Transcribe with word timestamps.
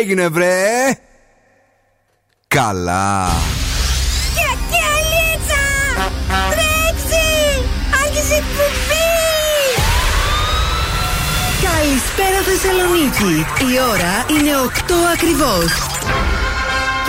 έγινε 0.00 0.28
βρε; 0.28 0.98
Καλά. 2.48 3.28
Καλησπέρα 11.62 12.42
Θεσσαλονίκη. 12.44 13.46
Η 13.72 13.80
ώρα 13.90 14.40
είναι 14.40 14.50
8 14.66 14.92
ακριβώς 15.14 15.89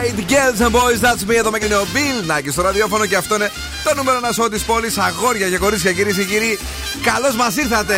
Right, 0.00 0.28
girls 0.28 0.60
and 0.60 0.72
boys, 0.72 1.00
that's 1.00 1.24
me. 1.28 1.36
Εδώ 1.36 1.50
με 1.50 1.58
ο 1.58 1.86
Bill 1.94 2.30
Nackis 2.30 2.52
στο 2.52 2.62
ραδιόφωνο 2.62 3.06
και 3.06 3.16
αυτό 3.16 3.34
είναι 3.34 3.50
το 3.84 3.94
νούμερο 3.94 4.16
ένα 4.16 4.32
σώμα 4.32 4.48
της 4.48 4.62
πόλης. 4.62 4.98
Αγόρια 4.98 5.48
και 5.48 5.58
κορίτσια, 5.58 5.92
κυρίες 5.92 6.16
και 6.16 6.24
κύριοι, 6.24 6.58
καλώς 7.02 7.36
μας 7.36 7.56
ήρθατε. 7.56 7.96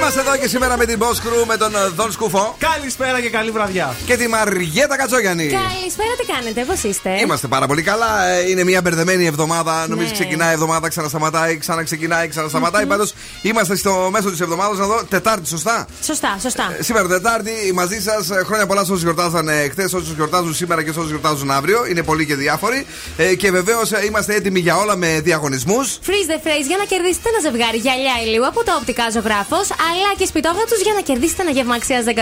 Είμαστε 0.00 0.20
εδώ 0.20 0.36
και 0.36 0.48
σήμερα 0.48 0.76
με 0.76 0.84
την 0.84 0.98
Boss 1.00 1.04
Crew, 1.04 1.44
με 1.46 1.56
τον 1.56 1.72
Δον 1.94 2.12
Σκούφο. 2.12 2.56
Καλησπέρα 2.58 3.20
και 3.20 3.30
καλή 3.30 3.50
βραδιά. 3.50 3.96
Και 4.06 4.16
τη 4.16 4.28
Μαριέτα 4.28 4.96
Κατσόγιανη. 4.96 5.46
Καλησπέρα, 5.46 6.08
τι 6.18 6.24
κάνετε, 6.32 6.64
πώς 6.64 6.82
είστε; 6.82 7.20
Είμαστε 7.20 7.46
πάρα 7.46 7.66
πολύ 7.66 7.82
καλά. 7.82 8.26
Ε, 8.26 8.50
είναι 8.50 8.64
μια 8.64 8.80
μπερδεμένη 8.80 9.26
εβδομάδα. 9.26 9.86
Νομίζω 9.88 10.08
ναι. 10.08 10.12
ξεκινάει 10.12 10.50
η 10.50 10.52
εβδομάδα, 10.52 10.88
ξανασταματάει, 10.88 11.56
ξαναξεκινάει, 11.56 12.28
ξανασταματάει. 12.28 12.84
Mm-hmm. 12.84 12.88
Πάντως 12.88 13.14
είμαστε 13.42 13.76
στο 13.76 14.08
μέσο 14.12 14.30
της 14.30 14.40
εβδομάδας 14.40 14.78
να 14.78 14.86
δω. 14.86 15.04
Τετάρτη, 15.08 15.48
σωστά; 15.48 15.86
Σωστά, 16.04 16.38
σωστά. 16.40 16.74
Ε, 16.78 16.82
σήμερα 16.82 17.08
Τετάρτη 17.08 17.52
μαζί 17.74 18.00
σας. 18.00 18.30
Ε, 18.30 18.42
χρόνια 18.44 18.66
πολλά 18.66 18.84
σε 18.84 18.90
όσους 18.90 19.02
γιορτάζανε 19.02 19.68
χθες, 19.70 19.92
όσους 19.92 20.14
γιορτάζουν 20.14 20.54
σήμερα 20.54 20.82
και 20.82 20.90
όσους 20.90 21.08
γιορτάζουν 21.08 21.50
αύριο. 21.50 21.86
Είναι 21.86 22.02
πολλοί 22.02 22.26
και 22.26 22.34
διάφοροι. 22.34 22.86
Ε, 23.16 23.34
και 23.34 23.50
βεβαίως 23.50 23.92
ε, 23.92 24.04
είμαστε 24.06 24.34
έτοιμοι 24.34 24.60
για 24.60 24.76
όλα 24.76 24.96
με 24.96 25.20
διαγωνισμούς. 25.20 25.98
Freeze 26.06 26.30
the 26.32 26.46
phrase 26.46 26.66
για 26.66 26.76
να 26.76 26.84
κερδίσετε 26.84 27.28
ένα 27.28 27.50
ζευγάρι 27.50 27.78
γυαλιά 27.78 28.12
ηλίου 28.26 28.46
από 28.46 28.64
το 28.64 28.72
οπτικά 28.80 29.10
ζωγράφος 29.10 29.68
αλλά 29.90 30.10
και 30.18 30.26
σπιτόγατου 30.26 30.76
για 30.82 30.92
να 30.92 31.00
κερδίσετε 31.00 31.42
ένα 31.42 31.50
γεύμα 31.50 31.74
αξίας 31.74 32.04
15 32.06 32.14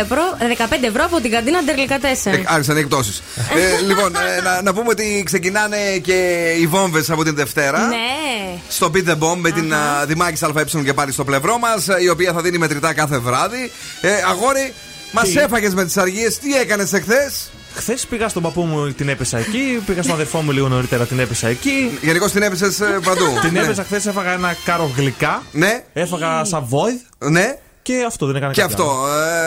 ευρώ 0.80 1.04
από 1.04 1.20
την 1.20 1.30
καντίνα 1.30 1.62
Ντερλικά 1.62 1.98
4. 1.98 2.02
Ε, 2.24 2.42
άρχισαν 2.46 2.76
οι 2.76 2.80
εκπτώσεις. 2.80 3.22
ε, 3.36 3.80
λοιπόν, 3.88 4.16
ε, 4.16 4.40
να, 4.42 4.62
να 4.62 4.72
πούμε 4.74 4.88
ότι 4.88 5.22
ξεκινάνε 5.24 5.98
και 6.02 6.18
οι 6.60 6.66
βόμβες 6.66 7.10
από 7.10 7.24
την 7.24 7.34
Δευτέρα. 7.34 7.86
Ναι. 7.86 8.58
Στο 8.68 8.90
Beat 8.94 9.08
the 9.08 9.18
Bomb 9.18 9.36
με 9.36 9.50
την 9.50 9.72
uh, 9.72 10.06
Δημάκης 10.06 10.42
ΑΕ 10.42 10.64
και 10.84 10.94
πάλι 10.94 11.12
στο 11.12 11.24
πλευρό 11.24 11.58
μας, 11.58 11.86
η 12.02 12.08
οποία 12.08 12.32
θα 12.32 12.40
δίνει 12.40 12.58
μετρητά 12.58 12.94
κάθε 12.94 13.18
βράδυ. 13.18 13.72
Ε, 14.00 14.10
αγόρι, 14.28 14.74
μας 15.12 15.36
έφαγες 15.36 15.74
με 15.74 15.84
τις 15.84 15.96
αργίες. 15.96 16.38
Τι 16.38 16.54
έκανες 16.54 16.92
εχθές; 16.92 17.50
Χθες 17.78 18.06
πήγα 18.06 18.28
στον 18.28 18.42
παππού 18.42 18.62
μου, 18.62 18.92
την 18.92 19.08
έπεσα 19.08 19.38
εκεί. 19.38 19.82
Πήγα 19.86 20.02
στον 20.02 20.14
αδερφό 20.14 20.40
μου 20.40 20.50
λίγο 20.52 20.68
νωρίτερα, 20.68 21.06
την 21.06 21.18
έπεσα 21.18 21.48
εκεί. 21.48 21.98
Γενικώ 22.02 22.30
την 22.30 22.42
έπεσες 22.42 22.78
παντού. 23.04 23.24
την 23.42 23.56
έπεσα 23.56 23.84
χθες, 23.84 24.06
έφαγα 24.06 24.32
ένα 24.32 24.56
κάρο 24.64 24.92
γλυκά. 24.96 25.42
Ναι. 25.52 25.84
Έφαγα 25.92 26.44
σαβόιδ. 26.44 27.00
Ναι. 27.18 27.58
Και 27.82 28.04
αυτό 28.06 28.26
δεν 28.26 28.36
έκανα 28.36 28.52
και 28.52 28.60
κάτι. 28.60 28.74
Και 28.74 28.82
αυτό. 28.82 29.06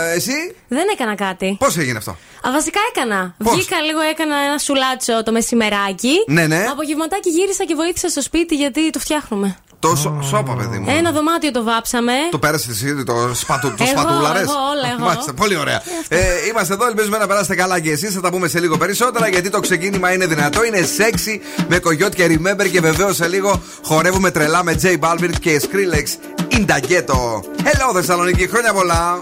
Ε, 0.09 0.15
εσύ; 0.15 0.55
Δεν 0.67 0.87
έκανα 0.93 1.15
κάτι. 1.15 1.55
Πώς 1.59 1.77
έγινε 1.77 1.97
αυτό; 1.97 2.11
Α, 2.11 2.51
βασικά 2.51 2.79
έκανα. 2.95 3.35
Πώς; 3.43 3.55
Βγήκα 3.55 3.81
λίγο, 3.81 3.99
έκανα 3.99 4.35
ένα 4.35 4.57
σουλάτσο 4.57 5.23
το 5.23 5.31
μεσημεράκι. 5.31 6.13
Ναι, 6.27 6.47
ναι. 6.47 6.65
Απογευματάκι 6.71 7.29
γύρισα 7.29 7.65
και 7.65 7.75
βοήθησα 7.75 8.09
στο 8.09 8.21
σπίτι 8.21 8.55
γιατί 8.55 8.89
το 8.89 8.99
φτιάχνουμε. 8.99 9.57
Το 9.81 9.95
σώπα, 10.21 10.53
παιδί 10.53 10.77
μου. 10.77 10.85
Ένα 10.97 11.11
δωμάτιο 11.11 11.51
το 11.51 11.63
βάψαμε. 11.63 12.11
Το 12.31 12.39
πέρασες 12.39 12.69
εσύ, 12.69 13.03
το, 13.03 13.31
σπατου, 13.33 13.73
το 13.77 13.85
σπατούλαρες; 13.85 14.47
Μάλιστα, 14.99 15.33
πολύ 15.33 15.57
ωραία. 15.57 15.81
ε, 16.07 16.17
είμαστε 16.49 16.73
εδώ, 16.73 16.87
ελπίζουμε 16.87 17.17
να 17.17 17.27
περάσετε 17.27 17.55
καλά 17.55 17.79
και 17.79 17.91
εσείς. 17.91 18.13
Θα 18.13 18.21
τα 18.21 18.29
πούμε 18.29 18.47
σε 18.47 18.59
λίγο 18.59 18.77
περισσότερα 18.77 19.27
γιατί 19.27 19.49
το 19.49 19.59
ξεκίνημα 19.59 20.13
είναι 20.13 20.25
δυνατό. 20.25 20.65
Είναι 20.65 20.81
σεξι 20.81 21.41
με 21.67 21.79
κογιότ 21.79 22.13
και 22.13 22.25
remember 22.25 22.69
και 22.71 22.79
βεβαίως 22.81 23.15
σε 23.15 23.27
λίγο 23.27 23.61
χορεύουμε 23.83 24.31
τρελά 24.31 24.63
με 24.63 24.75
J 24.81 24.99
Balvin 24.99 25.29
και 25.39 25.61
Skrillex. 25.63 26.07
Ινταγκέτο. 26.47 27.43
Hello 27.63 27.93
Θεσσαλονίκη, 27.93 28.47
χρόνια 28.47 28.73
πολλά. 28.73 29.19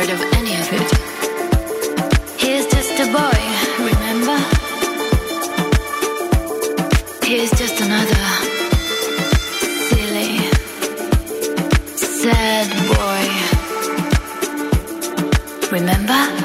He's 0.00 0.08
just 2.68 2.98
a 3.00 3.06
boy, 3.12 3.40
remember? 3.78 4.38
He's 7.26 7.50
just 7.50 7.80
another 7.82 8.24
silly, 9.90 10.38
sad 11.96 12.68
boy. 12.88 13.24
Remember? 15.70 16.39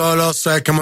Solo 0.00 0.32
sé 0.32 0.62
que 0.62 0.72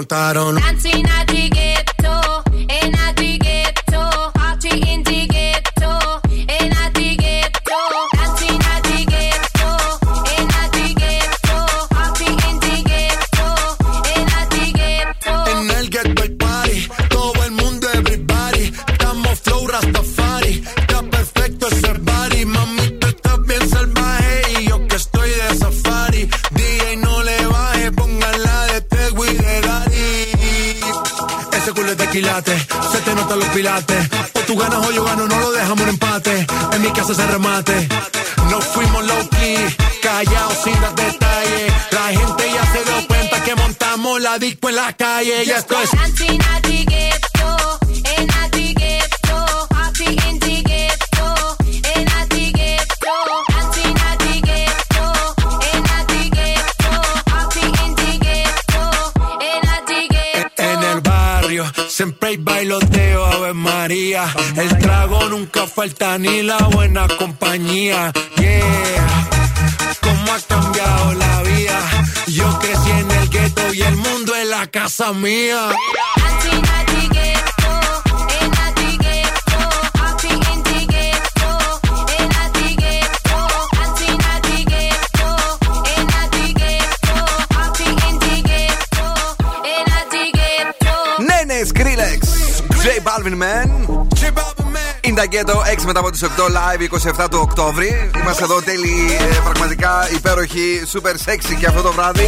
J 92.81 92.99
Balvin, 93.01 93.37
man. 93.37 93.67
J 94.15 94.31
Balvin, 94.31 94.71
man. 94.71 94.98
In 95.03 95.15
the 95.15 95.25
Ghetto 95.33 95.57
6 95.79 95.85
μετά 95.85 95.99
από 95.99 96.09
τις 96.11 96.23
8 96.23 96.27
live 96.27 97.21
27 97.23 97.27
του 97.31 97.39
Οκτώβρη. 97.41 98.09
Είμαστε 98.21 98.43
εδώ 98.43 98.61
τέλειοι, 98.61 99.17
ε, 99.19 99.39
πραγματικά 99.43 100.09
υπέροχοι, 100.15 100.81
super 100.93 101.13
sexy 101.29 101.55
και 101.59 101.65
αυτό 101.65 101.81
το 101.81 101.91
βράδυ. 101.91 102.25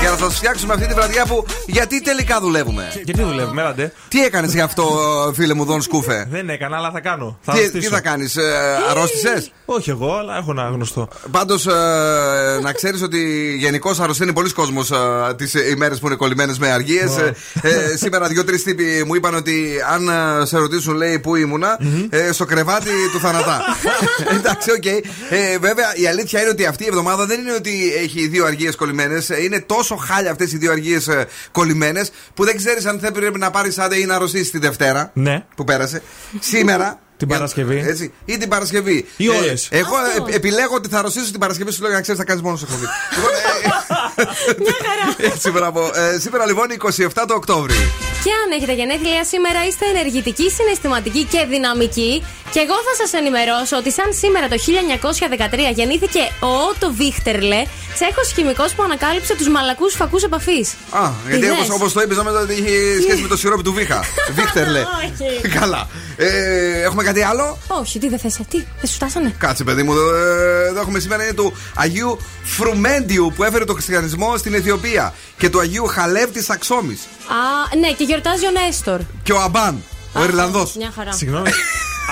Για 0.00 0.10
να 0.10 0.16
σας 0.16 0.34
φτιάξουμε 0.36 0.74
αυτή 0.74 0.86
τη 0.86 0.94
βραδιά 0.94 1.26
που 1.26 1.46
γιατί 1.66 2.02
τελικά 2.02 2.40
δουλεύουμε; 2.40 2.88
Γιατί 3.04 3.22
δουλεύουμε, 3.22 3.60
έλατε. 3.60 3.92
Τι 4.08 4.24
έκανες 4.24 4.52
γι' 4.54 4.60
αυτό, 4.60 4.84
φίλε 5.34 5.54
μου, 5.54 5.64
Δον 5.64 5.82
Σκούφε; 5.82 6.26
Δεν 6.30 6.48
έκανα, 6.50 6.76
αλλά 6.76 6.90
θα 6.90 7.00
κάνω. 7.00 7.38
Θα 7.42 7.52
Τι, 7.52 7.58
αρρωστήσω. 7.58 7.88
τι 7.88 7.94
θα 7.94 8.00
κάνεις, 8.00 8.36
ε, 8.36 8.42
αρρώστησες; 8.90 9.52
Όχι 9.64 9.90
εγώ, 9.90 10.16
αλλά 10.16 10.36
έχω 10.36 10.50
ένα 10.50 10.62
γνωστό. 10.62 11.08
Πάντως, 11.30 11.66
να 12.62 12.72
ξέρεις 12.72 13.02
ότι 13.02 13.54
γενικώς 13.58 14.00
αρρωσταίνει 14.00 14.32
πολλοί 14.32 14.52
κόσμος 14.52 14.92
τις 15.36 15.54
ημέρες 15.54 15.98
που 15.98 16.06
είναι 16.06 16.16
κολλημένες 16.16 16.58
με 16.58 16.70
αργίες. 16.72 17.16
Ε, 17.62 17.96
σήμερα, 17.96 18.26
δύο-τρεις 18.26 18.62
τύποι 18.62 19.02
μου 19.06 19.14
είπαν 19.14 19.34
ότι 19.34 19.70
αν 19.92 20.08
ε, 20.08 20.44
σε 20.46 20.58
ρωτήσουν, 20.58 20.94
λέει, 20.94 21.18
πού 21.18 21.36
ήμουνα, 21.36 21.78
ε, 22.10 22.32
στο 22.32 22.44
κρεβάτι 22.44 22.90
του 23.12 23.20
θανατά. 23.20 23.62
Εντάξει, 24.38 24.70
οκ. 24.70 24.84
Ε, 24.86 25.58
βέβαια, 25.60 25.94
η 25.96 26.06
αλήθεια 26.06 26.40
είναι 26.40 26.50
ότι 26.50 26.66
αυτή 26.66 26.84
η 26.84 26.86
εβδομάδα 26.86 27.26
δεν 27.26 27.40
είναι 27.40 27.52
ότι 27.52 27.92
έχει 28.02 28.26
δύο 28.26 28.44
αργίες 28.46 28.76
κολλημένες. 28.76 29.28
Είναι 29.28 29.60
τόσο 29.60 29.96
χάλια 29.96 30.30
αυτές 30.30 30.52
οι 30.52 30.56
δύο 30.56 30.70
αργίες 30.72 31.08
κολλημένες 31.52 32.10
που 32.34 32.44
δεν 32.44 32.56
ξέρεις 32.56 32.86
αν 32.86 32.98
θα 33.00 33.12
πρέπει 33.12 33.38
να 33.38 33.50
πάρεις 33.50 33.78
άντε 33.78 33.96
ή 33.96 34.04
να 34.04 34.14
αρρωστήσει 34.14 34.50
τη 34.50 34.58
Δευτέρα 34.58 35.10
Ναι. 35.14 35.44
που 35.56 35.64
πέρασε. 35.64 36.02
Σήμερα. 36.40 37.00
Την 37.20 37.28
για- 37.28 37.36
Παρασκευή. 37.36 37.84
Έτσι, 37.86 38.12
ή 38.24 38.36
την 38.36 38.48
Παρασκευή. 38.48 39.06
Ή 39.16 39.28
όλες. 39.28 39.68
εγώ 39.70 39.96
Αυτό. 39.96 40.26
ε, 40.28 40.34
επιλέγω 40.34 40.74
ότι 40.74 40.88
θα 40.88 40.98
αρρωστήσω 40.98 41.30
την 41.30 41.40
Παρασκευή 41.40 41.70
σου 41.72 41.78
λέω 41.80 41.88
για 41.88 41.96
να 41.96 42.02
ξέρεις 42.02 42.20
θα 42.20 42.26
κάνεις 42.26 42.42
μόνος 42.42 42.58
σε 42.60 42.66
εκπομπή. 42.68 42.86
Λοιπόν, 43.16 43.32
ε, 45.18 45.26
Έτσι, 45.32 45.50
μπράβο. 45.50 45.90
Ε, 45.94 46.18
Σήμερα 46.18 46.46
λοιπόν 46.46 46.66
27 46.82 47.08
το 47.28 47.34
Οκτώβρη. 47.34 47.74
Και 48.24 48.30
αν 48.44 48.50
έχετε 48.56 48.72
γενέθλια 48.72 49.24
σήμερα, 49.24 49.66
είστε 49.66 49.84
ενεργητικοί, 49.86 50.50
συναισθηματικοί 50.50 51.24
και 51.24 51.46
δυναμικοί. 51.48 52.24
Και 52.52 52.58
εγώ 52.60 52.74
θα 52.74 52.94
σας 53.04 53.12
ενημερώσω 53.20 53.76
ότι 53.76 53.92
σαν 53.92 54.12
σήμερα 54.20 54.48
το 54.48 54.56
1913 55.70 55.74
γεννήθηκε 55.74 56.18
ο 56.40 56.46
Ότο 56.46 56.92
Βίχτερλε, 56.92 57.62
τσέχος 57.94 58.32
χημικός 58.34 58.72
που 58.74 58.82
ανακάλυψε 58.82 59.36
τους 59.36 59.48
μαλακούς 59.48 59.94
φακούς 59.94 60.22
επαφής. 60.22 60.72
Α, 60.90 61.10
γιατί 61.28 61.50
όπως 61.50 61.70
όπως 61.70 61.92
το 61.92 62.00
είπες, 62.00 62.16
νόμιζα 62.16 62.40
ότι 62.40 62.52
είχε 62.52 63.00
σχέση 63.02 63.22
με 63.22 63.28
το 63.28 63.36
σιρόπι 63.36 63.62
του 63.62 63.72
Βίχα. 63.72 64.04
Βίχτερλε. 64.38 64.78
Όχι. 64.80 65.48
Καλά. 65.48 65.88
Ε, 66.16 66.82
έχουμε 66.82 67.02
κάτι 67.02 67.22
άλλο; 67.22 67.58
Όχι, 67.68 67.98
τι 67.98 68.08
δεν 68.08 68.18
θες, 68.18 68.34
τι, 68.48 68.56
δεν 68.56 68.86
σου 68.86 68.94
φτάσανε; 68.94 69.34
Κάτσε, 69.38 69.64
παιδί 69.64 69.82
μου. 69.82 69.92
ε, 69.92 70.68
Εδώ 70.68 70.80
έχουμε 70.80 70.98
σήμερα 70.98 71.22
είναι 71.22 71.32
του 71.34 71.52
Αγίου 71.74 72.18
Φρουμέντιου 72.42 73.32
που 73.36 73.44
έφερε 73.44 73.64
το 73.64 73.72
χριστιανισμό 73.72 74.36
στην 74.36 74.54
Αιθιοπία 74.54 75.14
και 75.38 75.48
του 75.48 75.60
Αγίου 75.60 75.86
Χαλεύ 75.86 76.26
της 76.26 76.50
Αξόμης. 76.50 77.00
Α, 77.28 77.76
ναι, 77.78 77.88
και 77.92 78.04
γιορτάζει 78.04 78.46
ο 78.46 78.50
Νέστορ. 78.50 79.00
Και 79.22 79.32
ο 79.32 79.40
Αμπάν, 79.40 79.82
ο 80.12 80.20
Α, 80.20 80.24
Ιρλανδός. 80.24 80.74
Μια 80.76 80.92
χαρά. 80.94 81.12
Συγγνώμη. 81.12 81.50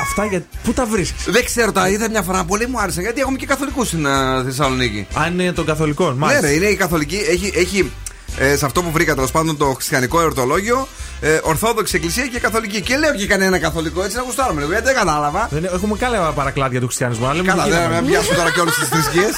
Αυτά 0.03 0.25
για. 0.25 0.43
Πού 0.65 0.73
τα 0.73 0.87
βρίσκεις; 0.87 1.25
Δεν 1.25 1.45
ξέρω, 1.45 1.73
τα 1.73 1.89
είδα 1.89 2.11
μια 2.11 2.23
φορά. 2.23 2.45
Πολύ 2.45 2.67
μου 2.67 2.81
άρεσαν 2.81 3.03
γιατί 3.03 3.21
έχουμε 3.21 3.37
και 3.37 3.47
καθολικούς 3.47 3.87
στην 3.87 4.07
ε, 4.07 4.43
Θεσσαλονίκη. 4.45 5.07
Αν 5.15 5.39
είναι 5.39 5.53
των 5.53 5.65
καθολικών, 5.67 6.13
Ναι, 6.13 6.19
μάλιστα. 6.19 6.47
ρε, 6.47 6.53
είναι 6.53 6.67
η 6.67 6.77
καθολική. 6.77 7.17
Έχει, 7.29 7.53
έχει 7.55 7.91
ε, 8.37 8.57
σε 8.57 8.65
αυτό 8.65 8.83
που 8.83 8.91
βρήκα 8.91 9.15
τέλος 9.15 9.31
πάντων 9.31 9.57
το 9.57 9.65
χριστιανικό 9.65 10.21
εορτολόγιο, 10.21 10.89
ε, 11.21 11.39
Ορθόδοξη 11.43 11.97
Εκκλησία 11.97 12.27
και 12.27 12.39
Καθολική. 12.39 12.81
Και 12.81 12.97
λέω 12.97 13.15
και 13.15 13.27
κανένα 13.27 13.59
καθολικό 13.59 14.03
έτσι 14.03 14.17
να 14.17 14.23
γουστάρουμε 14.23 14.61
λίγο, 14.61 14.73
γιατί 14.73 14.87
δεν 14.87 14.95
κατάλαβα. 14.95 15.49
Δεν, 15.51 15.65
έχουμε 15.65 15.97
καλά 15.97 16.33
παρακλάδια 16.33 16.81
του 16.81 16.87
χριστιανισμού. 16.87 17.25
Αλλά 17.27 17.35
λέμε 17.35 17.49
Καλά, 17.49 17.63
τι 17.65 17.71
δεν 17.71 17.79
γίναμε. 17.81 18.01
με 18.03 18.09
πιάσουν 18.09 18.35
τώρα 18.37 18.51
και 18.51 18.61
όλες 18.61 18.75
τις 18.75 18.89
θρησκείες. 18.89 19.37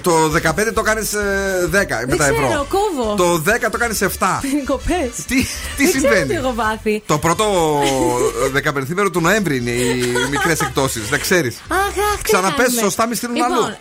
το 0.00 0.28
15 0.30 0.72
το 0.72 0.82
κάνεις 0.82 1.10
10 1.70 2.04
με 2.08 2.16
τα 2.16 2.28
ξέρω, 2.28 2.46
ευρώ. 2.46 2.66
κόβω. 2.68 3.14
Το 3.14 3.38
10 3.38 3.70
το 3.70 3.78
κάνεις 3.78 4.00
7. 4.02 4.38
Περικοπές. 4.50 5.10
Τι, 5.26 5.26
τι 5.26 5.46
Δεν 5.76 5.76
ξέρω 5.76 5.76
τι 5.76 5.86
συμβαίνει. 5.90 6.34
έχω 6.34 6.50
πάθει. 6.52 7.02
Το 7.06 7.18
πρώτο 7.18 7.44
15 8.52 9.10
του 9.12 9.20
Νοέμβρη 9.20 9.56
είναι 9.56 9.70
οι 9.70 10.14
μικρές 10.30 10.60
εκτόσει. 10.60 11.00
Δεν 11.00 11.20
ξέρεις. 11.20 11.56
Αχ, 11.68 11.78
αχ, 11.78 12.16
τι 12.16 12.22
Ξαναπες 12.22 12.64
κάνουμε. 12.66 12.82
σωστά, 12.82 13.06
μη 13.06 13.14
στείλουν 13.14 13.34
λοιπόν, 13.34 13.52
αλλού. 13.52 13.76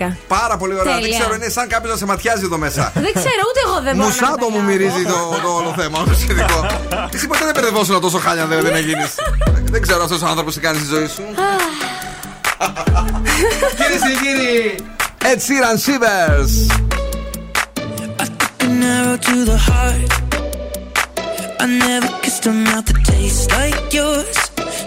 694-6699-510. 0.00 0.16
Πάρα 0.28 0.56
πολύ 0.56 0.72
ωραία. 0.80 0.92
Δεν 0.92 1.02
Τέλεια. 1.02 1.18
ξέρω, 1.18 1.34
είναι 1.34 1.48
σαν 1.48 1.68
κάποιος 1.68 1.92
να 1.92 1.98
σε 1.98 2.06
ματιάζει 2.06 2.44
εδώ 2.44 2.58
μέσα. 2.58 2.92
Δεν 2.94 3.12
ξέρω, 3.14 3.28
ούτε 3.48 3.60
εγώ 3.66 3.76
δεν 3.86 3.92
μπορώ. 3.96 3.96
να 3.96 4.04
Μουσάτο 4.04 4.46
μου 4.52 4.60
καταλάβω. 4.60 4.68
μυρίζει 4.68 5.02
το, 5.12 5.18
το 5.44 5.50
όλο 5.58 5.70
θέμα, 5.80 5.98
το 6.10 6.14
σχετικό. 6.22 6.58
Εσύ 7.14 7.26
ποτέ 7.30 7.44
δεν 7.48 7.54
μπερδευόσουν 7.56 8.00
τόσο 8.00 8.18
χάλια 8.18 8.46
δεν, 8.46 8.60
δεν 8.66 8.74
έγινες; 8.74 9.10
δεν 9.74 9.80
ξέρω 9.82 10.02
αυτός 10.06 10.22
ο 10.22 10.26
άνθρωπος 10.26 10.54
τι 10.54 10.60
κάνει 10.60 10.78
στη 10.78 10.86
ζωή 10.94 11.06
σου. 11.14 11.22
Κυρίες 13.78 14.02
και 14.08 14.16
κύριοι, 14.22 14.74
Ed 15.30 15.38
Sheeran 15.46 15.76
Shivers. 15.84 16.52
An 18.64 18.82
arrow 18.94 19.16
to 19.26 19.36
the 19.50 19.58
heart. 19.68 20.12
I 21.62 21.66
never 21.86 22.10
kissed 22.22 22.44
a 22.52 22.52
mouth 22.66 22.86
that 22.88 23.00
tastes 23.10 23.46
like 23.58 23.86
yours. 23.98 24.36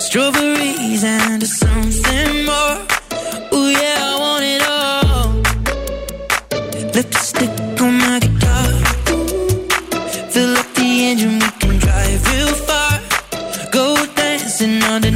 Strawberries 0.08 1.04
and 1.18 1.42
something 1.62 2.32
more. 2.50 2.78
Ooh 3.56 3.70
yeah, 3.84 4.23
another 14.64 15.13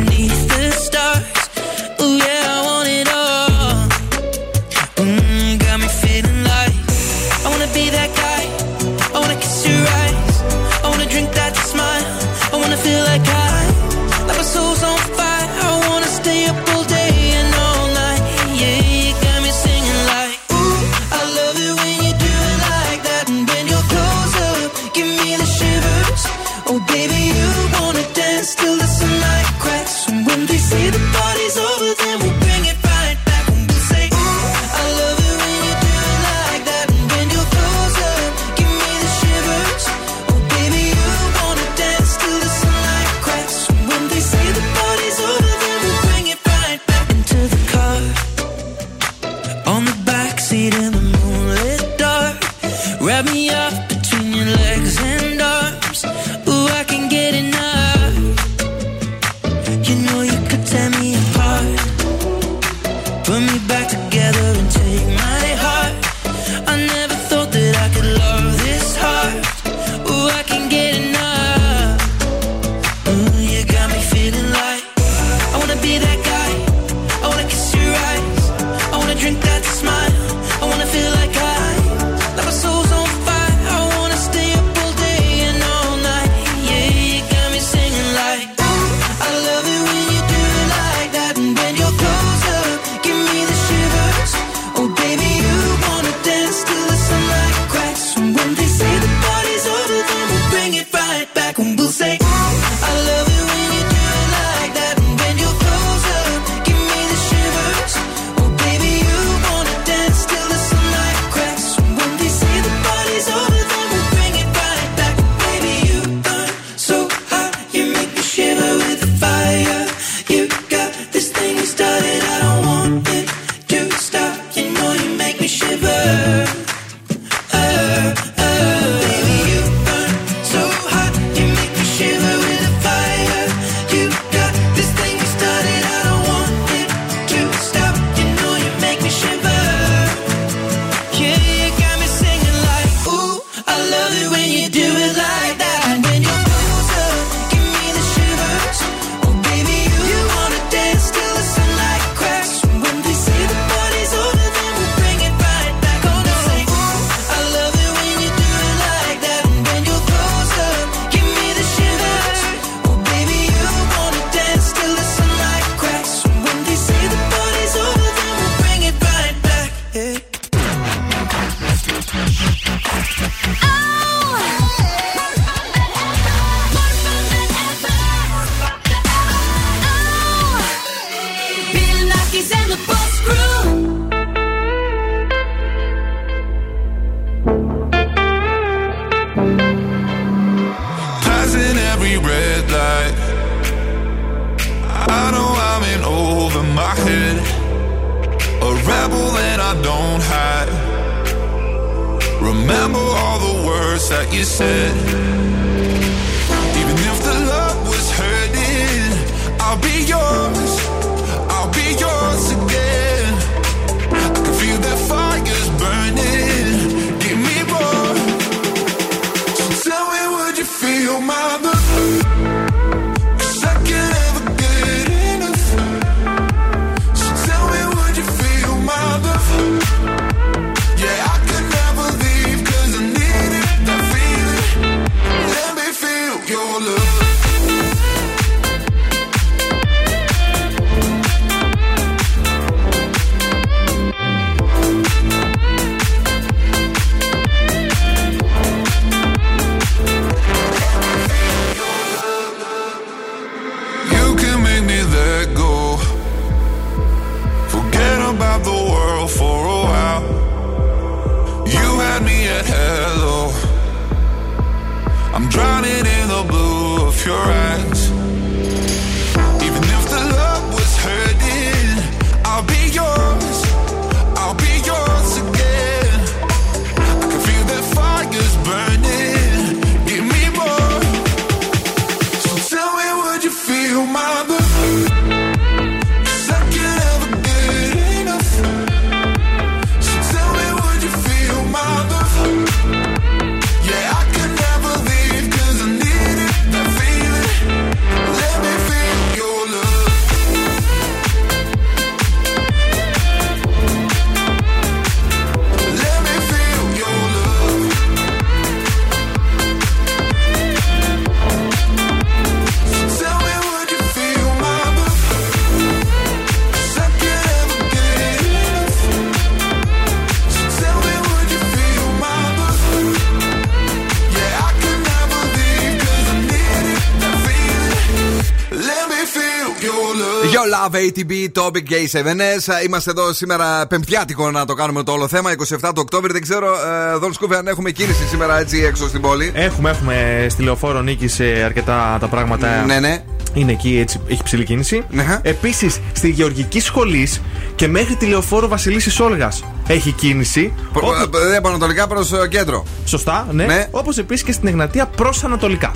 ATB 331.08 331.62
Topic 331.62 331.92
Gay 331.92 332.20
7S. 332.22 332.86
Είμαστε 332.86 333.12
εδώ 333.12 333.34
σήμερα 333.34 333.88
πεμπτιάτικο 333.88 334.52
να 334.52 334.66
το 334.66 334.74
κάνουμε 334.74 335.04
το 335.04 335.12
όλο 335.12 335.28
θέμα. 335.28 335.52
27 335.52 335.80
του 335.82 335.92
Οκτώβρη. 335.96 336.32
Δεν 336.32 336.42
ξέρω, 336.42 336.68
ε, 337.14 337.18
Δον 337.18 337.34
Σκούφε, 337.34 337.56
αν 337.58 337.68
έχουμε 337.68 337.92
κίνηση 337.92 338.28
σήμερα 338.28 338.60
έτσι 338.60 338.78
έξω 338.84 339.08
στην 339.08 339.22
πόλη. 339.22 339.52
Έχουμε, 339.56 339.90
έχουμε 339.90 340.46
στη 340.50 340.64
λεωφόρο 340.64 341.02
νίκη 341.02 341.28
σε 341.28 341.44
αρκετά 341.44 342.18
τα 342.20 342.28
πράγματα. 342.28 342.84
Ναι, 342.86 343.00
ναι. 343.00 343.24
Είναι 343.54 343.72
εκεί, 343.72 343.98
έτσι, 344.02 344.20
έχει 344.28 344.44
ψηλή 344.44 344.64
κίνηση. 344.64 345.04
Ναι. 345.10 345.40
Επίσης, 345.42 346.00
στη 346.14 346.30
Γεωργική 346.30 346.80
Σχολή 346.80 347.28
και 347.76 347.88
μέχρι 347.88 348.16
τη 348.16 348.26
λεωφόρο 348.26 348.68
Βασιλίση 348.68 349.22
Όλγας 349.22 349.64
έχει 349.88 350.12
κίνηση. 350.12 350.74
Προ- 350.94 351.04
Όπου- 351.24 351.38
ε, 351.54 351.56
από 351.56 351.68
ανατολικά 351.68 352.08
προς 352.08 352.32
κέντρο. 352.50 352.86
Σωστά, 353.06 353.48
ναι. 353.52 353.66
Ναι. 353.66 353.88
Όπως 353.92 354.18
επίσης 354.18 354.44
και 354.46 354.52
στην 354.52 354.68
Εγνατία 354.68 355.06
προς 355.06 355.44
Ανατολικά. 355.44 355.92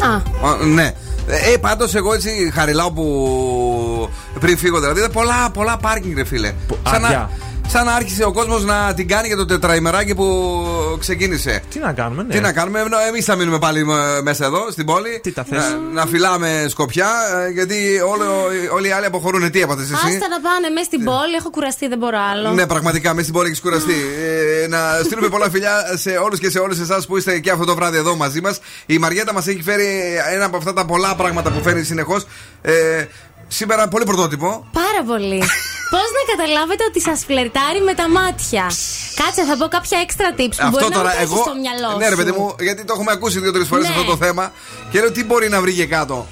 Α, 0.00 0.14
Α, 0.48 0.64
ναι. 0.74 0.92
Ε, 1.26 1.56
πάντως 1.56 1.94
εγώ 1.94 2.14
έτσι 2.14 2.50
χαριλάω 2.54 2.92
που 2.92 3.04
πριν 4.42 4.58
φύγω 4.58 4.80
δηλαδή. 4.80 4.98
είδα 4.98 5.10
πολλά, 5.10 5.50
πολλά 5.52 5.76
πάρκινγκ, 5.76 6.16
ρε 6.16 6.24
φίλε. 6.24 6.52
Σαν 6.90 7.00
να, 7.00 7.06
άδεια. 7.06 7.30
σαν 7.68 7.84
να 7.84 7.92
άρχισε 7.92 8.24
ο 8.24 8.32
κόσμος 8.32 8.64
να 8.64 8.94
την 8.94 9.08
κάνει 9.08 9.26
για 9.26 9.36
το 9.36 9.44
τετραημεράκι 9.44 10.14
που 10.14 10.26
ξεκίνησε. 11.00 11.62
Τι 11.70 11.78
να 11.78 11.92
κάνουμε, 11.92 12.22
ναι. 12.22 12.34
Τι 12.34 12.40
να 12.40 12.52
κάνουμε, 12.52 12.80
εμείς 13.08 13.24
θα 13.24 13.34
μείνουμε 13.36 13.58
πάλι 13.58 13.80
ε, 13.80 14.20
μέσα 14.22 14.44
εδώ 14.44 14.70
στην 14.70 14.86
πόλη. 14.86 15.20
Τι 15.22 15.32
τα 15.32 15.44
θες; 15.44 15.58
Να, 15.58 16.00
να 16.00 16.06
φυλάμε 16.06 16.66
σκοπιά, 16.68 17.10
ε, 17.46 17.50
γιατί 17.50 18.00
όλο, 18.12 18.24
όλοι 18.74 18.88
οι 18.88 18.90
άλλοι 18.90 19.06
αποχωρούν. 19.06 19.50
Τι 19.50 19.60
έπατε 19.60 19.82
εσύ; 19.82 19.92
άστα 19.92 20.28
να 20.28 20.40
πάνε 20.40 20.68
μέσα 20.74 20.84
στην 20.84 21.04
πόλη. 21.04 21.34
Έχω 21.38 21.50
κουραστεί, 21.50 21.88
δεν 21.88 21.98
μπορώ 21.98 22.18
άλλο. 22.32 22.50
Ναι, 22.52 22.66
πραγματικά, 22.66 23.08
μέσα 23.10 23.22
στην 23.22 23.34
πόλη 23.34 23.48
έχεις 23.48 23.60
κουραστεί. 23.60 23.94
Ε, 24.62 24.66
να 24.66 24.78
στείλουμε 25.04 25.28
πολλά 25.28 25.50
φιλιά 25.50 25.72
σε 25.94 26.10
όλους 26.10 26.38
και 26.38 26.50
σε 26.50 26.58
όλες 26.58 26.78
εσάς 26.78 27.06
που 27.06 27.16
είστε 27.16 27.38
και 27.38 27.50
αυτό 27.50 27.64
το 27.64 27.74
βράδυ 27.74 27.96
εδώ 27.96 28.16
μαζί 28.16 28.40
μας. 28.40 28.60
Η 28.86 28.98
Μαριέτα 28.98 29.32
μας 29.32 29.46
έχει 29.46 29.62
φέρει 29.62 29.86
ένα 30.32 30.44
από 30.44 30.56
αυτά 30.56 30.72
τα 30.72 30.84
πολλά 30.84 31.14
πράγματα 31.14 31.50
που 31.50 31.62
φέρνει 31.62 31.82
συνεχώς. 31.82 32.26
Ε, 32.62 33.04
σήμερα 33.58 33.88
πολύ 33.88 34.04
πρωτότυπο. 34.04 34.48
Πάρα 34.72 35.02
πολύ. 35.06 35.38
Πώς 35.94 36.08
να 36.16 36.22
καταλάβετε 36.32 36.84
ότι 36.88 37.00
σας 37.00 37.24
φλερτάρει 37.26 37.80
με 37.88 37.94
τα 37.94 38.08
μάτια; 38.08 38.64
Κάτσε, 39.20 39.42
θα 39.48 39.56
πω 39.56 39.66
κάποια 39.76 39.98
έξτρα 40.04 40.28
tips 40.38 40.56
που 40.60 40.68
μπορεί 40.70 40.84
να 40.88 40.98
μην 40.98 41.06
έχεις 41.22 41.38
στο 41.46 41.54
μυαλό 41.62 41.90
Ναι, 41.98 42.04
ρε 42.04 42.10
σου. 42.10 42.16
παιδί 42.16 42.32
μου, 42.38 42.54
γιατί 42.58 42.84
το 42.84 42.92
έχουμε 42.96 43.12
ακούσει 43.12 43.38
δύο-τρεις 43.40 43.68
φορές 43.68 43.84
Ναι. 43.88 43.94
αυτό 43.94 44.04
το 44.10 44.16
θέμα. 44.16 44.52
Και 44.90 44.98
λέω 45.00 45.12
τι 45.12 45.24
μπορεί 45.24 45.48
να 45.48 45.60
βρει 45.60 45.72
και 45.74 45.86
κάτω; 45.86 46.26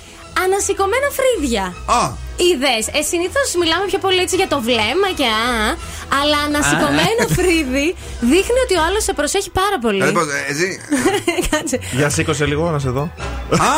Ανασηκωμένα 0.44 1.08
φρύδια. 1.18 1.64
Α, 1.86 2.10
Είδε, 2.48 2.74
ε, 2.98 3.02
συνήθως 3.02 3.48
μιλάμε 3.60 3.84
πιο 3.86 3.98
πολύ 3.98 4.20
έτσι 4.26 4.36
για 4.36 4.48
το 4.48 4.60
βλέμμα 4.60 5.08
και 5.18 5.24
α, 5.24 5.76
αλλά 6.20 6.38
ανασηκωμένο 6.46 7.22
φρύδι 7.38 7.88
δείχνει 8.20 8.58
ότι 8.64 8.74
ο 8.80 8.82
άλλος 8.86 9.02
σε 9.04 9.12
προσέχει 9.12 9.50
πάρα 9.50 9.78
πολύ. 9.80 9.96
δηλαδή, 9.96 10.12
πώς, 10.12 10.26
ε, 10.26 10.50
έτσι. 10.52 10.66
Κάτσε. 11.50 11.78
Για 11.92 12.08
σήκωσε 12.10 12.44
λίγο 12.46 12.70
να 12.70 12.78
σε 12.78 12.90
δω. 12.90 13.04
Α! 13.50 13.72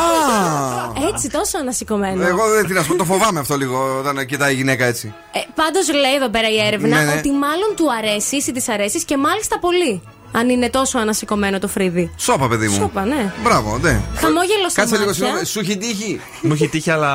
Έτσι, 1.13 1.29
τόσο 1.29 1.57
ανασηκωμένο. 1.57 2.25
Εγώ 2.27 2.49
δεν 2.49 2.65
τι 2.67 2.73
να 2.73 2.81
σου 2.81 2.87
πω, 2.87 2.95
το 2.95 3.05
φοβάμαι 3.05 3.39
αυτό 3.39 3.55
λίγο 3.57 3.97
όταν 3.99 4.25
κοιτάει 4.25 4.51
η 4.53 4.55
γυναίκα 4.55 4.85
έτσι. 4.85 5.13
Ε, 5.33 5.39
Πάντως 5.55 5.93
λέει 5.93 6.15
εδώ 6.15 6.29
πέρα 6.29 6.49
η 6.49 6.59
έρευνα 6.67 6.97
Ναι, 6.97 7.03
ναι. 7.03 7.17
ότι 7.17 7.31
μάλλον 7.31 7.69
του 7.75 7.85
αρέσει 7.97 8.35
ή 8.35 8.51
της 8.51 8.69
αρέσει 8.69 9.05
και 9.05 9.17
μάλιστα 9.17 9.59
πολύ. 9.59 10.01
Αν 10.35 10.49
είναι 10.49 10.69
τόσο 10.69 10.97
ανασηκωμένο 10.97 11.59
το 11.59 11.67
φρύδι. 11.67 12.11
Σώπα, 12.17 12.47
παιδί 12.47 12.67
μου. 12.67 12.73
Σώπα, 12.73 13.05
ναι. 13.05 13.33
Μπράβο, 13.43 13.77
ναι. 13.81 14.01
Χαμόγελο 14.15 14.69
στα 14.69 14.81
Κάτσε 14.81 14.95
λίγο, 14.97 15.07
μάτια. 15.07 15.23
συγγνώμη. 15.25 15.45
Σου 15.45 15.59
έχει 15.59 15.77
τύχει; 15.77 16.21
Μου 16.41 16.53
έχει 16.53 16.67
τύχει, 16.67 16.91
αλλά 16.91 17.11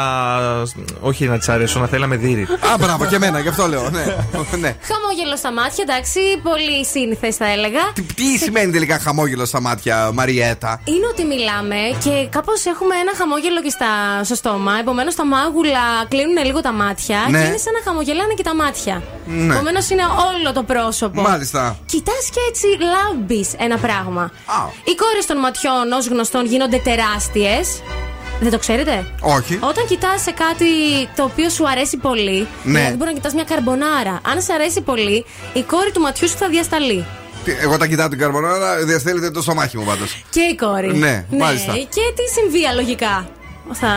όχι 1.01 1.25
να 1.27 1.39
της 1.39 1.49
αρέσω, 1.49 1.81
να 1.81 1.87
θέλει 1.87 2.01
να 2.01 2.07
με 2.07 2.17
δει. 2.17 2.47
Α, 2.73 2.77
μπράβο, 2.79 3.07
και 3.07 3.15
εμένα, 3.15 3.39
γι' 3.41 3.49
αυτό 3.49 3.67
λέω. 3.67 3.91
Ναι. 3.91 4.05
ναι. 4.59 4.77
Χαμόγελο 4.91 5.37
στα 5.37 5.53
μάτια, 5.53 5.85
εντάξει, 5.89 6.21
πολύ 6.43 6.85
σύνηθες 6.93 7.37
θα 7.37 7.47
έλεγα. 7.51 7.81
Τι, 7.95 8.03
τι 8.03 8.39
σημαίνει 8.39 8.73
τελικά 8.73 8.99
χαμόγελο 8.99 9.45
στα 9.45 9.61
μάτια, 9.61 10.11
Μαριέτα; 10.15 10.81
Είναι 10.85 11.07
ότι 11.13 11.25
μιλάμε 11.25 11.77
και 12.05 12.29
κάπως 12.31 12.65
έχουμε 12.67 12.95
ένα 13.03 13.13
χαμόγελο 13.19 13.63
και 13.63 13.71
στα, 13.71 13.91
στο 14.25 14.35
στόμα. 14.35 14.73
Επομένως 14.81 15.15
τα 15.15 15.25
μάγουλα 15.27 15.85
κλείνουν 16.09 16.45
λίγο 16.45 16.61
τα 16.61 16.73
μάτια 16.73 17.19
Ναι. 17.31 17.39
και 17.41 17.47
είναι 17.47 17.57
σαν 17.57 17.73
να 17.73 17.81
χαμογελάνε 17.85 18.35
και 18.35 18.43
τα 18.43 18.55
μάτια. 18.55 19.03
Ναι. 19.27 19.55
Επομένως 19.55 19.91
είναι 19.91 20.03
όλο 20.29 20.53
το 20.53 20.63
πρόσωπο. 20.63 21.21
Μάλιστα. 21.23 21.79
Κοιτάς 21.87 22.25
και 22.35 22.41
έτσι 22.51 22.67
λάμπει 23.13 23.47
ένα 23.59 23.77
πράγμα. 23.79 24.23
Α. 24.23 24.61
Οι 24.85 24.95
κόρες 24.95 25.27
των 25.27 25.39
ματιών, 25.39 25.93
ως 25.99 26.07
γνωστόν, 26.09 26.47
γίνονται 26.47 26.79
τεράστιες. 26.79 27.83
Δεν 28.41 28.51
το 28.51 28.59
ξέρετε; 28.59 29.07
Όχι. 29.21 29.59
Όταν 29.63 29.87
κοιτάς 29.87 30.23
σε 30.23 30.31
κάτι 30.31 30.67
το 31.17 31.23
οποίο 31.23 31.49
σου 31.49 31.69
αρέσει 31.69 31.97
πολύ, 31.97 32.47
Ναι. 32.63 32.79
δηλαδή 32.79 32.97
μπορεί 32.97 33.11
να 33.11 33.17
κοιτάς 33.17 33.35
μια 33.35 33.45
καρμπονάρα. 33.45 34.21
Αν 34.23 34.43
σε 34.43 34.53
αρέσει 34.53 34.81
πολύ, 34.81 35.25
η 35.53 35.63
κόρη 35.63 35.91
του 35.93 36.01
ματιού 36.01 36.29
σου 36.29 36.37
θα 36.37 36.49
διασταλεί. 36.49 37.07
Τι, 37.45 37.53
Εγώ 37.61 37.77
τα 37.77 37.87
κοιτάω 37.87 38.09
την 38.09 38.19
καρμπονάρα, 38.19 38.77
διαστέλετε 38.85 39.31
το 39.31 39.43
στομάχι 39.43 39.77
μου 39.79 39.85
πάντως. 39.85 40.25
Και 40.31 40.41
η 40.41 40.55
κόρη. 40.55 40.97
Ναι, 40.97 41.25
μάλιστα. 41.31 41.73
Και 41.73 42.05
τι 42.17 42.41
συμβεί 42.41 42.75
λογικά. 42.75 43.29
Θα. 43.73 43.89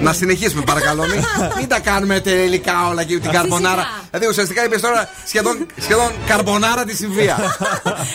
Να 0.00 0.12
συνεχίσουμε 0.12 0.62
παρακαλώ. 0.62 1.02
Μην, 1.06 1.24
μην 1.58 1.68
τα 1.68 1.80
κάνουμε 1.80 2.20
τελικά 2.20 2.88
όλα 2.88 3.04
και 3.04 3.18
την 3.18 3.30
καρμπονάρα. 3.30 3.86
Δηλαδή 4.10 4.28
ουσιαστικά 4.28 4.64
είπες 4.64 4.80
τώρα 4.80 5.10
σχεδόν, 5.26 5.66
σχεδόν 5.80 6.12
καρμπονάρα 6.26 6.84
τη 6.84 6.96
συμβία. 6.96 7.56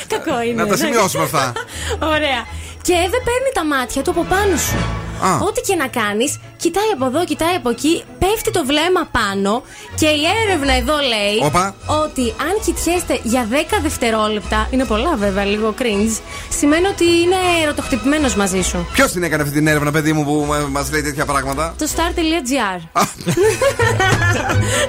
Κακό 0.08 0.42
είναι. 0.42 0.62
Να 0.62 0.68
τα 0.68 0.76
σημειώσουμε 0.76 1.24
αυτά. 1.24 1.52
Ωραία. 2.00 2.46
Και 2.82 2.94
δεν 2.94 3.22
παίρνει 3.28 3.52
τα 3.54 3.66
μάτια 3.66 4.02
του 4.02 4.10
από 4.10 4.24
πάνω 4.24 4.58
σου. 4.58 4.78
Α. 5.22 5.36
Ό,τι 5.48 5.62
και 5.62 5.76
να 5.76 5.88
κάνεις, 5.88 6.40
κοιτάει 6.58 6.90
από 6.94 7.06
εδώ, 7.06 7.26
κοιτάει 7.26 7.56
από 7.56 7.70
εκεί, 7.70 8.04
πέφτει 8.20 8.52
το 8.52 8.66
βλέμμα 8.66 9.08
πάνω 9.12 9.64
και 9.96 10.06
η 10.06 10.22
έρευνα 10.46 10.74
εδώ 10.74 10.94
λέει 10.98 11.38
Όπα. 11.44 11.76
ότι 12.04 12.22
αν 12.22 12.54
κοιτιέστε 12.66 13.20
για 13.24 13.48
10 13.52 13.80
δευτερόλεπτα, 13.82 14.68
είναι 14.72 14.86
πολλά 14.86 15.16
βέβαια, 15.16 15.44
λίγο 15.46 15.74
cringe, 15.80 16.20
σημαίνει 16.60 16.88
ότι 16.88 17.04
είναι 17.04 17.36
ερωτοχτυπημένος 17.64 18.36
μαζί 18.36 18.62
σου. 18.62 18.88
Ποιος 18.94 19.12
την 19.12 19.24
έκανε 19.24 19.42
αυτή 19.44 19.54
την 19.56 19.68
έρευνα, 19.68 19.92
παιδί 19.92 20.14
μου, 20.14 20.24
που 20.24 20.46
μα 20.72 20.88
λέει 20.92 21.02
τέτοια 21.02 21.26
πράγματα; 21.26 21.74
Το 21.78 21.88
star.gr. 21.96 22.80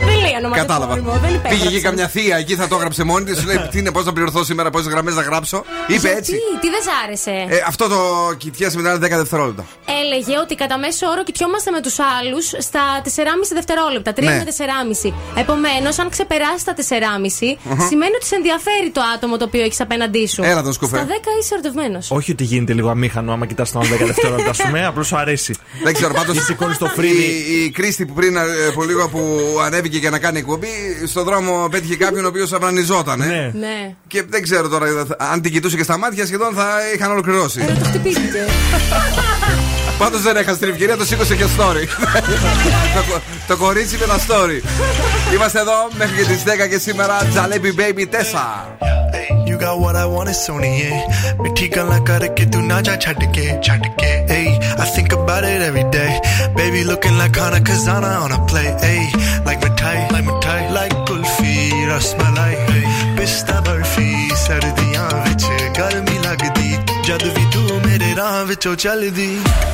δεν 0.06 0.16
λέει 0.20 0.34
ονοματεπώνυμο, 0.38 0.52
Κατάλαβα. 0.54 0.94
δεν 1.18 1.40
Πήγε 1.42 1.54
εκεί 1.54 1.54
υπέγραψε. 1.54 1.80
καμιά 1.80 2.08
θεία 2.08 2.36
εκεί, 2.36 2.54
θα 2.54 2.68
το 2.68 2.74
έγραψε 2.76 3.04
μόνη 3.04 3.24
της. 3.24 3.38
Σου 3.38 3.46
λέει 3.46 3.56
τι 3.70 3.78
είναι, 3.78 3.90
πώς 3.90 4.04
να 4.04 4.12
πληρωθώ 4.12 4.44
σήμερα, 4.44 4.70
πόσες 4.70 4.86
γραμμές 4.88 5.14
να 5.14 5.22
γράψω; 5.22 5.64
Είπε 5.86 5.98
Γιατί, 5.98 6.16
έτσι. 6.16 6.32
τι 6.60 6.68
δεν 6.70 6.80
σ' 6.82 7.04
άρεσε; 7.04 7.54
Ε, 7.54 7.62
αυτό 7.66 7.88
το 7.88 7.96
κοιτιέσαι 8.38 8.76
μετά 8.76 8.96
10 8.96 8.98
δευτερόλεπτα. 9.16 9.64
Έλεγε 10.02 10.15
ότι 10.42 10.54
κατά 10.54 10.78
μέσο 10.78 11.06
όρο 11.06 11.22
κοιτιόμαστε 11.24 11.70
με 11.70 11.80
τους 11.80 11.96
άλλους 11.98 12.44
στα 12.58 12.80
4,5 13.04 13.08
δευτερόλεπτα. 13.54 14.12
3 14.12 14.22
Ναι. 14.22 14.36
με 14.36 14.44
4,5. 14.44 15.12
Επομένως, 15.42 15.98
αν 15.98 16.08
ξεπεράσει 16.08 16.64
τα 16.64 16.74
4,5, 16.74 17.58
σημαίνει 17.88 18.14
ότι 18.14 18.26
σε 18.26 18.34
ενδιαφέρει 18.34 18.90
το 18.92 19.00
άτομο 19.14 19.36
το 19.36 19.44
οποίο 19.44 19.62
έχεις 19.62 19.80
απέναντί 19.80 20.26
σου. 20.28 20.42
Έλα 20.42 20.62
τον 20.62 20.72
σκουφέ. 20.72 20.96
Στα 20.96 21.06
10 21.06 21.10
είσαι 21.40 21.54
ερωτευμένος. 21.54 22.10
Όχι 22.10 22.30
ότι 22.32 22.44
γίνεται 22.44 22.72
λίγο 22.72 22.88
αμήχανο 22.90 23.32
άμα 23.32 23.46
κοιτάς 23.46 23.70
τον 23.72 23.80
άλλο 23.82 23.94
10 23.96 24.06
δευτερόλεπτα, 24.06 24.50
ας 24.50 24.62
πούμε, 24.62 24.86
απλώς 24.86 25.06
σου 25.06 25.16
αρέσει. 25.16 25.54
Δεν 25.84 25.94
ξέρω 25.94 26.14
πάντως. 26.14 26.36
Ή 26.36 26.40
σηκώνεις 26.40 26.78
το 26.78 26.86
φρύδι. 26.86 27.22
Η, 27.22 27.64
η 27.64 27.70
Κρίστη 27.70 28.06
που 28.06 28.12
πριν 28.14 28.36
ε, 28.36 28.40
από 28.70 28.84
λίγο 28.84 29.08
που 29.08 29.20
ανέβηκε 29.64 29.98
για 29.98 30.10
να 30.10 30.18
κάνει 30.18 30.38
εκπομπή, 30.38 30.68
στον 31.06 31.24
δρόμο 31.24 31.68
πέτυχε 31.70 31.96
κάποιον 31.96 32.24
ο 32.24 32.28
οποίος 32.28 32.52
αυνανιζόταν. 32.52 33.20
ε. 33.20 33.26
Ναι. 33.26 33.50
Ναι. 33.54 33.94
Και 34.06 34.22
δεν 34.28 34.42
ξέρω 34.42 34.68
τώρα, 34.68 34.86
θα- 35.08 35.16
αν 35.18 35.40
την 35.40 35.52
κοιτούσε 35.52 35.76
και 35.76 35.82
στα 35.82 35.98
μάτια, 35.98 36.26
σχεδόν 36.26 36.54
θα 36.54 36.68
είχαν 36.94 37.10
ολοκληρώσει. 37.10 37.60
Ερωτοχτυπήθηκε. 37.62 38.44
Πάντω 39.98 40.18
δεν 40.18 40.36
έχασε 40.36 40.58
την 40.58 40.68
ευκαιρία, 40.68 40.96
το 40.96 41.04
σήκωσε 41.04 41.36
και 41.36 41.44
story. 41.56 41.86
το, 43.48 43.56
κορίτσι 43.56 43.96
με 43.96 44.06
τα 44.06 44.18
story. 44.18 44.62
Είμαστε 45.34 45.60
εδώ 45.60 45.88
μέχρι 45.92 46.14
και 46.16 46.22
τι 46.22 46.42
10 46.64 46.68
και 46.68 46.78
σήμερα. 46.78 47.26
Τζαλέπι 47.30 47.74
Baby 47.78 48.04
4. 48.80 48.86
You 49.48 49.56
got 49.58 49.78
what 49.80 49.96
I 49.96 50.06
want, 50.14 50.28
Sony. 50.28 50.52
only 50.52 50.72
it. 50.88 51.38
Mithi 51.42 51.66
gala 51.74 51.98
karke 52.08 52.44
tu 52.52 52.60
na 52.70 52.76
ja 52.86 52.94
chhad 53.02 53.22
ke, 53.34 53.44
chhad 53.66 53.84
ke. 54.00 54.10
I 54.82 54.84
think 54.94 55.12
about 55.12 55.44
it 55.44 55.62
every 55.68 55.86
day. 55.98 56.12
Baby 56.56 56.84
looking 56.84 57.16
like 57.16 57.36
Hana 57.36 57.60
Kazana 57.68 58.12
on 58.24 58.32
a 58.32 58.40
play. 58.50 58.68
Ay, 58.90 59.02
like 59.46 59.60
tie, 59.76 60.08
like 60.10 60.24
my 60.24 60.38
tie, 60.40 60.68
like 60.72 60.92
kulfi, 61.06 61.70
rasmalai. 61.90 62.54
Ay, 62.74 62.84
pista 63.16 63.56
barfi, 63.66 64.08
sardiyan 64.44 65.14
vich 65.24 65.46
garmi 65.76 66.16
lagdi. 66.26 66.70
Jad 67.06 67.22
vi 67.34 67.44
tu 67.52 67.65
ਰਾਹ 68.15 68.43
ਵਿੱਚੋਂ 68.45 68.75
ਚੱਲਦੀ 68.75 69.27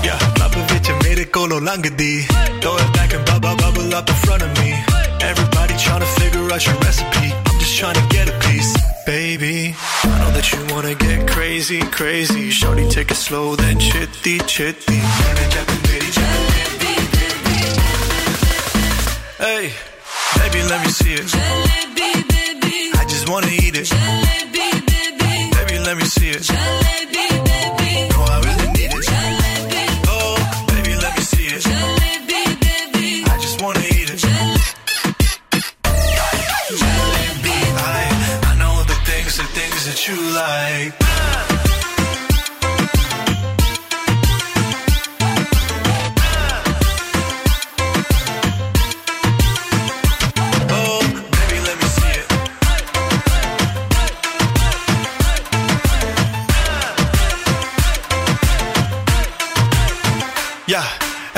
yeah 0.06 0.24
ਲੱਭ 0.40 0.56
ਵਿੱਚ 0.72 0.90
ਮੇਰੇ 1.04 1.24
ਕੋਲੋਂ 1.36 1.60
ਲੰਘਦੀ 1.62 2.28
throw 2.62 2.76
it 2.84 2.90
back 2.98 3.14
and 3.18 3.26
bubble 3.30 3.56
bubble 3.62 3.94
up 3.98 4.10
in 4.14 4.18
front 4.24 4.46
of 4.46 4.52
me 4.60 4.70
everybody 5.28 5.76
trying 5.84 6.04
to 6.06 6.10
figure 6.20 6.46
out 6.56 6.68
your 6.68 6.78
recipe 6.86 7.28
I'm 7.50 7.60
just 7.64 7.76
trying 7.80 7.98
to 8.00 8.06
get 8.16 8.32
a 8.34 8.36
piece 8.46 8.72
baby 9.10 9.76
I 10.10 10.16
know 10.22 10.32
that 10.38 10.52
you 10.54 10.60
wanna 10.74 10.96
get 11.04 11.28
crazy 11.34 11.80
crazy 12.00 12.50
shorty 12.60 12.88
take 12.96 13.14
it 13.18 13.22
slow 13.26 13.46
then 13.64 13.86
chitty 13.88 14.36
chitty 14.56 15.00
Hey, 19.48 19.66
baby, 20.38 20.62
let 20.72 20.80
me 20.84 20.92
see 21.00 21.14
it. 21.14 21.30
I 23.02 23.04
just 23.14 23.30
wanna 23.30 23.52
eat 23.66 23.76
it. 23.82 23.90
Baby, 25.58 25.80
let 25.88 25.96
me 26.00 26.06
see 26.16 26.32
it. 26.38 26.50
Oh, 26.52 26.81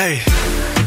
hey, 0.03 0.21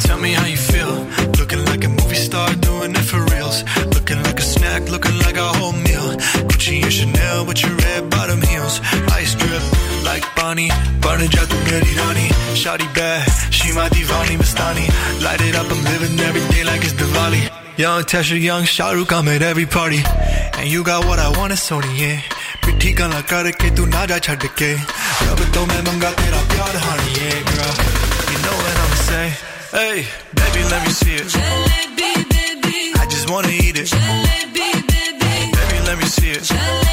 tell 0.00 0.18
me 0.18 0.32
how 0.32 0.46
you 0.46 0.56
feel. 0.56 0.94
Looking 1.38 1.64
like 1.64 1.84
a 1.84 1.88
movie 1.88 2.14
star, 2.28 2.48
doing 2.54 2.92
it 2.92 3.06
for 3.10 3.20
reals. 3.32 3.64
Looking 3.94 4.22
like 4.22 4.38
a 4.38 4.42
snack, 4.42 4.90
looking 4.90 5.18
like 5.18 5.36
a 5.36 5.48
whole 5.58 5.72
meal. 5.72 6.08
Gucci 6.48 6.82
and 6.82 6.92
Chanel 6.92 7.46
with 7.46 7.62
your 7.62 7.74
red 7.76 8.10
bottom 8.10 8.40
heels. 8.42 8.80
Ice 9.20 9.34
drip 9.34 9.62
like 10.04 10.24
Bonnie, 10.36 10.70
burning 11.00 11.32
out 11.40 11.48
the 11.48 11.60
ready 11.70 11.94
honey. 12.02 12.28
Shawty 12.54 12.88
bad, 12.94 13.26
she 13.52 13.72
my 13.72 13.88
divani 13.88 14.36
Mastani. 14.36 14.86
Light 15.22 15.40
it 15.40 15.54
up, 15.54 15.66
I'm 15.70 15.82
living 15.84 16.18
every 16.20 16.44
day 16.54 16.64
like 16.64 16.82
it's 16.82 16.94
Diwali. 16.94 17.42
Young 17.78 18.02
Tesha, 18.02 18.40
young 18.40 18.64
Shahrukh, 18.64 19.12
I'm 19.12 19.28
at 19.28 19.42
every 19.42 19.66
party. 19.66 20.00
And 20.58 20.68
you 20.70 20.84
got 20.84 21.06
what 21.06 21.18
I 21.18 21.28
want, 21.38 21.52
it's 21.52 21.68
Sony, 21.68 21.98
yeah. 21.98 22.20
पिट्ठी 22.62 22.92
गला 22.94 23.20
करके 23.26 23.70
तू 23.74 23.84
ना 23.90 24.04
जा 24.06 24.18
छड़ 24.22 24.46
के 24.58 24.72
अब 25.34 25.40
तो 25.54 25.66
मैं 25.66 25.82
मंगा 25.82 26.10
तेरा 26.18 26.40
प्यार 26.52 26.76
honey, 26.84 27.55
what 29.17 29.29
Hey, 29.71 30.05
baby, 30.35 30.63
let 30.69 30.85
me 30.85 30.91
see 30.91 31.15
it. 31.15 31.31
I 32.99 33.05
just 33.09 33.29
wanna 33.29 33.49
eat 33.49 33.77
it. 33.77 33.91
Baby, 33.91 34.71
Baby, 35.57 35.77
let 35.85 35.97
me 35.97 36.05
see 36.05 36.31
it. 36.31 36.49
No, 36.51 36.86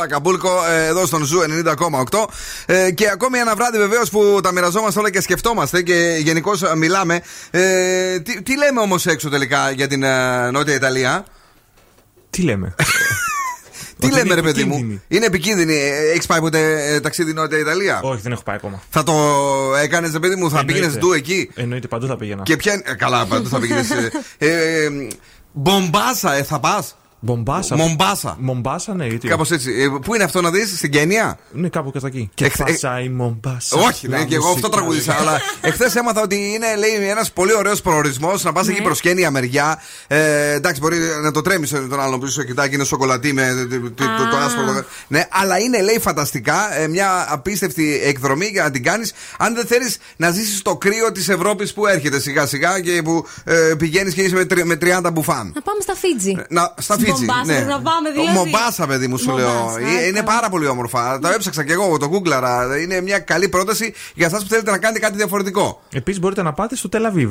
Ακαμπούλκο, 0.00 0.50
ε, 0.70 0.86
εδώ 0.86 1.06
στον 1.06 1.24
Ζου 1.24 1.40
90,8. 1.40 2.28
Ε, 2.66 2.90
και 2.90 3.08
ακόμη 3.10 3.38
ένα 3.38 3.54
βράδυ 3.56 3.78
βεβαίως 3.78 4.10
που 4.10 4.40
τα 4.42 4.52
μοιραζόμαστε 4.52 4.98
όλα 5.00 5.10
και 5.10 5.20
σκεφτόμαστε 5.20 5.82
και 5.82 6.16
γενικώς 6.22 6.62
μιλάμε. 6.76 7.20
Ε, 7.50 8.18
τι, 8.20 8.42
τι 8.42 8.56
λέμε 8.56 8.80
όμως 8.80 9.06
έξω 9.06 9.28
τελικά 9.28 9.70
για 9.70 9.86
την 9.88 10.02
ε, 10.02 10.50
Νότια 10.50 10.74
Ιταλία; 10.74 11.24
Τι 12.30 12.42
λέμε; 12.42 12.74
Τι 13.98 14.06
Ότι 14.06 14.14
λέμε, 14.14 14.26
είναι 14.26 14.34
ρε 14.34 14.42
παιδί 14.42 14.64
μου; 14.64 14.72
επικίνδυνη. 14.74 15.02
Είναι 15.08 15.26
επικίνδυνη. 15.26 15.74
Έχεις 16.12 16.26
πάει 16.26 16.40
ποτέ 16.40 16.94
ε, 16.94 17.00
ταξίδι 17.00 17.32
Νότια 17.32 17.58
Ιταλία; 17.58 18.00
Όχι, 18.02 18.20
δεν 18.22 18.32
έχω 18.32 18.42
πάει 18.42 18.56
ακόμα. 18.56 18.82
Θα 18.90 19.02
το 19.02 19.12
έκανες, 19.82 20.12
ρε 20.12 20.18
παιδί 20.18 20.36
μου, 20.36 20.50
θα 20.50 20.64
πήγαινες 20.64 20.86
Εννοείται. 20.94 21.06
ντου 21.06 21.12
εκεί; 21.12 21.50
Εννοείται, 21.54 21.88
παντού 21.88 22.06
θα 22.06 22.16
πήγαινα. 22.16 22.42
Και 22.42 22.56
ποια. 22.56 22.82
ε, 22.84 22.94
Καλά, 22.94 23.26
παντού 23.26 23.48
θα 23.48 23.58
πήγαινες. 23.58 23.90
Ε, 23.90 24.10
ε, 24.38 24.88
Μπομπάσα, 25.52 26.34
ε, 26.34 26.42
θα 26.42 26.60
πας; 26.60 26.96
Μπομπάσα. 27.22 27.76
Μομπάσα. 27.76 28.36
Μομπάσα, 28.40 28.94
ναι, 28.94 29.06
γιατί. 29.06 29.28
Κάπως 29.28 29.50
έτσι. 29.50 29.70
Ε, 29.82 29.98
Πού 30.04 30.14
είναι 30.14 30.24
αυτό 30.24 30.40
να 30.40 30.50
δεις, 30.50 30.76
στην 30.76 30.90
Κένια; 30.90 31.38
Ναι, 31.52 31.68
κάπου 31.68 31.90
κατά 31.90 32.06
εκεί. 32.06 32.30
Και 32.34 32.44
Εχ- 32.44 32.60
ε- 32.60 32.72
φασάει 32.72 33.08
Μομπάσα. 33.08 33.76
Όχι, 33.80 34.08
ναι, 34.08 34.24
και 34.24 34.34
εγώ 34.34 34.48
αυτό 34.48 34.68
τραγουδίσα. 34.68 35.16
αλλά 35.18 35.40
εχθές 35.60 35.94
έμαθα 35.94 36.22
ότι 36.22 36.34
είναι, 36.36 36.76
λέει, 36.78 37.08
ένας 37.08 37.32
πολύ 37.32 37.54
ωραίος 37.54 37.80
προορισμός 37.82 38.42
να 38.44 38.52
πας 38.52 38.68
εκεί 38.68 38.82
προς 38.82 39.00
Κένια 39.00 39.30
μεριά. 39.30 39.80
Ε, 40.06 40.52
εντάξει, 40.52 40.80
μπορεί 40.80 40.96
να 41.22 41.30
το 41.30 41.40
τρέμεις 41.42 41.70
τον 41.70 42.00
άλλον 42.00 42.20
πίσω, 42.20 42.42
κοιτάει 42.42 42.68
και 42.68 42.74
είναι 42.74 42.84
σοκολατή 42.84 43.32
με 43.32 43.66
το, 43.70 43.80
το, 43.80 44.04
το, 44.18 44.28
το 44.30 44.36
άσπρο. 44.36 44.84
Ναι, 45.08 45.24
αλλά 45.30 45.58
είναι, 45.58 45.82
λέει, 45.82 45.98
φανταστικά 46.00 46.78
ε, 46.80 46.88
μια 46.88 47.26
απίστευτη 47.28 48.00
εκδρομή 48.04 48.46
για 48.46 48.62
να 48.62 48.70
την 48.70 48.82
κάνεις 48.82 49.12
αν 49.38 49.54
δεν 49.54 49.66
θέλεις 49.66 49.96
να 50.16 50.30
ζήσεις 50.30 50.62
το 50.62 50.76
κρύο 50.76 51.12
της 51.12 51.28
Ευρώπης 51.28 51.72
που 51.74 51.86
έρχεται 51.86 52.20
σιγά 52.20 52.46
σιγά 52.46 52.80
και 52.80 53.02
που 53.04 53.26
ε, 53.44 53.74
πηγαίνεις 53.78 54.14
και 54.14 54.22
είσαι 54.22 54.34
με, 54.34 54.44
τρι- 54.44 54.64
με 54.64 54.78
30 54.80 55.10
μπουφάν. 55.12 55.52
Να 55.54 55.60
πάμε 55.62 55.80
στα 55.80 55.94
Φίτζι. 55.94 56.36
Να, 56.48 56.62
στα 56.78 56.94
Στην 56.94 56.96
Φίτζι. 56.98 57.09
Μομπάσα, 57.18 57.44
ναι. 57.44 57.58
να 57.60 57.80
πάμε 57.80 58.10
δηλαδή. 58.10 58.36
Μομπάσα, 58.38 58.86
παιδί 58.86 59.06
μου, 59.06 59.16
σου 59.16 59.30
λέω. 59.36 59.48
Μομπάσα, 59.52 59.78
Ε, 59.80 60.06
Είναι 60.06 60.20
καλά. 60.20 60.22
πάρα 60.22 60.48
πολύ 60.48 60.66
όμορφα. 60.66 61.18
Το 61.18 61.28
έψαξα 61.28 61.64
και 61.64 61.72
εγώ, 61.72 61.96
το 61.98 62.06
γκούγκλαρα. 62.08 62.78
Είναι 62.80 63.00
μια 63.00 63.18
καλή 63.18 63.48
πρόταση 63.48 63.94
για 64.14 64.26
εσάς 64.26 64.42
που 64.42 64.48
θέλετε 64.48 64.70
να 64.70 64.78
κάνετε 64.78 64.98
κάτι 65.00 65.16
διαφορετικό. 65.16 65.82
Επίσης 65.92 66.20
μπορείτε 66.20 66.42
να 66.42 66.52
πάτε 66.52 66.76
στο 66.76 66.88
Τελαβίβ. 66.88 67.30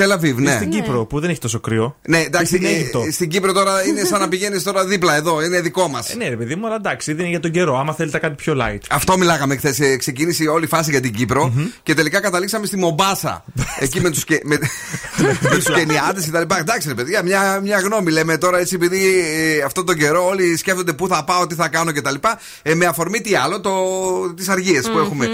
Τελαβίβ, 0.00 0.38
ναι. 0.38 0.54
Στην 0.56 0.70
Κύπρο 0.70 1.04
που 1.06 1.20
δεν 1.20 1.30
έχει 1.30 1.38
τόσο 1.38 1.60
κρύο. 1.60 1.96
Ναι, 2.08 2.18
Ή 2.18 2.22
εντάξει, 2.22 2.46
στην 2.46 2.64
ε, 2.64 2.68
Αίγυπτο. 2.68 3.04
στην 3.12 3.28
Κύπρο 3.28 3.52
τώρα 3.52 3.86
είναι 3.86 4.04
σαν 4.04 4.20
να 4.20 4.28
πηγαίνεις 4.28 4.62
τώρα 4.62 4.84
δίπλα 4.84 5.14
εδώ, 5.16 5.42
είναι 5.42 5.60
δικό 5.60 5.88
μας. 5.88 6.10
Ε, 6.10 6.16
ναι, 6.16 6.28
ρε 6.28 6.36
παιδί 6.36 6.54
μου, 6.54 6.66
αλλά 6.66 6.74
εντάξει, 6.74 7.12
δεν 7.12 7.20
είναι 7.20 7.30
για 7.30 7.40
τον 7.40 7.50
καιρό. 7.50 7.78
Άμα 7.78 7.94
θέλετε 7.94 8.18
κάτι 8.18 8.34
πιο 8.34 8.56
light. 8.60 8.78
Αυτό 8.90 9.18
μιλάγαμε 9.18 9.56
χθες. 9.56 9.80
Ξεκίνησε 9.98 10.44
όλη 10.44 10.64
η 10.64 10.68
φάση 10.68 10.90
για 10.90 11.00
την 11.00 11.12
κυπρο 11.12 11.52
και 11.82 11.94
τελικά 11.94 12.20
καταλήξαμε 12.20 12.66
στη 12.66 12.76
Μομπάσα. 12.76 13.44
εκεί 13.84 14.00
με 14.00 14.10
τους 14.10 14.24
με, 14.44 14.58
με 15.40 15.48
τους 15.50 15.64
Κενιάτες 15.64 16.24
και 16.24 16.30
τα 16.30 16.38
λοιπά. 16.40 16.58
Εντάξει, 16.58 16.88
ρε 16.88 16.94
παιδιά, 16.94 17.22
μια, 17.22 17.60
μια 17.62 17.78
γνώμη 17.78 18.10
λέμε 18.10 18.38
τώρα 18.38 18.58
έτσι, 18.58 18.74
επειδή 18.74 19.00
ε, 19.58 19.62
αυτόν 19.62 19.86
τον 19.86 19.96
καιρό 19.96 20.26
όλοι 20.26 20.56
σκέφτονται 20.56 20.92
πού 20.92 21.08
θα 21.08 21.24
πάω, 21.24 21.46
τι 21.46 21.54
θα 21.54 21.68
κάνω 21.68 21.92
κτλ. 21.92 22.14
Ε, 22.62 22.74
με 22.74 22.86
αφορμή 22.86 23.20
τι 23.20 23.34
άλλο, 23.34 23.60
το, 23.60 23.72
τις 24.36 24.48
αργίες 24.48 24.90
που 24.90 24.98
έχουμε. 24.98 25.28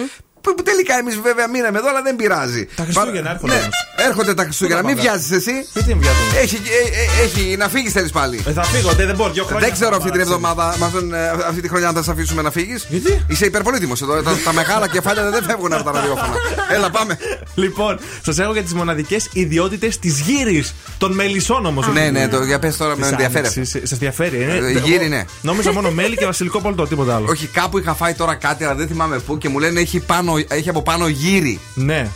Που, 0.46 0.54
που 0.56 0.62
τελικά 0.62 0.94
εμείς 1.02 1.16
βέβαια 1.28 1.46
μείναμε 1.54 1.78
εδώ, 1.78 1.88
αλλά 1.88 2.02
δεν 2.02 2.16
πειράζει. 2.16 2.62
Τα 2.80 2.82
Χριστούγεννα 2.82 3.22
Παρα- 3.22 3.30
έρχονται 3.34 3.52
Ναι, 3.54 3.60
όμως. 3.60 3.76
έρχονται 4.08 4.34
τα 4.34 4.42
Χριστούγεννα. 4.42 4.80
Πού 4.82 4.86
Μην 4.86 4.96
τα 4.96 5.02
πάμε. 5.02 5.18
βιάζει 5.18 5.34
εσύ. 5.40 5.54
Γιατί 5.72 5.88
δεν 5.92 5.98
βιάζομαι; 6.02 6.30
Έχει, 6.44 6.56
ε, 6.56 6.80
ε, 7.00 7.24
έχει 7.26 7.56
να 7.56 7.68
φύγεις 7.68 7.92
θέλεις 7.92 8.10
πάλι. 8.18 8.36
Ε, 8.48 8.52
θα 8.52 8.62
φύγω, 8.62 8.90
δεν, 8.98 9.06
δεν 9.06 9.16
μπορώ. 9.16 9.32
Δύο 9.32 9.44
χρόνια. 9.44 9.64
Δεν 9.66 9.72
ξέρω 9.76 9.90
θα 9.90 9.96
αυτή 9.96 10.10
την 10.10 10.20
πάρω, 10.20 10.34
εβδομάδα, 10.34 10.74
με 10.78 10.84
αυτόν, 10.84 11.14
ε, 11.14 11.28
αυτή 11.50 11.60
τη 11.60 11.68
χρονιά, 11.68 11.88
αν 11.88 11.94
θα 11.94 12.02
σε 12.02 12.10
αφήσουμε 12.10 12.42
να 12.42 12.50
φύγεις. 12.50 12.86
Γιατί; 12.88 13.24
Είσαι 13.26 13.44
υπερπολίτημο 13.46 13.92
εδώ. 14.02 14.22
Τα, 14.22 14.32
τα 14.44 14.52
μεγάλα 14.52 14.88
κεφάλια 14.88 15.30
δεν 15.30 15.42
φεύγουν 15.44 15.72
από 15.72 15.82
τα 15.84 15.90
ραδιόφωνα. 15.92 16.34
Έλα, 16.74 16.90
πάμε. 16.90 17.18
Λοιπόν, 17.54 17.98
σας 18.24 18.38
έχω 18.38 18.52
για 18.52 18.62
τις 18.62 18.74
μοναδικές 18.74 19.28
ιδιότητες 19.32 19.98
της 19.98 20.20
γύρι 20.20 20.64
των 20.98 21.12
μελισσών 21.12 21.66
όμως. 21.66 21.86
ναι, 21.92 22.10
ναι, 22.10 22.28
το, 22.28 22.42
για 22.44 22.58
πες 22.58 22.76
τώρα, 22.76 22.96
με 22.96 23.06
ενδιαφέρει. 23.06 23.46
αυτό. 23.46 23.64
Σας 23.64 23.92
ενδιαφέρει, 23.92 24.42
ε, 24.42 24.56
Ε, 24.56 24.78
γύρι, 24.84 25.08
ναι. 25.08 25.24
Νόμιζα 25.42 25.72
μόνο 25.72 25.90
μέλι 25.90 26.16
και 26.16 26.24
βασιλικό 26.24 26.60
πολτό, 26.60 26.86
τίποτα 26.86 27.14
άλλο. 27.14 27.26
Όχι, 27.28 27.46
κάπου 27.46 27.78
είχα 27.78 27.94
φάει 27.94 28.14
τώρα 28.14 28.34
κάτι, 28.34 28.64
αλλά 28.64 28.74
δεν 28.74 28.86
θυμάμαι 28.88 29.18
πού 29.18 29.38
και 29.38 29.48
μου 29.48 29.58
λένε 29.58 29.80
έχει, 29.80 29.98
πάνω, 30.00 30.35
έχει 30.48 30.68
από 30.68 30.82
πάνω 30.82 31.08
γύρι. 31.08 31.60
Ναι. 31.74 32.10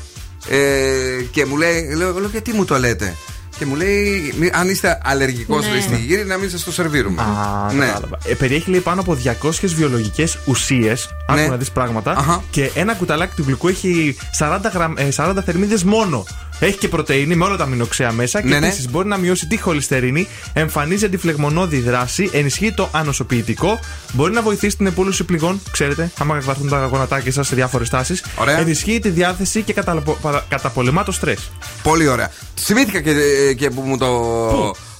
Ε, 0.49 1.23
και 1.31 1.47
μου 1.47 1.57
λέει, 1.57 1.95
λέω, 1.95 2.19
λέω, 2.19 2.29
γιατί 2.29 2.53
μου 2.53 2.65
το 2.65 2.79
λέτε; 2.79 3.17
Και 3.61 3.67
μου 3.67 3.75
λέει, 3.75 4.35
μη- 4.39 4.51
αν 4.53 4.69
είστε 4.69 4.99
αλλεργικός 5.05 5.67
Ναι. 5.69 5.81
στη 5.81 5.97
γύρι, 5.97 6.25
να 6.25 6.37
μην 6.37 6.51
σας 6.51 6.65
το 6.65 6.73
σερβίρουμε. 6.73 7.23
Α, 7.23 7.73
ναι. 7.73 7.87
κατάλαβα. 7.87 8.19
Ε, 8.25 8.35
περιέχει 8.35 8.71
λέει 8.71 8.81
πάνω 8.81 9.01
από 9.01 9.15
200 9.15 9.75
βιολογικές 9.75 10.39
ουσίες. 10.47 11.09
Ναι. 11.35 11.41
Άκου 11.41 11.51
να 11.51 11.57
δεις 11.57 11.71
πράγματα. 11.71 12.11
Αχα. 12.17 12.43
Και 12.51 12.71
ένα 12.75 12.95
κουταλάκι 12.95 13.35
του 13.37 13.43
γλυκού 13.47 13.69
έχει 13.69 14.17
40, 14.39 14.69
γραμ, 14.75 14.93
ε, 14.97 15.09
40 15.11 15.43
θερμίδες 15.45 15.85
μόνο. 15.85 16.25
Έχει 16.63 16.77
και 16.79 16.89
πρωτενη 16.89 17.37
με 17.37 17.45
όλα 17.45 17.57
τα 17.57 17.65
αμινοξέα 17.65 18.13
μέσα. 18.13 18.41
Και 18.41 18.49
Ναι, 18.49 18.59
ναι. 18.59 18.67
επίσης 18.67 18.91
μπορεί 18.91 19.09
να 19.09 19.17
μειώσει 19.17 19.47
τη 19.47 19.57
χολυστερίνη, 19.61 20.29
εμφανίζει 20.53 21.05
αντιφλεγμονώδη 21.05 21.81
δράση, 21.81 22.31
ενισχύει 22.33 22.73
το 22.73 22.89
ανοσοποιητικό, 22.93 23.79
μπορεί 24.13 24.33
να 24.33 24.43
βοηθήσει 24.43 24.77
την 24.77 24.87
επούλωση 24.87 25.25
πληγών. 25.25 25.61
Ξέρετε, 25.71 26.11
άμα 26.19 26.35
καθαρθούν 26.35 26.69
τα 26.69 26.85
γονατάκια 26.87 27.33
σας 27.33 27.47
σε 27.47 27.55
διάφορες 27.55 27.89
τάσεις. 27.89 28.25
Ωραία. 28.37 28.59
Ενισχύει 28.59 28.99
τη 28.99 29.09
διάθεση 29.09 29.63
και 29.63 29.73
καταλαπο- 29.73 30.17
παρα- 30.23 30.45
καταπολεμά 30.49 31.03
το 31.03 31.13
στρες. 31.13 31.51
Πολύ 31.83 32.07
ωραία. 32.09 32.31
Θυμήθηκα 32.61 33.01
και, 33.01 33.11
ε, 33.11 33.50
και 33.55 33.71
που 33.71 33.81
μου 33.81 33.99
το 33.99 34.09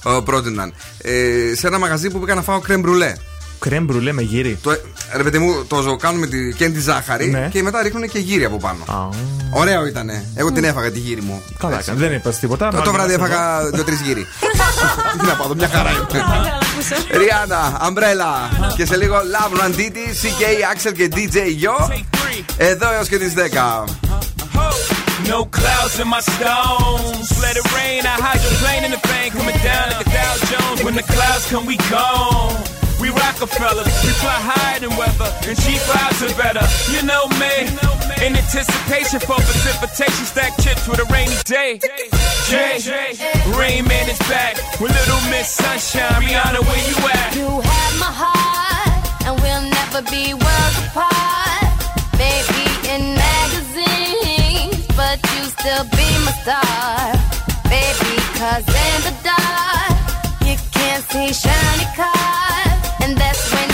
ε, 0.09 0.19
πρότειναν. 0.25 0.73
Ε, 1.01 1.11
σε 1.55 1.67
ένα 1.67 1.79
μαγαζί 1.79 2.09
που 2.09 2.19
πήγα 2.19 2.35
να 2.35 2.41
φάω 2.41 2.59
κρέμ 2.59 2.79
μπρουλέ. 2.81 3.13
Κρέμ 3.59 3.83
μπρουλέ 3.85 4.11
με 4.11 4.21
γύρι. 4.21 4.57
Το, 4.61 4.71
ε, 4.71 4.77
ρε 5.15 5.23
παιδί 5.23 5.37
μου, 5.37 5.65
το 5.67 5.81
ζω- 5.81 5.99
κάνουμε 5.99 6.27
τη, 6.27 6.53
και 6.53 6.69
τη 6.69 6.79
ζάχαρη 6.79 7.29
Ναι. 7.29 7.47
και 7.51 7.63
μετά 7.63 7.81
ρίχνουν 7.81 8.09
και 8.09 8.19
γύρι 8.19 8.45
από 8.45 8.57
πάνω. 8.57 8.83
Α, 8.87 9.09
Ωραίο 9.53 9.85
ήτανε. 9.85 10.25
Εγώ 10.35 10.51
την 10.51 10.63
έφαγα 10.63 10.91
τη 10.91 10.99
γύρι 10.99 11.21
μου. 11.21 11.41
καλά, 11.59 11.77
Έτσι. 11.77 11.89
έκανε. 11.91 12.07
δεν 12.07 12.17
είπα 12.17 12.29
τίποτα. 12.31 12.65
Το, 12.65 12.71
το 12.71 12.77
Μάλλον 12.77 12.93
βράδυ 12.93 13.13
είμαστε 13.13 13.35
εδώ. 13.35 13.43
έφαγα 13.45 13.69
δύο-τρεις 13.69 13.99
γύρι. 14.01 14.27
Τι 15.19 15.25
να 15.25 15.33
πάω, 15.33 15.45
εδώ, 15.45 15.55
μια 15.55 15.67
χαρά 15.69 15.89
είναι. 15.89 16.23
Ριάννα, 17.23 17.77
Αμπρέλα 17.81 18.49
και 18.75 18.85
σε 18.85 18.97
λίγο 18.97 19.15
Love 19.15 19.61
Randiti, 19.61 20.05
CK, 20.21 20.43
Axel 20.75 20.93
και 20.95 21.09
DJ 21.15 21.35
Yo. 21.37 22.01
Εδώ 22.57 22.91
έως 22.93 23.07
και 23.07 23.17
τις 23.17 23.33
10. 23.35 23.83
No 25.27 25.45
clouds 25.45 25.99
in 25.99 26.07
my 26.07 26.19
stones. 26.19 27.29
Let 27.41 27.55
it 27.57 27.65
rain. 27.75 28.05
I 28.05 28.15
hydroplane 28.19 28.83
in 28.85 28.91
the 28.91 29.01
thing 29.07 29.31
coming 29.31 29.57
down 29.63 29.91
like 29.91 30.05
a 30.05 30.09
Dow 30.09 30.33
Jones. 30.51 30.83
When 30.83 30.95
the 30.95 31.03
clouds 31.03 31.49
come, 31.49 31.65
we 31.65 31.77
gone. 31.89 32.55
We 33.01 33.09
Rockefeller, 33.09 33.81
we 33.81 34.11
fly 34.21 34.37
higher 34.37 34.77
than 34.77 34.93
weather, 34.93 35.25
and 35.49 35.57
cheap 35.57 35.81
vibes 35.89 36.21
are 36.21 36.37
better. 36.37 36.61
You 36.93 37.01
know 37.01 37.25
me, 37.41 37.65
in 38.21 38.37
anticipation 38.37 39.17
for 39.19 39.41
precipitation, 39.41 40.21
stack 40.21 40.53
chips 40.61 40.85
with 40.87 41.01
a 41.01 41.05
rainy 41.09 41.33
day. 41.49 41.81
Jay, 42.45 42.77
Rain 43.57 43.89
Man 43.89 44.05
is 44.05 44.21
back 44.29 44.53
with 44.77 44.93
Little 44.93 45.21
Miss 45.33 45.49
Sunshine. 45.49 46.21
Rihanna, 46.21 46.61
where 46.61 46.83
you 46.85 46.97
at? 47.09 47.33
You 47.33 47.49
have 47.65 47.93
my 47.97 48.13
heart, 48.21 49.01
and 49.25 49.33
we'll 49.41 49.65
never 49.65 50.05
be 50.05 50.37
worlds 50.37 50.77
apart. 50.85 51.73
Maybe 52.21 52.50
still 55.61 55.83
be 55.83 56.09
my 56.25 56.33
star. 56.41 57.13
Baby, 57.69 58.13
cause 58.39 58.65
in 58.65 58.97
the 59.07 59.13
dark, 59.21 59.95
you 60.47 60.55
can't 60.71 61.03
see 61.11 61.31
shiny 61.31 61.87
cars. 61.95 62.81
And 63.03 63.15
that's 63.15 63.43
when 63.53 63.70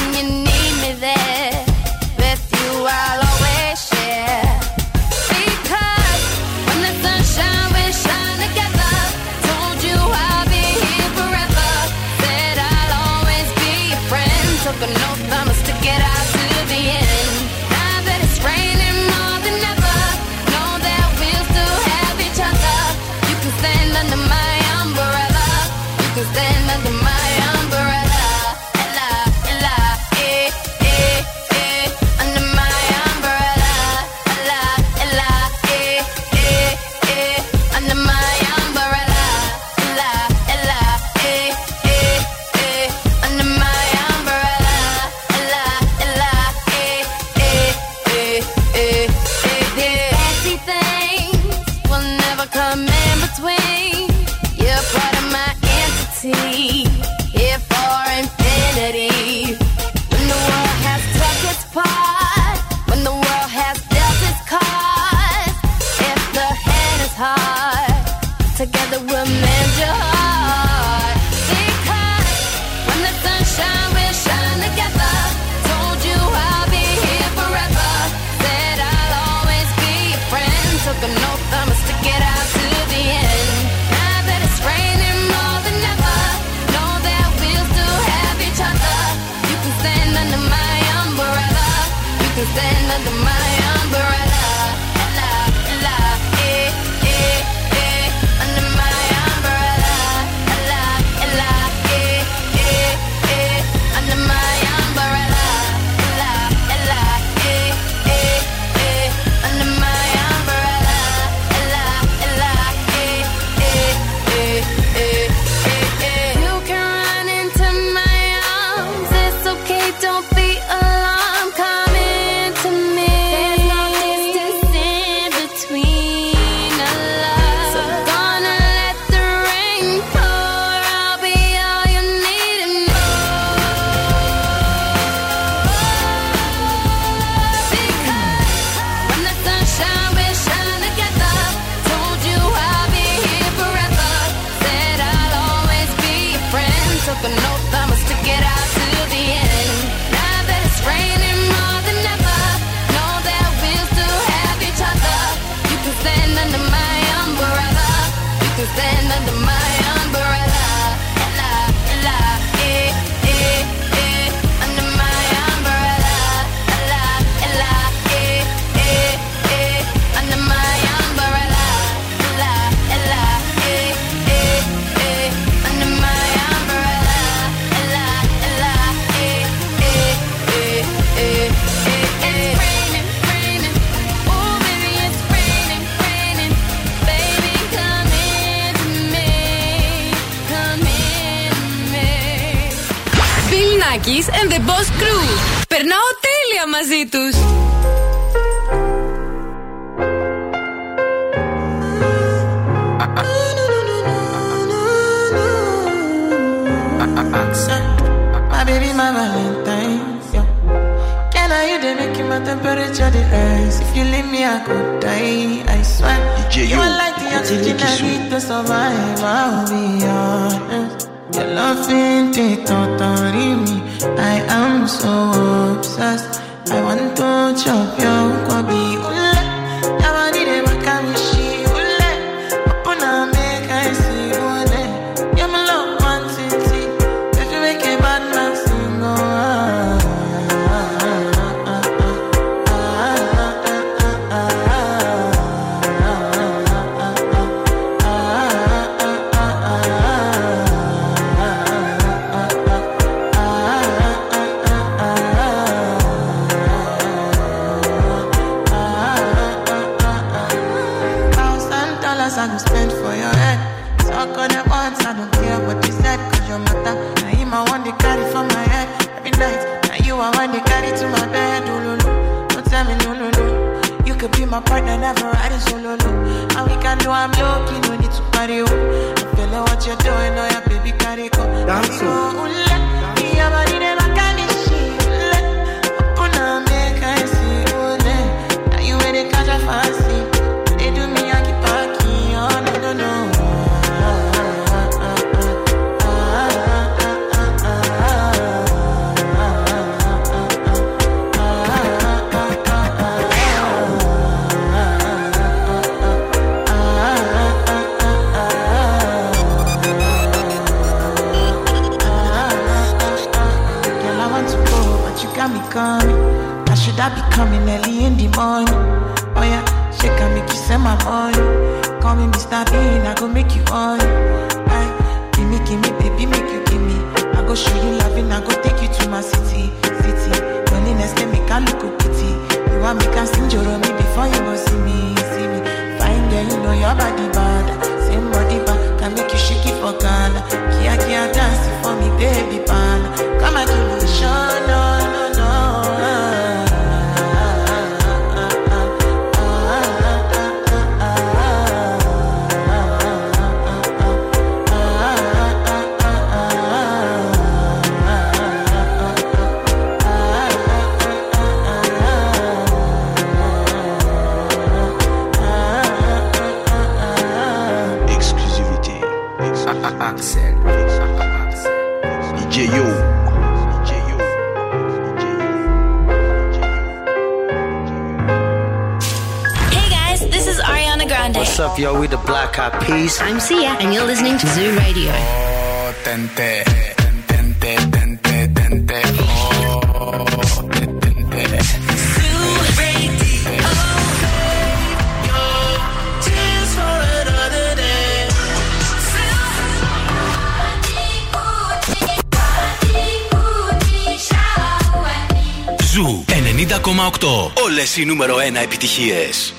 οι 408.02 408.06
νούμερο 408.06 408.35
1 408.35 408.56
επιτυχίες. 408.63 409.54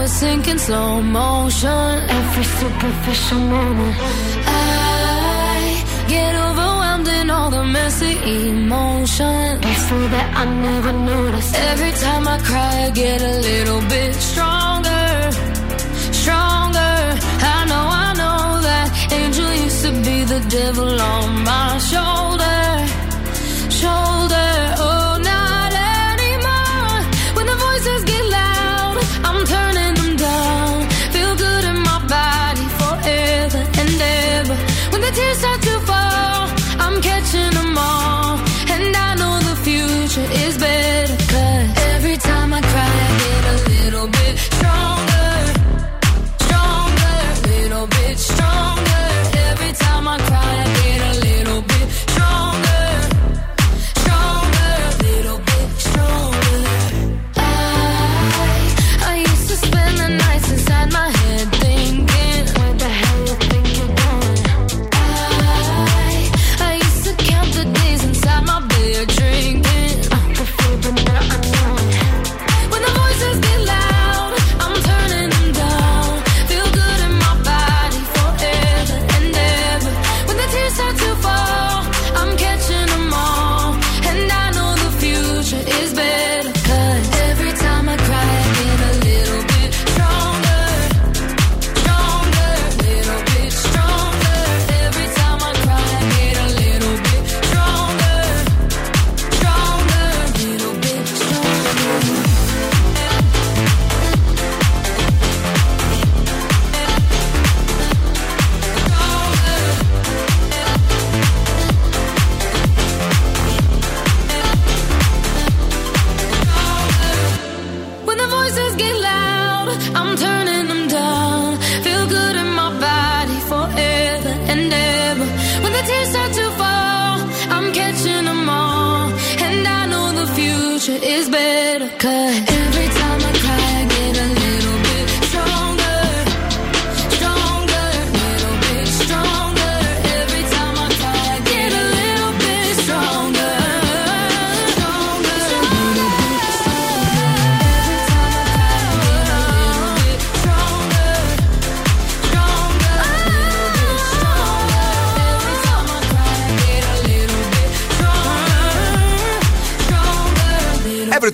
was 0.00 0.22
in 0.22 0.58
slow 0.66 1.02
motion 1.02 1.90
every 2.18 2.46
superficial 2.60 3.40
moment. 3.54 3.96
I 4.46 5.84
get 6.14 6.32
overwhelmed 6.46 7.08
in 7.18 7.26
all 7.34 7.50
the 7.56 7.64
messy 7.76 8.14
emotion. 8.48 9.60
It's 9.70 9.82
so 9.88 9.98
that 10.14 10.28
I 10.42 10.44
never 10.68 10.92
noticed. 11.12 11.54
Every 11.72 11.92
time 12.04 12.24
I 12.34 12.36
cry, 12.48 12.74
I 12.86 12.90
get 13.04 13.18
a 13.32 13.34
little 13.48 13.79
devil 20.50 21.00
on 21.00 21.44
my 21.44 21.78
shoulder. 21.78 22.19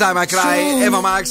time 0.06 0.18
I 0.18 0.26
cried. 0.26 0.45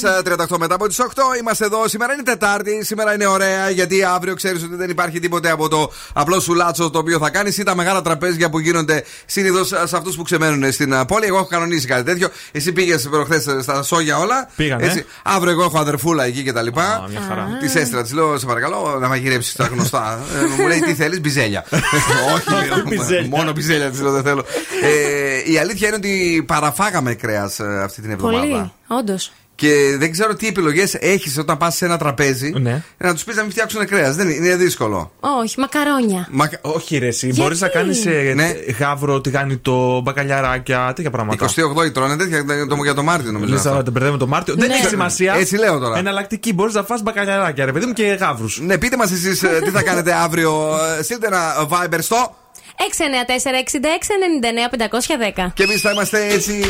38 0.02 0.58
μετά 0.58 0.74
από 0.74 0.86
τις 0.88 1.00
8. 1.00 1.04
Είμαστε 1.40 1.64
εδώ. 1.64 1.88
Σήμερα 1.88 2.12
είναι 2.12 2.22
Τετάρτη. 2.22 2.84
Σήμερα 2.84 3.14
είναι 3.14 3.26
ωραία 3.26 3.70
γιατί 3.70 4.04
αύριο 4.04 4.34
ξέρεις 4.34 4.62
ότι 4.62 4.74
δεν 4.74 4.90
υπάρχει 4.90 5.18
τίποτε 5.20 5.50
από 5.50 5.68
το 5.68 5.92
απλό 6.12 6.40
σου 6.40 6.54
λάτσο 6.54 6.90
το 6.90 6.98
οποίο 6.98 7.18
θα 7.18 7.30
κάνεις 7.30 7.58
ή 7.58 7.62
τα 7.62 7.74
μεγάλα 7.74 8.02
τραπέζια 8.02 8.50
που 8.50 8.58
γίνονται 8.58 9.04
συνήθως 9.26 9.66
σε 9.66 9.96
αυτούς 9.96 10.16
που 10.16 10.22
ξεμένουν 10.22 10.72
στην 10.72 11.04
πόλη. 11.06 11.26
Εγώ 11.26 11.36
έχω 11.36 11.46
κανονίσει 11.46 11.86
κάτι 11.86 12.02
τέτοιο. 12.02 12.28
Εσύ 12.52 12.72
πήγες 12.72 13.08
προχθές 13.10 13.46
στα 13.62 13.82
σόγια 13.82 14.18
όλα. 14.18 14.48
Πήγανε. 14.56 14.84
Έτσι. 14.86 15.04
Αύριο 15.22 15.52
εγώ 15.52 15.62
έχω 15.62 15.78
αδερφούλα 15.78 16.24
εκεί 16.24 16.42
και 16.42 16.52
τα 16.52 16.62
λοιπά. 16.62 17.06
μια 17.10 17.20
χαρά. 17.28 17.56
Της 17.60 17.74
έστειλα, 17.74 18.02
της 18.02 18.12
λέω 18.12 18.38
σε 18.38 18.46
παρακαλώ 18.46 18.96
να 19.00 19.08
μαγειρέψεις 19.08 19.54
τα 19.54 19.64
γνωστά. 19.64 20.20
Ε, 20.34 20.60
μου 20.60 20.68
λέει 20.68 20.80
τι 20.80 20.94
θέλεις, 20.94 21.20
μπιζέλια. 21.20 21.64
Όχι, 22.34 22.66
λέω, 22.68 23.26
μόνο 23.28 23.52
μπιζέλια 23.52 23.90
της 23.90 24.00
λέω 24.00 24.12
δεν 24.12 24.22
θέλω. 24.22 24.44
Ε, 24.82 25.52
η 25.52 25.58
αλήθεια 25.58 25.86
είναι 25.86 25.96
ότι 25.96 26.44
παραφάγαμε 26.46 27.14
κρέας 27.14 27.60
αυτή 27.60 28.00
την 28.00 28.10
εβδομάδα. 28.10 28.40
Πολύ. 28.40 28.72
Όντως. 28.86 29.32
Και 29.56 29.96
δεν 29.98 30.10
ξέρω 30.12 30.34
τι 30.34 30.46
επιλογές 30.46 30.94
έχεις 30.94 31.38
όταν 31.38 31.56
πας 31.56 31.76
σε 31.76 31.84
ένα 31.84 31.96
τραπέζι 31.98 32.52
Ναι. 32.60 32.82
να 32.98 33.12
τους 33.14 33.24
πεις 33.24 33.36
να 33.36 33.42
μην 33.42 33.50
φτιάξουν 33.50 33.86
κρέας. 33.86 34.16
Δεν 34.16 34.28
είναι, 34.28 34.46
είναι 34.46 34.56
δύσκολο. 34.56 35.12
Όχι, 35.42 35.60
μακαρόνια. 35.60 36.28
Μα... 36.30 36.50
Όχι, 36.60 36.98
ρε, 36.98 37.06
εσύ. 37.06 37.26
Γιατί; 37.26 37.40
Μπορείς 37.40 37.60
να 37.60 37.68
κάνεις 37.68 38.04
Ναι. 38.34 38.52
γάβρο, 38.78 39.20
τηγάνιτο, 39.20 40.00
μπακαλιαράκια, 40.04 40.92
τέτοια 40.94 41.10
πράγματα. 41.10 41.46
28η 41.46 41.92
τρώνε 41.92 42.16
τέτοια 42.16 42.44
το- 42.68 42.76
για 42.82 42.94
το 42.94 43.02
Μάρτιο 43.02 43.32
νομίζω. 43.32 43.50
Λες, 43.52 43.58
αυτό. 43.60 43.70
αλλά 43.72 43.82
την 43.82 43.92
μπερδεύουμε 43.92 44.18
το 44.20 44.26
Μάρτιο. 44.26 44.54
Δεν 44.54 44.68
Ναι. 44.68 44.74
έχει 44.74 44.86
σημασία. 44.86 45.34
Έτσι 45.34 45.56
λέω 45.56 45.78
τώρα. 45.78 45.98
Εναλλακτική. 45.98 46.52
Μπορείς 46.52 46.74
να 46.74 46.82
φας 46.82 47.02
μπακαλιαράκια, 47.02 47.64
ρε 47.64 47.72
παιδί 47.72 47.86
μου, 47.86 47.92
και 47.92 48.04
γάβρους. 48.04 48.60
Ναι, 48.60 48.78
πείτε 48.78 48.96
μας 48.96 49.10
εσείς 49.12 49.38
τι 49.64 49.70
θα 49.70 49.82
κάνετε 49.82 50.12
αύριο. 50.14 50.70
Ε, 50.98 51.02
Στείλτε 51.02 51.26
ένα 51.26 51.54
Viber 51.70 51.98
στο. 51.98 52.36
694-6699-510. 52.76 55.50
Και 55.54 55.62
εμείς 55.62 55.80
θα 55.80 55.90
είμαστε 55.90 56.26
έτσι 56.26 56.64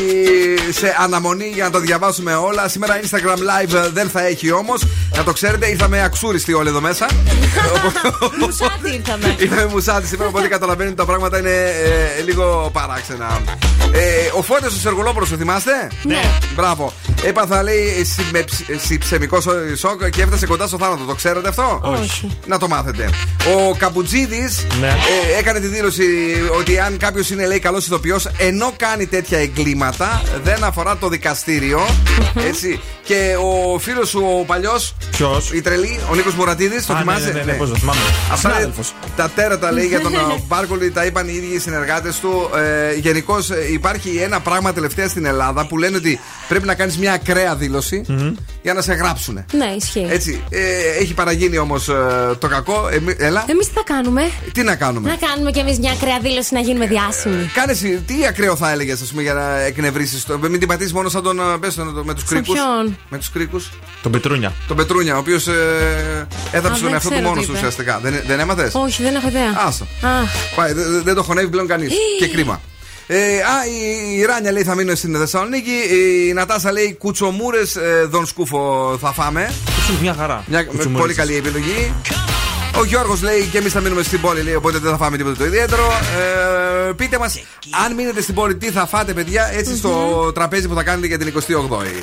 σε 0.70 0.96
αναμονή 0.98 1.46
για 1.54 1.64
να 1.64 1.70
το 1.70 1.78
διαβάσουμε 1.78 2.34
όλα. 2.34 2.68
Σήμερα 2.68 3.00
Instagram 3.00 3.36
Live 3.38 3.74
ε, 3.74 3.88
δεν 3.88 4.08
θα 4.10 4.26
έχει 4.26 4.50
όμως. 4.52 4.82
Να 5.16 5.22
το 5.24 5.32
ξέρετε, 5.32 5.66
ήρθαμε 5.68 6.02
αξούριστοι 6.02 6.52
όλοι 6.52 6.68
εδώ 6.68 6.80
μέσα. 6.80 7.06
Μουσάτι 8.40 8.90
ήρθαμε. 8.94 9.34
Ήρθαμε 9.38 9.66
μουσάτι 9.66 10.06
σήμερα, 10.06 10.28
οπότε 10.28 10.48
καταλαβαίνετε 10.48 10.94
τα 10.94 11.04
πράγματα 11.04 11.38
είναι 11.38 11.72
ε, 12.18 12.22
λίγο 12.22 12.70
παράξενα. 12.72 13.40
Ε, 13.92 14.30
ο 14.38 14.42
Φώτε 14.42 14.66
ο 14.66 14.70
Σεργολόπουλο, 14.70 15.26
το 15.26 15.36
θυμάστε; 15.36 15.70
Ναι. 16.02 16.20
Μπράβο. 16.54 16.92
Έπαθα, 17.24 17.62
λέει, 17.62 18.04
συμε- 18.04 18.80
συψεμικό 18.86 19.40
σο- 19.40 19.76
σοκ 19.76 20.08
και 20.08 20.22
έφτασε 20.22 20.46
κοντά 20.46 20.66
στο 20.66 20.78
θάνατο. 20.78 21.04
Το 21.04 21.14
ξέρετε 21.14 21.48
αυτό; 21.48 21.80
Όχι. 22.00 22.38
Να 22.46 22.58
το 22.58 22.68
μάθετε. 22.68 23.10
Ο 23.56 23.74
Καμπουτζίδης 23.76 24.66
Ναι. 24.80 24.86
ε, 25.34 25.38
έκανε 25.38 25.60
τη 25.60 25.66
δήλωση 25.66 25.95
ότι 26.58 26.78
αν 26.78 26.96
κάποιος 26.96 27.30
είναι, 27.30 27.46
λέει, 27.46 27.58
καλός 27.58 27.86
ηθοποιός, 27.86 28.28
ενώ 28.38 28.72
κάνει 28.76 29.06
τέτοια 29.06 29.38
εγκλήματα, 29.38 30.22
δεν 30.44 30.64
αφορά 30.64 30.96
το 30.96 31.08
δικαστήριο. 31.08 31.80
έτσι. 32.48 32.80
Και 33.04 33.36
ο 33.74 33.78
φίλος 33.78 34.08
σου, 34.08 34.22
ο 34.40 34.44
παλιός, 34.44 34.94
Ποιος; 35.10 35.52
η 35.52 35.60
τρελή, 35.60 36.00
ο 36.10 36.14
Νίκος 36.14 36.34
Μουρατίδης, 36.34 36.86
το 36.86 36.92
Α, 36.92 36.96
ναι, 36.96 37.00
θυμάσαι; 37.02 37.26
ναι, 37.26 37.32
ναι, 37.32 37.44
ναι, 37.44 37.52
πώς 37.52 37.68
το 37.68 37.76
θυμάμαι. 37.76 38.00
Αυτά 38.32 38.48
είναι 38.48 38.58
Συνάδελφος. 38.58 38.94
τα 39.16 39.30
τέρατα 39.34 39.72
λέει 39.72 39.86
για 39.86 40.00
τον 40.00 40.14
ε, 40.14 40.18
Μπάρκολη, 40.48 40.90
τα 40.90 41.04
είπαν 41.04 41.28
οι 41.28 41.32
ίδιοι 41.34 41.54
οι 41.54 41.58
συνεργάτες 41.58 42.18
του. 42.20 42.50
Ε, 42.56 42.94
Γενικώς 42.94 43.48
υπάρχει 43.72 44.16
ένα 44.16 44.40
πράγμα 44.40 44.72
τελευταία 44.72 45.08
στην 45.08 45.24
Ελλάδα 45.24 45.66
που 45.66 45.78
λένε 45.78 45.96
ότι 45.96 46.20
πρέπει 46.48 46.66
να 46.66 46.74
κάνεις 46.74 46.98
μια 46.98 47.12
ακραία 47.12 47.54
δήλωση 47.56 48.04
για 48.66 48.74
να 48.74 48.82
σε 48.82 48.92
γράψουν. 48.94 49.44
Ναι, 49.52 49.64
ισχύει. 49.76 50.06
Έτσι. 50.10 50.42
Ε, 50.50 50.60
έχει 51.00 51.14
παραγίνει 51.14 51.58
όμως 51.58 51.84
το 52.38 52.48
κακό. 52.48 52.88
Εμεί- 52.92 53.16
έλα. 53.18 53.44
Εμείς 53.48 53.66
τι 53.66 53.72
θα 53.74 53.82
κάνουμε; 53.84 54.30
Τι 54.52 54.62
να 54.62 54.74
κάνουμε; 54.76 55.08
Να 55.08 55.26
κάνουμε 55.28 55.50
κι 55.50 55.58
εμείς 55.58 55.78
μια 55.78 55.92
ακραία 55.92 56.18
δήλωση 56.22 56.54
να 56.54 56.60
γίνουμε 56.60 56.86
διάσημοι. 56.86 57.50
Κάνε 57.54 57.72
εσύ, 57.72 58.02
τι 58.06 58.26
ακραίο 58.26 58.56
θα 58.56 58.70
έλεγες, 58.70 59.00
ας 59.02 59.08
πούμε, 59.08 59.22
για 59.22 59.34
να 59.34 59.58
εκνευρίσεις 59.60 60.24
το. 60.24 60.38
Μην 60.38 60.58
την 60.58 60.68
πατήσεις 60.68 60.92
μόνο 60.92 61.08
σαν 61.08 61.22
τον. 61.22 61.38
ε, 61.40 61.42
Πες 61.60 61.74
τον 61.74 62.02
με 62.04 62.14
τους 62.14 62.22
Σαν 62.22 62.28
κρίκους. 62.42 62.54
ποιον; 62.54 62.98
Με 63.08 63.18
τους 63.18 63.30
κρίκους. 63.30 63.70
Τον 64.02 64.12
Πετρούνια. 64.12 64.52
Τον 64.68 64.76
Πετρούνια, 64.76 65.14
ο 65.14 65.18
οποίος 65.18 65.46
ε, 65.46 65.52
έθαψε 66.52 66.68
Α, 66.68 66.70
τον 66.70 66.80
δεν 66.80 66.92
εαυτό 66.92 67.08
του 67.08 67.14
ξέρω 67.14 67.28
μόνος 67.28 67.40
τι 67.40 67.46
του 67.50 67.56
είπε. 67.56 67.66
ουσιαστικά. 67.66 67.98
Δεν, 68.02 68.22
δεν 68.26 68.40
έμαθες; 68.40 68.74
Όχι, 68.74 69.02
δεν 69.02 69.14
έχω 69.14 69.28
ιδέα. 69.28 69.52
Άστο. 69.66 69.84
Α, 70.00 70.08
Πάει, 70.56 70.72
δε- 70.72 70.82
δε- 70.84 71.00
δεν 71.00 71.14
το 71.14 71.22
χωνεύει 71.22 71.48
πλέον 71.48 71.66
κανείς. 71.66 71.90
Ε. 71.92 71.94
και 72.18 72.28
κρίμα. 72.28 72.60
Ε, 73.06 73.16
α, 73.16 73.66
η, 73.66 74.18
η 74.18 74.24
Ράνια 74.24 74.52
λέει 74.52 74.62
θα 74.62 74.74
μείνω 74.74 74.94
στην 74.94 75.16
Θεσσαλονίκη. 75.16 75.72
Η 76.28 76.32
Νατάσα 76.32 76.72
λέει 76.72 76.96
κουτσομούρες 76.98 77.76
δον 78.08 78.26
σκούφο 78.26 78.96
θα 79.00 79.12
φάμε. 79.12 79.52
Μια 80.00 80.14
χαρά. 80.14 80.44
Μια 80.46 80.62
Κουτσουμούριτσες. 80.64 81.00
πολύ 81.00 81.14
καλή 81.14 81.36
επιλογή. 81.36 81.92
Ο 82.78 82.84
Γιώργος 82.84 83.22
λέει 83.22 83.48
και 83.52 83.58
εμείς 83.58 83.72
θα 83.72 83.80
μείνουμε 83.80 84.02
στην 84.02 84.20
πόλη, 84.20 84.42
λέει, 84.42 84.54
οπότε 84.54 84.78
δεν 84.78 84.90
θα 84.90 84.96
φάμε 84.96 85.16
τίποτα 85.16 85.36
το 85.36 85.44
ιδιαίτερο. 85.44 85.92
Ε, 86.88 86.92
πείτε 86.92 87.18
μας, 87.18 87.40
αν 87.84 87.94
μείνετε 87.94 88.20
στην 88.22 88.34
πόλη, 88.34 88.56
τι 88.56 88.70
θα 88.70 88.86
φάτε, 88.86 89.12
παιδιά, 89.12 89.50
έτσι 89.52 89.76
στο 89.76 90.32
τραπέζι 90.34 90.68
που 90.68 90.74
θα 90.74 90.82
κάνετε 90.82 91.06
για 91.06 91.18
την 91.18 91.32
28η. 91.34 92.02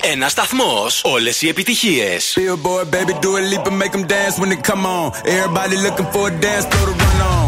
Ένα 0.00 0.28
σταθμό. 0.28 0.86
Όλε 1.02 1.30
οι 1.40 1.48
επιτυχίε. 1.48 2.16
Billboard, 2.34 2.94
baby, 2.94 3.12
do 3.22 3.36
a 3.36 3.42
leap 3.50 3.66
and 3.66 3.78
make 3.82 3.92
them 3.92 4.06
dance 4.14 4.34
when 4.40 4.48
they 4.50 4.60
come 4.70 4.84
on. 4.86 5.06
Everybody 5.36 5.76
looking 5.86 6.08
for 6.12 6.24
a 6.30 6.40
dance, 6.44 6.64
throw 6.70 6.84
the 6.86 6.94
run 7.02 7.20
on. 7.32 7.47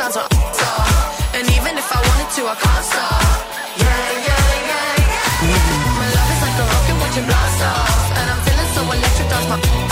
times 0.00 0.16
on 0.16 0.28
top. 0.30 1.34
And 1.36 1.44
even 1.56 1.76
if 1.76 1.88
I 1.92 1.98
wanted 2.08 2.30
to, 2.36 2.42
I 2.48 2.56
can't 2.56 2.84
stop. 2.88 3.20
Yeah, 3.76 4.08
yeah, 4.26 4.44
yeah, 4.70 5.10
yeah. 5.12 6.00
My 6.00 6.08
love 6.16 6.30
is 6.32 6.40
like 6.40 6.56
a 6.56 6.64
rocket 6.72 6.96
watching 7.00 7.26
blast 7.28 7.62
off. 7.68 8.18
And 8.18 8.26
I'm 8.32 8.40
feeling 8.46 8.70
so 8.74 8.80
electric, 8.96 9.28
that's 9.28 9.48
my. 9.50 9.89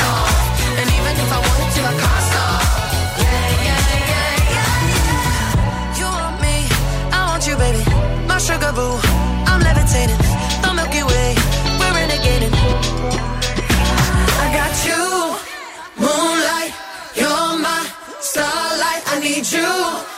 need 19.38 19.52
you. 19.52 20.17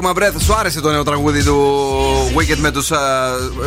Take 0.00 0.06
my 0.06 0.12
breath. 0.22 0.40
Σου 0.44 0.54
άρεσε 0.54 0.80
το 0.80 0.90
νέο 0.90 1.02
τραγούδι 1.02 1.44
του 1.44 1.56
Wicked 2.36 2.56
με 2.56 2.70
τους. 2.70 2.90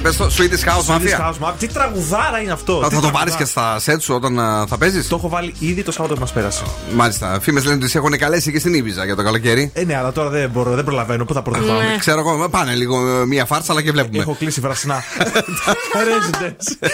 Πες 0.02 0.18
το 0.18 0.30
Swedish 0.38 0.68
House 0.70 0.96
Mafia; 0.96 1.00
Swedish 1.00 1.22
House 1.22 1.48
Mafia. 1.48 1.54
Τι 1.60 1.68
τραγουδάρα 1.68 2.40
είναι 2.42 2.52
αυτό. 2.52 2.74
Θα, 2.82 2.88
τι 2.88 2.96
θα 2.96 3.02
το 3.02 3.08
τραγουδάρα. 3.08 3.12
βάλει 3.26 3.32
και 3.38 3.46
στα 3.46 3.80
σετ 3.80 4.02
σου 4.02 4.14
όταν 4.14 4.40
α, 4.40 4.66
θα 4.68 4.78
παίζεις; 4.78 5.08
Το 5.08 5.16
έχω 5.16 5.30
βάλει 5.30 5.54
ήδη 5.60 5.84
το 5.84 5.92
Σάββατο 5.92 6.14
που 6.20 6.26
μα 6.28 6.34
πέρασε. 6.34 6.64
Μάλιστα. 6.94 7.40
Φήμες 7.42 7.64
λένε 7.64 7.76
ότι 7.76 7.90
σε 7.90 7.98
έχουν 7.98 8.18
καλέσει 8.18 8.52
και 8.52 8.60
στην 8.60 8.74
Ήβιζα 8.74 9.06
για 9.06 9.16
το 9.16 9.24
καλοκαίρι. 9.24 9.72
Ε, 9.74 9.84
ναι, 9.84 9.96
αλλά 9.98 10.12
τώρα 10.12 10.30
δεν 10.30 10.50
μπορώ, 10.50 10.72
δεν 10.72 10.84
προλαβαίνω. 10.84 11.26
Πού 11.26 11.34
θα 11.34 11.42
πρώτα 11.42 11.60
Ναι. 11.60 11.68
πάμε. 11.68 11.96
Ξέρω 12.00 12.20
εγώ, 12.20 12.50
πάνε 12.50 12.74
λίγο 12.74 13.08
ε, 13.22 13.26
μία 13.26 13.46
φάρσα, 13.46 13.72
αλλά 13.72 13.82
και 13.82 13.92
βλέπουμε. 13.92 14.22
Έχω 14.22 14.36
κλείσει 14.40 14.62
βρασινά. 14.62 15.04
Residence. 16.10 16.88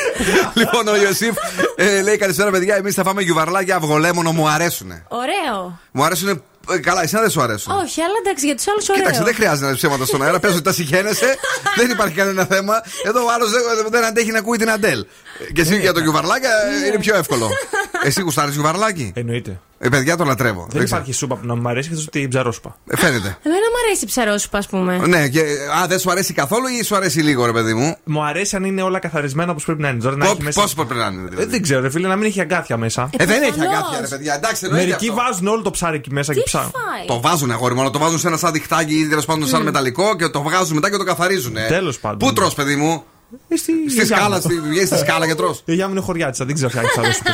λοιπόν, 0.54 0.88
ο 0.88 0.96
Ιωσήφ 0.96 1.36
ε, 1.76 2.02
λέει 2.02 2.18
καλησπέρα, 2.18 2.50
παιδιά. 2.52 2.76
Εμείς 2.76 2.94
θα 2.96 3.04
φάμε 3.04 3.22
γιουβαρλάκια 3.22 3.76
αυγολέμονο, 3.76 4.32
μου 4.32 4.50
αρέσουνε. 4.50 5.06
Ωραίο. 5.08 5.80
Μου 5.92 6.04
αρέσουν. 6.04 6.42
Καλά, 6.78 7.04
εσένα 7.04 7.22
δεν 7.22 7.32
σου 7.32 7.42
αρέσουν. 7.42 7.74
Όχι, 7.74 8.02
αλλά 8.02 8.14
εντάξει, 8.24 8.46
για 8.46 8.56
τους 8.56 8.68
άλλους 8.68 8.90
ωραίο. 8.90 9.02
Κοίταξε, 9.02 9.24
δεν 9.24 9.36
χρειάζεται 9.36 9.62
να 9.62 9.70
λες 9.72 9.78
ψέματα 9.78 10.06
στον 10.06 10.24
αέρα. 10.24 10.40
Πες 10.40 10.52
ότι 10.52 10.62
τα 10.62 10.74
συγχαίνεσαι. 10.74 11.36
δεν 11.80 11.90
υπάρχει 11.90 12.16
κανένα 12.16 12.46
θέμα. 12.46 12.82
Εδώ 13.04 13.26
ο 13.26 13.32
άλλος 13.32 13.52
δεν, 13.52 13.62
δεν 13.90 14.04
αντέχει 14.04 14.32
να 14.32 14.40
ακούει 14.40 14.58
την 14.58 14.70
Αντέλ. 14.70 15.06
Και 15.54 15.62
εσύ 15.62 15.80
για 15.80 15.94
το 15.94 16.00
γιουβαρλάκι 16.00 16.46
ε, 16.46 16.88
είναι 16.88 17.00
πιο 17.00 17.16
εύκολο. 17.16 17.50
εσύ 18.04 18.22
γουστάρεις 18.22 18.54
γιουβαρλάκι. 18.54 19.12
Εννοείται. 19.16 19.60
Ε, 19.82 19.90
παιδιά, 19.90 20.18
το 20.18 20.24
λατρεύω. 20.24 20.60
Δεν 20.60 20.70
ξέρω. 20.70 20.84
υπάρχει 20.86 21.12
σούπα 21.14 21.36
που 21.36 21.46
να 21.46 21.56
μου 21.56 21.70
αρέσει 21.70 21.90
εκτός 21.92 22.06
την 22.10 22.30
ψαρόσουπα. 22.30 22.76
Ε, 22.88 22.98
φαίνεται. 22.98 23.38
Εμένα 23.44 23.62
μου 23.72 23.78
αρέσει 23.86 24.04
η 24.04 24.08
ψαρόσουπα, 24.08 24.58
ας 24.58 24.68
πούμε. 24.68 24.98
Ναι, 25.08 25.28
και, 25.28 25.40
α, 25.84 25.88
δεν 25.88 26.00
σου 26.00 26.12
αρέσει 26.12 26.34
καθόλου 26.34 26.68
ή 26.80 26.84
σου 26.84 26.96
αρέσει 26.96 27.20
λίγο, 27.22 27.46
ρε 27.46 27.52
παιδί 27.52 27.74
μου; 27.74 27.96
Μου 28.04 28.24
αρέσει 28.24 28.56
αν 28.56 28.64
είναι 28.64 28.82
όλα 28.82 29.00
καθαρισμένα 29.00 29.52
όπως 29.52 29.64
πρέπει 29.66 29.82
να 29.82 29.90
είναι. 29.90 30.02
Τώρα 30.02 30.16
να 30.16 30.26
Πό- 30.26 30.32
έχει 30.32 30.44
μέσα- 30.44 30.62
Πώς 30.62 30.74
πρέπει 30.74 30.94
να 30.94 31.06
είναι, 31.06 31.22
Ε, 31.26 31.30
δηλαδή. 31.30 31.50
δεν 31.50 31.62
ξέρω, 31.62 31.82
ρε 31.82 31.90
φίλε, 31.90 32.08
να 32.08 32.16
μην 32.16 32.26
έχει 32.28 32.42
αγκάθια 32.42 32.78
μέσα. 32.78 33.10
Ε, 33.18 33.26
δεν 33.26 33.42
έχει 33.42 33.52
προφανώς. 33.52 33.78
αγκάθια, 33.78 34.00
ρε 34.02 34.08
παιδιά. 34.08 34.34
Εντάξει, 34.36 34.66
εννοείται 34.66 34.86
Μερικοί 34.88 35.10
αυτό. 35.10 35.22
βάζουν 35.22 35.48
όλο 35.48 35.62
το 35.62 35.72
ψάρι 35.72 35.96
εκεί 35.96 36.12
μέσα 36.14 36.34
και 36.34 36.40
Τι 36.40 36.46
ψάχνουν. 36.46 36.72
φάει; 36.72 37.06
Το 37.08 37.22
βάζουν 37.22 37.52
αγόρι 37.52 37.76
μόνο, 37.76 37.90
το 37.90 38.00
βάζουν 38.00 38.20
σε 38.20 38.28
ένα 38.28 38.38
σαν 38.38 38.52
διχτάκι 38.52 38.96
ή 39.00 39.08
τέλος 39.08 39.26
πάντων 39.26 39.48
σαν 39.48 39.62
μεταλλικό 39.64 40.16
και 40.16 40.28
το 40.28 40.42
βγάζουν 40.42 40.76
μετά 40.76 40.90
και 40.90 40.98
το 40.98 41.04
καθαρίζουν. 41.04 41.54
Τέλος 41.68 42.00
πάντων. 42.00 42.18
Πού 42.18 42.34
τρως 42.34 42.54
παιδί 42.54 42.76
μου; 42.76 43.04
Ε, 43.48 43.56
στη 43.56 43.72
Στη 43.72 43.94
γιαγιά 43.94 44.16
σκάλα, 44.16 44.36
μου. 44.36 44.42
στη- 44.42 44.60
βγαίνει 44.60 44.86
στη 44.86 44.98
σκάλα 44.98 45.28
και 45.28 45.36
τρως. 45.36 45.58
Η 45.58 45.62
γιαγιά 45.66 45.86
μου 45.88 45.92
είναι 45.94 46.02
χωριά 46.02 46.34
δεν 46.38 46.54
ξέρω 46.54 46.70
φτιάξει 46.70 46.92
ψαρόσουπε. 46.92 47.30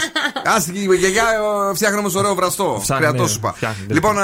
Α, 0.53 0.61
την 0.65 0.93
γιαγιά 0.93 1.23
ε, 1.71 1.75
φτιάχνει 1.75 1.97
όμως 1.97 2.15
ωραίο 2.15 2.35
βραστό. 2.35 2.79
Φτιάχνει, 2.83 3.05
Κρεατός 3.05 3.27
ναι, 3.27 3.31
σου 3.33 3.37
είπα. 3.39 3.53
φτιάχνει, 3.55 3.85
Λοιπόν, 3.89 4.15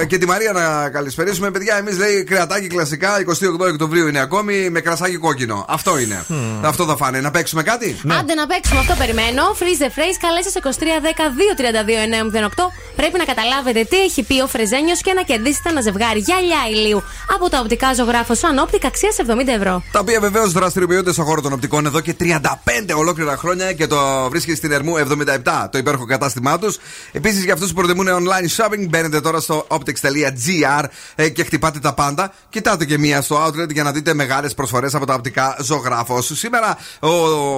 ε, 0.00 0.04
και 0.04 0.18
τη 0.18 0.26
Μαρία 0.26 0.52
να 0.52 0.90
καλησπερίσουμε. 0.90 1.50
Παιδιά, 1.50 1.76
εμείς 1.76 1.98
λέει 1.98 2.24
κρεατάκι 2.24 2.66
κλασικά 2.66 3.18
28 3.18 3.72
Οκτωβρίου 3.72 4.06
είναι 4.08 4.20
ακόμη 4.20 4.70
με 4.70 4.80
κρασάκι 4.80 5.16
κόκκινο. 5.16 5.64
Αυτό 5.68 5.98
είναι. 5.98 6.24
Αυτό 6.62 6.84
θα 6.84 6.96
φάνε. 6.96 7.20
Να 7.20 7.30
παίξουμε 7.30 7.62
κάτι; 7.62 7.96
Άντε 8.18 8.34
να 8.34 8.46
παίξουμε, 8.46 8.80
αυτό 8.80 8.94
περιμένω. 8.98 9.42
Freeze 9.60 9.82
the 9.84 9.88
phrase, 9.96 10.16
καλέστε 10.20 10.50
στο 10.50 10.60
2310-232-908. 10.60 12.72
Πρέπει 12.96 13.18
να 13.18 13.24
καταλάβετε 13.24 13.84
τι 13.90 13.96
έχει 14.00 14.22
πει 14.22 14.40
ο 14.40 14.46
Φρεζένιος 14.46 15.00
και 15.02 15.12
να 15.12 15.22
κερδίσετε 15.22 15.68
ένα 15.68 15.80
ζευγάρι 15.80 16.18
γυαλιά 16.18 16.58
ηλίου 16.70 17.02
από 17.34 17.48
τα 17.50 17.58
οπτικά 17.60 17.94
ζωγράφο 17.94 18.34
Sun 18.34 18.64
Optic 18.64 18.80
αξία 18.86 19.10
70 19.26 19.48
ευρώ. 19.56 19.82
Τα 19.92 19.98
οποία 20.00 20.20
βεβαίως 20.20 20.52
δραστηριοποιούνται 20.52 21.12
στον 21.16 21.28
χώρο 21.28 21.40
των 21.40 21.52
οπτικών 21.52 21.86
εδώ 21.86 22.00
και 22.00 22.14
35 22.20 22.42
ολόκληρα 22.96 23.36
χρόνια 23.36 23.72
και 23.72 23.86
το 23.86 24.28
βρίσκει 24.30 24.54
στην 24.54 24.72
Ερμού 24.72 24.94
77 25.44 25.68
το 25.70 25.78
υπέροχο 25.78 26.04
κατάστημά 26.04 26.58
τους. 26.58 26.78
Επίσης 27.12 27.44
για 27.44 27.52
αυτούς 27.52 27.68
που 27.68 27.74
προτιμούν 27.74 28.06
online 28.08 28.56
shopping, 28.56 28.88
μπαίνετε 28.88 29.20
τώρα 29.20 29.40
στο 29.40 29.66
optics.gr 29.68 30.84
ε, 31.14 31.28
και 31.28 31.44
χτυπάτε 31.44 31.78
τα 31.78 31.94
πάντα. 31.94 32.32
Κοιτάτε 32.48 32.84
και 32.84 32.98
μία 32.98 33.22
στο 33.22 33.46
outlet 33.46 33.72
για 33.72 33.82
να 33.82 33.92
δείτε 33.92 34.14
μεγάλες 34.14 34.54
προσφορές 34.54 34.94
από 34.94 35.06
τα 35.06 35.14
οπτικά 35.14 35.56
ζωγράφος. 35.60 36.30
Σήμερα 36.34 36.78
ο, 37.00 37.08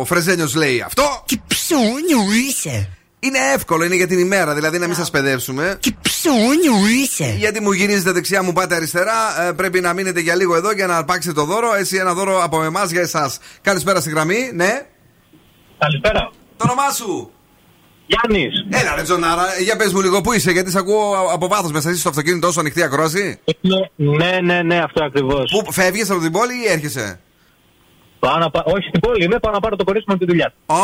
ο 0.01 0.05
Φρεζένιος 0.05 0.55
λέει 0.55 0.81
αυτό. 0.81 1.23
Τι 1.27 1.41
ψώνιο 1.47 2.19
είσαι. 2.49 2.98
Είναι 3.21 3.39
εύκολο, 3.55 3.85
είναι 3.85 3.95
για 3.95 4.07
την 4.07 4.19
ημέρα, 4.19 4.55
δηλαδή 4.55 4.79
να 4.79 4.87
μην 4.87 4.97
σας 4.97 5.11
παιδεύσουμε. 5.11 5.79
Τι 5.81 5.91
ψώνιο 6.03 6.89
είσαι. 7.03 7.35
Γιατί 7.39 7.61
μου 7.61 7.73
γυρίζετε 7.73 8.13
δεξιά, 8.13 8.43
μου 8.43 8.53
πάτε 8.53 8.75
αριστερά. 8.75 9.47
Ε, 9.49 9.53
πρέπει 9.53 9.81
να 9.81 9.93
μείνετε 9.93 10.21
για 10.21 10.35
λίγο 10.35 10.57
εδώ 10.57 10.73
για 10.73 10.87
να 10.87 10.97
αρπάξετε 10.97 11.35
το 11.35 11.45
δώρο. 11.45 11.75
Έτσι, 11.75 11.97
ένα 11.97 12.15
δώρο 12.15 12.43
από 12.43 12.63
εμάς 12.63 12.91
για 12.91 13.01
εσάς. 13.01 13.39
Καλησπέρα 13.63 14.01
στη 14.01 14.11
γραμμή, 14.11 14.51
ναι. 14.55 14.87
Καλησπέρα. 15.79 16.31
Το 16.57 16.65
όνομά 16.65 16.91
σου; 16.91 17.31
Γιάννης. 18.07 18.81
Έλα, 18.81 18.95
ρε 18.95 19.03
Τζονάρα, 19.03 19.45
για 19.63 19.77
πες 19.77 19.93
μου 19.93 20.01
λίγο, 20.01 20.21
πού 20.21 20.33
είσαι, 20.33 20.51
γιατί 20.51 20.71
σε 20.71 20.79
ακούω 20.79 21.15
από 21.33 21.49
βάθος 21.49 21.71
μέσα. 21.73 21.91
Είσαι 21.91 22.01
στο 22.01 22.09
αυτοκίνητο 22.09 22.47
όσο 22.47 22.61
ανοιχτή 22.61 22.83
ακρόαση; 22.83 23.39
Ναι, 23.95 24.39
ναι, 24.43 24.63
ναι, 24.63 24.79
αυτό 24.79 25.05
ακριβώς. 25.05 25.63
Πού 25.65 25.73
φεύγεις 25.73 26.11
από 26.11 26.21
την 26.21 26.33
πόλη 26.33 26.55
ή 26.55 26.69
έρχεσαι; 26.69 27.21
Πάω 28.19 28.39
να 28.39 28.51
πά... 28.51 28.63
Όχι 28.67 28.89
στην 28.89 29.01
πόλη, 29.01 29.25
είμαι, 29.25 29.39
πάω 29.39 29.53
να 29.53 29.61
πάρω 29.61 29.77
το 29.77 29.85
κορίτσι 29.85 30.05
μου 30.09 30.15
από 30.15 30.25
τη 30.25 30.31
δουλειά. 30.31 30.53
Ω, 30.67 30.75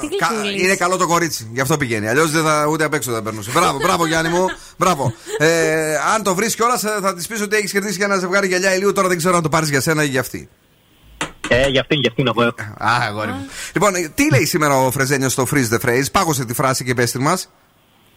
τι 0.00 0.16
κα- 0.16 0.26
γλυκούλης. 0.26 0.62
είναι 0.62 0.76
καλό 0.76 0.96
το 0.96 1.06
κορίτσι, 1.06 1.50
γι' 1.52 1.60
αυτό 1.60 1.76
πηγαίνει. 1.76 2.08
Αλλιώς 2.08 2.30
δεν 2.30 2.42
θα 2.42 2.66
ούτε 2.70 2.84
απ' 2.84 2.94
έξω 2.94 3.12
δεν 3.12 3.22
περνούσε. 3.22 3.50
Μπράβο, 3.54 3.78
μπράβο 3.78 4.06
Γιάννη 4.06 4.28
μου. 4.30 4.46
Μπράβο. 4.76 5.12
Ε, 5.38 5.94
αν 6.14 6.22
το 6.22 6.34
βρεις 6.34 6.54
κιόλας, 6.54 6.80
θα 6.80 7.14
της 7.14 7.26
πεις 7.26 7.40
ότι 7.42 7.56
έχεις 7.56 7.72
κερδίσει 7.72 7.96
για 7.96 8.06
ένα 8.06 8.16
ζευγάρι 8.16 8.46
γυαλιά 8.46 8.74
ηλίου. 8.74 8.92
Τώρα 8.92 9.08
δεν 9.08 9.16
ξέρω 9.16 9.36
αν 9.36 9.42
το 9.42 9.48
πάρεις 9.48 9.68
για 9.70 9.80
σένα 9.80 10.04
ή 10.04 10.08
για 10.08 10.20
αυτή. 10.20 10.48
Ε, 11.48 11.68
για 11.68 11.80
αυτήν, 11.80 12.00
για 12.00 12.08
αυτήν 12.08 12.24
να 12.24 12.32
πω. 12.32 12.42
Α, 12.42 12.52
αγόρι 13.08 13.30
μου. 13.30 13.46
Λοιπόν, 13.72 13.94
ε, 13.94 14.12
τι 14.14 14.30
λέει 14.30 14.44
σήμερα 14.44 14.76
ο 14.76 14.90
Φρεζένιος 14.90 15.32
στο 15.32 15.46
Freeze 15.52 15.74
the 15.74 15.88
Phrase; 15.88 16.04
Πάγωσε 16.12 16.44
τη 16.44 16.54
φράση 16.54 16.84
και 16.84 16.94
πέστη 16.94 17.18
μας. 17.18 17.50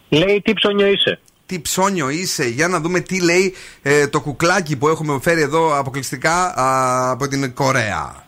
Λέει 0.10 0.42
τι 0.44 0.54
ψώνιο 0.54 0.88
είσαι. 0.88 1.20
Τι 1.46 1.60
ψώνιο 1.62 2.10
είσαι, 2.10 2.48
για 2.48 2.68
να 2.68 2.80
δούμε 2.80 3.00
τι 3.00 3.22
λέει 3.22 3.56
ε, 3.82 4.08
το 4.08 4.22
κουκλάκι 4.22 4.76
που 4.76 4.88
έχουμε 4.88 5.20
φέρει 5.22 5.42
εδώ 5.42 5.78
αποκλειστικά 5.78 6.60
α, 6.60 7.10
από 7.12 7.28
την 7.28 7.54
Κορέα. 7.54 8.23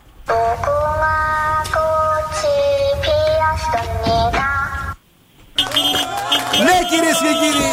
Ναι, 6.64 6.88
κυρίες 6.88 7.18
και 7.18 7.32
κύριοι! 7.40 7.70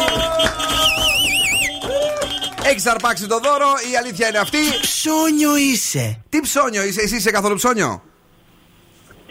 Έχεις 2.64 2.86
αρπάξει 2.86 3.26
το 3.26 3.38
δώρο, 3.38 3.66
η 3.92 3.96
αλήθεια 3.96 4.28
είναι 4.28 4.38
αυτή. 4.38 4.58
Ψώνιο 4.80 5.56
είσαι. 5.56 6.24
Τι 6.28 6.40
ψώνιο 6.40 6.84
είσαι, 6.84 7.00
εσύ 7.00 7.16
είσαι 7.16 7.30
καθόλου 7.30 7.54
ψώνιο; 7.56 8.02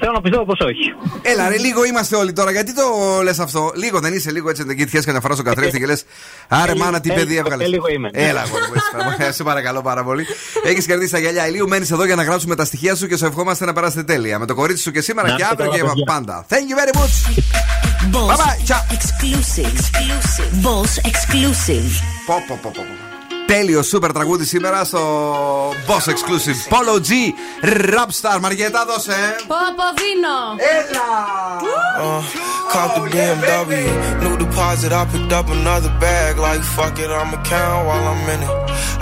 Θέλω 0.06 0.16
να 0.16 0.22
πιστεύω 0.22 0.46
πω 0.46 0.66
όχι. 0.66 0.94
Έλα, 1.22 1.50
ρε, 1.50 1.58
λίγο 1.58 1.84
είμαστε 1.86 2.16
όλοι 2.16 2.34
τώρα. 2.34 2.52
Γιατί 2.52 2.74
το 2.74 2.82
λες 3.24 3.40
αυτό, 3.40 3.72
Λίγο 3.76 4.00
δεν 4.00 4.14
είσαι, 4.14 4.32
λίγο 4.32 4.50
έτσι 4.50 4.64
δεν 4.64 4.78
κοιτιέσαι 4.78 5.06
καμιά 5.06 5.22
φορά 5.22 5.34
στον 5.34 5.46
καθρέφτη 5.46 5.80
και 5.80 5.86
λες. 5.86 6.04
Άρε, 6.48 6.72
Ε, 6.72 6.76
μάνα, 6.76 7.00
τι 7.00 7.12
ε, 7.12 7.14
παιδί 7.14 7.36
ε, 7.36 7.40
έβγαλες. 7.40 7.66
ε, 7.66 7.70
λίγο 7.70 7.88
είμαι. 7.88 8.10
Έλα, 8.14 8.42
αγόρι 8.42 8.64
μου, 8.68 8.74
έτσι, 9.20 9.34
σε 9.38 9.44
παρακαλώ 9.44 9.82
πάρα 9.82 10.04
πολύ. 10.04 10.26
Έχεις 10.64 10.86
κερδίσει 10.86 11.12
τα 11.12 11.20
γυαλιά 11.20 11.48
ηλίου, 11.48 11.68
μένεις 11.68 11.92
εδώ 11.92 12.06
για 12.06 12.16
να 12.16 12.24
γράψουμε 12.24 12.56
τα 12.56 12.66
στοιχεία 12.66 12.96
σου 12.96 13.08
και 13.08 13.18
σου 13.18 13.26
ευχόμαστε 13.26 13.66
να 13.66 13.74
περάσετε 13.74 14.04
τέλεια. 14.04 14.40
Με 14.40 14.46
το 14.46 14.56
κορίτσι 14.56 14.84
σου 14.84 14.92
και 14.92 15.02
σήμερα 15.02 15.28
Να 15.28 15.36
και 15.36 15.42
είστε 15.42 15.54
αύριο 15.54 15.72
καλά, 15.72 15.84
και 15.84 15.88
παιδιά. 15.90 16.06
πάντα. 16.14 16.46
Thank 16.50 16.68
you 16.72 16.78
very 16.82 17.00
much. 17.00 17.14
Boss 18.14 18.30
Bye 18.32 18.38
bye, 18.44 18.60
ciao. 18.70 18.82
exclusive. 18.98 19.80
Boss 20.66 20.92
exclusive. 21.12 21.92
Πω, 22.26 22.36
πω, 22.48 22.60
πω, 22.62 22.72
πω. 22.76 23.13
Τέλειο 23.47 23.83
σούπερ 23.83 24.13
τραγούδι 24.13 24.45
σήμερα 24.45 24.85
στο 24.85 25.01
Boss 25.71 26.11
Exclusive 26.13 26.73
Polo 26.75 26.97
G 27.09 27.11
Rapstar 27.95 28.41
Μαριέτα 28.41 28.85
δώσε 28.85 29.37
Πω, 29.47 29.55
πω, 29.77 29.85
δίνω. 29.97 30.39
Έλα 30.79 31.07
Uh, 32.01 32.23
caught 32.73 32.93
the 32.97 33.03
BMW, 33.15 33.81
new 34.23 34.37
deposit. 34.45 34.91
I 35.01 35.05
picked 35.13 35.33
up 35.39 35.47
another 35.59 35.93
bag. 36.07 36.33
Like 36.47 36.63
fuck 36.77 36.95
it, 37.05 37.11
I'ma 37.21 37.39
count 37.55 37.81
while 37.89 38.07
I'm 38.13 38.23
in 38.35 38.41
it. 38.47 38.53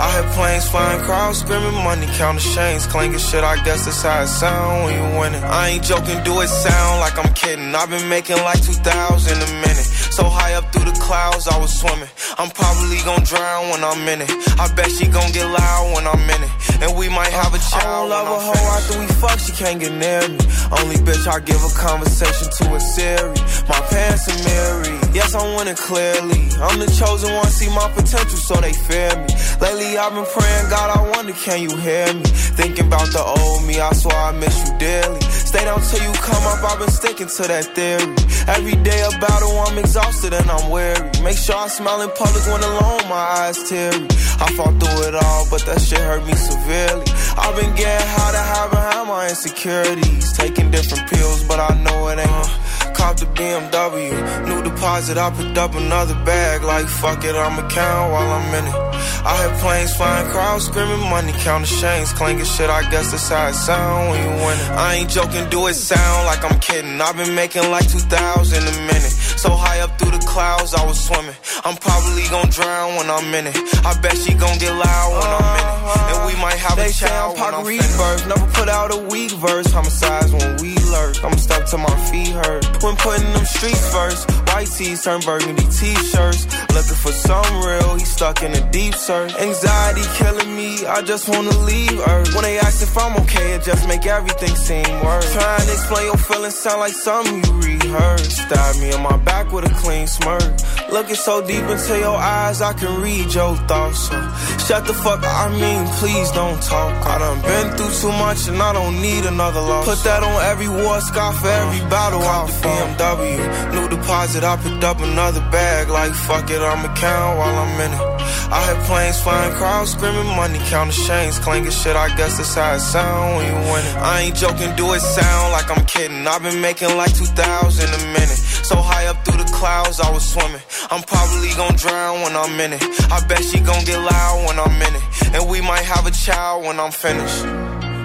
I 0.05 0.07
had 0.15 0.25
planes 0.35 0.65
flying, 0.71 1.01
crowds 1.07 1.37
screaming, 1.41 1.77
money 1.89 2.07
counting 2.19 2.45
chains, 2.55 2.83
clanking 2.93 3.23
shit. 3.29 3.43
I 3.53 3.55
guess 3.65 3.81
that's 3.85 4.01
how 4.07 4.23
it 4.25 4.31
sound 4.41 4.73
when 4.83 4.93
you 4.99 5.05
win 5.19 5.31
it. 5.37 5.43
I 5.59 5.63
ain't 5.71 5.83
joking, 5.91 6.19
do 6.29 6.33
it 6.43 6.51
sound 6.65 6.93
like 7.03 7.15
I'm 7.21 7.31
kidding. 7.41 7.69
I've 7.79 7.91
been 7.95 8.07
making 8.15 8.39
like 8.49 8.61
2,000 8.63 9.47
a 9.47 9.49
minute. 9.65 9.87
So 10.12 10.28
high 10.28 10.52
up 10.60 10.70
through 10.72 10.84
the 10.84 10.98
clouds, 11.00 11.48
I 11.48 11.56
was 11.56 11.72
swimming. 11.72 12.12
I'm 12.36 12.50
probably 12.50 13.00
gonna 13.00 13.24
drown 13.24 13.70
when 13.72 13.82
I'm 13.82 14.04
in 14.12 14.20
it. 14.20 14.28
I 14.60 14.68
bet 14.76 14.92
she 14.92 15.08
gon' 15.08 15.32
get 15.32 15.48
loud 15.48 15.96
when 15.96 16.04
I'm 16.06 16.20
in 16.28 16.42
it. 16.44 16.52
And 16.84 16.92
we 17.00 17.08
might 17.08 17.32
have 17.32 17.54
a 17.56 17.62
child. 17.72 18.12
I 18.12 18.20
don't 18.20 18.28
love 18.28 18.28
a 18.28 18.38
hoe 18.44 18.68
after 18.76 19.00
we 19.00 19.06
fuck, 19.16 19.40
she 19.40 19.52
can't 19.56 19.80
get 19.80 19.96
near 19.96 20.20
me. 20.28 20.36
Only 20.68 21.00
bitch 21.00 21.24
I 21.24 21.40
give 21.40 21.64
a 21.64 21.72
conversation 21.72 22.44
to 22.44 22.64
a 22.76 22.80
Siri. 22.80 23.40
My 23.72 23.80
pants 23.88 24.28
are 24.28 24.36
mirrored. 24.44 25.16
Yes, 25.16 25.32
I'm 25.32 25.56
winning 25.56 25.80
clearly. 25.80 26.44
I'm 26.60 26.76
the 26.76 26.92
chosen 26.92 27.32
one, 27.32 27.48
see 27.48 27.72
my 27.72 27.88
potential, 27.96 28.36
so 28.36 28.60
they 28.60 28.76
fear 28.84 29.16
me. 29.16 29.32
Lately, 29.64 29.96
I've 29.96 30.12
been 30.12 30.28
praying, 30.28 30.68
God, 30.68 30.92
I 30.92 31.00
wonder, 31.08 31.32
can 31.32 31.64
you 31.64 31.72
hear 31.80 32.12
me? 32.12 32.28
Thinking 32.60 32.86
about 32.86 33.08
the 33.16 33.24
old 33.24 33.64
me, 33.64 33.80
I 33.80 33.92
swear 33.96 34.16
I 34.16 34.32
miss 34.32 34.68
you 34.68 34.76
dearly. 34.76 35.20
Stay 35.24 35.64
down 35.64 35.80
till 35.80 36.04
you 36.04 36.12
come 36.20 36.44
up, 36.52 36.60
I've 36.60 36.78
been 36.78 36.92
sticking 36.92 37.28
to 37.28 37.42
that 37.48 37.64
theory. 37.72 38.12
Every 38.48 38.76
day 38.82 39.00
a 39.00 39.10
battle, 39.20 39.56
I'm 39.60 39.78
exhausted 39.78 40.01
and 40.30 40.50
I'm 40.50 40.70
weary. 40.70 41.10
Make 41.22 41.36
sure 41.36 41.56
I 41.56 41.68
smile 41.68 42.00
in 42.02 42.10
public 42.10 42.44
when 42.46 42.62
alone, 42.62 43.08
my 43.08 43.24
eyes 43.42 43.58
teary. 43.68 44.06
I 44.38 44.46
fought 44.56 44.78
through 44.78 45.08
it 45.08 45.14
all, 45.14 45.46
but 45.50 45.64
that 45.66 45.80
shit 45.80 45.98
hurt 45.98 46.24
me 46.24 46.34
severely. 46.34 47.06
I've 47.36 47.56
been 47.56 47.74
getting 47.74 48.06
high 48.06 48.32
to 48.32 48.42
hide 48.50 48.70
behind 48.70 49.08
my 49.08 49.28
insecurities. 49.28 50.32
Taking 50.32 50.70
different 50.70 51.10
pills, 51.10 51.42
but 51.44 51.58
I 51.58 51.74
know 51.82 52.08
it 52.08 52.18
ain't. 52.18 52.61
Copped 53.02 53.22
a 53.22 53.26
BMW. 53.26 54.10
New 54.48 54.62
deposit, 54.62 55.18
I 55.18 55.28
picked 55.30 55.58
up 55.58 55.74
another 55.74 56.14
bag. 56.24 56.62
Like, 56.62 56.86
fuck 56.86 57.24
it, 57.24 57.34
I'ma 57.34 57.68
count 57.68 58.12
while 58.12 58.30
I'm 58.38 58.54
in 58.58 58.64
it. 58.70 58.78
I 59.26 59.32
hear 59.40 59.52
planes 59.60 59.94
flying, 59.96 60.26
crowds 60.30 60.66
screaming, 60.66 61.02
money 61.10 61.32
counting 61.46 61.72
chains, 61.80 62.12
clanking 62.12 62.44
shit. 62.44 62.70
I 62.70 62.82
guess 62.90 63.10
that's 63.10 63.28
how 63.28 63.48
it 63.48 63.54
sound 63.54 64.10
when 64.10 64.18
you 64.22 64.32
win 64.44 64.58
it. 64.64 64.70
I 64.86 64.94
ain't 64.98 65.10
joking, 65.10 65.48
do 65.50 65.66
it 65.66 65.74
sound 65.74 66.26
like 66.26 66.42
I'm 66.48 66.58
kidding. 66.60 67.00
I've 67.00 67.16
been 67.16 67.34
making 67.34 67.68
like 67.70 67.88
2,000 67.90 68.62
a 68.62 68.76
minute. 68.90 69.14
So 69.42 69.50
high 69.50 69.80
up 69.80 69.98
through 69.98 70.12
the 70.12 70.24
clouds, 70.24 70.72
I 70.74 70.86
was 70.86 70.98
swimming. 71.06 71.34
I'm 71.64 71.76
probably 71.76 72.22
gonna 72.30 72.50
drown 72.50 72.94
when 72.96 73.10
I'm 73.10 73.34
in 73.34 73.46
it. 73.48 73.56
I 73.84 73.98
bet 74.00 74.16
she 74.16 74.34
gonna 74.34 74.58
get 74.58 74.74
loud 74.74 75.10
when 75.18 75.30
I'm 75.38 75.48
in 75.58 75.66
it. 75.66 75.82
And 76.10 76.18
we 76.30 76.34
might 76.40 76.58
have 76.58 76.76
They 76.76 76.90
a 76.90 76.92
child 76.92 77.36
Pac 77.36 77.54
I'm 77.54 77.66
Reverse, 77.66 78.26
never 78.26 78.46
put 78.52 78.68
out 78.68 78.94
a 78.94 78.98
weak 79.10 79.32
verse. 79.32 79.66
Homicides 79.72 80.32
when 80.32 80.62
we 80.62 80.74
lurk. 80.94 81.24
I'm 81.24 81.36
stuck 81.38 81.64
to 81.70 81.78
my 81.78 81.96
feet 82.10 82.28
hurt. 82.28 82.62
When 82.82 82.91
putting 82.96 83.32
them 83.32 83.44
streets 83.44 83.92
first, 83.92 84.30
white 84.48 84.68
tees 84.68 85.02
turn 85.04 85.20
burgundy 85.20 85.64
t-shirts. 85.64 86.46
Looking 86.74 87.00
for 87.04 87.12
some 87.12 87.52
real, 87.64 87.96
he 87.96 88.04
stuck 88.04 88.42
in 88.42 88.52
a 88.52 88.70
deep 88.70 88.94
search. 88.94 89.34
Anxiety 89.36 90.02
killing 90.16 90.56
me, 90.56 90.86
I 90.86 91.02
just 91.02 91.28
wanna 91.28 91.56
leave 91.70 91.98
Earth. 92.08 92.34
When 92.34 92.44
they 92.44 92.58
ask 92.58 92.82
if 92.82 92.96
I'm 92.96 93.16
okay, 93.22 93.54
it 93.54 93.62
just 93.62 93.86
make 93.88 94.06
everything 94.06 94.54
seem 94.56 94.88
worse. 95.04 95.32
Trying 95.32 95.66
to 95.66 95.72
explain 95.72 96.06
your 96.06 96.16
feelings 96.16 96.58
sound 96.58 96.80
like 96.80 96.92
something 96.92 97.42
you 97.44 97.52
rehearsed. 97.60 98.32
Stab 98.32 98.76
me 98.76 98.92
in 98.92 99.02
my 99.02 99.16
back 99.18 99.52
with 99.52 99.64
a 99.64 99.74
clean 99.82 100.06
smirk. 100.06 100.42
Looking 100.90 101.14
so 101.14 101.40
deep 101.46 101.64
into 101.64 101.98
your 101.98 102.16
eyes, 102.16 102.60
I 102.60 102.72
can 102.74 103.00
read 103.00 103.32
your 103.32 103.56
thoughts. 103.68 104.08
So 104.08 104.18
shut 104.66 104.86
the 104.86 104.94
fuck, 104.94 105.22
up, 105.24 105.24
I 105.24 105.48
mean, 105.50 105.86
please 105.98 106.30
don't 106.32 106.60
talk. 106.62 106.92
I 107.06 107.18
done 107.18 107.40
been 107.42 107.76
through 107.76 107.94
too 108.00 108.12
much 108.18 108.48
and 108.48 108.60
I 108.60 108.72
don't 108.72 109.00
need 109.00 109.24
another 109.24 109.60
loss. 109.60 109.86
Put 109.86 110.04
that 110.04 110.22
on 110.22 110.42
every 110.44 110.68
war 110.68 111.00
scar 111.00 111.32
for 111.32 111.48
every 111.48 111.80
battle. 111.88 112.22
Out 112.22 112.48
the 112.48 112.52
BMW, 112.82 113.38
new 113.74 113.88
deposit, 113.88 114.42
I 114.42 114.56
picked 114.56 114.82
up 114.82 114.98
another 115.00 115.40
bag. 115.52 115.88
Like 115.88 116.12
fuck 116.12 116.50
it, 116.50 116.60
I'ma 116.60 116.92
count 116.96 117.38
while 117.38 117.54
I'm 117.54 117.80
in 117.80 117.92
it. 117.92 118.02
I 118.50 118.58
hear 118.66 118.82
planes 118.84 119.20
flying, 119.22 119.52
crowds 119.54 119.92
screaming, 119.92 120.26
money 120.34 120.58
counting 120.66 120.98
chains, 121.06 121.38
clanking 121.38 121.70
shit. 121.70 121.94
I 121.94 122.08
guess 122.16 122.38
that's 122.38 122.54
how 122.54 122.74
it 122.74 122.80
sound 122.80 123.36
when 123.36 123.46
you 123.46 123.54
win 123.70 123.86
it. 123.86 123.96
I 123.96 124.20
ain't 124.22 124.34
joking, 124.34 124.74
do 124.74 124.92
it 124.94 125.00
sound 125.00 125.52
like 125.52 125.70
I'm 125.70 125.84
kidding. 125.86 126.26
I've 126.26 126.42
been 126.42 126.60
making 126.60 126.96
like 126.96 127.14
2,000 127.14 127.86
a 127.86 128.02
minute. 128.18 128.40
So 128.66 128.76
high 128.76 129.06
up 129.06 129.24
through 129.24 129.38
the 129.38 129.50
clouds, 129.52 130.00
I 130.00 130.10
was 130.10 130.26
swimming. 130.26 130.62
I'm 130.90 131.02
probably 131.02 131.54
gonna 131.54 131.78
drown 131.78 132.22
when 132.22 132.34
I'm 132.34 132.58
in 132.58 132.72
it. 132.72 132.82
I 133.12 133.24
bet 133.28 133.44
she 133.44 133.60
gonna 133.60 133.86
get 133.86 133.98
loud 133.98 134.46
when 134.48 134.58
I'm 134.58 134.74
in 134.82 134.94
it. 134.98 135.04
And 135.34 135.48
we 135.48 135.60
might 135.60 135.84
have 135.84 136.06
a 136.06 136.10
child 136.10 136.64
when 136.64 136.80
I'm 136.80 136.90
finished. 136.90 137.44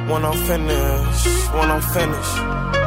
When 0.05 0.23
I'm 0.23 0.37
finished, 0.45 1.53
when 1.57 1.71
I'm 1.71 1.81
finished. 1.81 2.86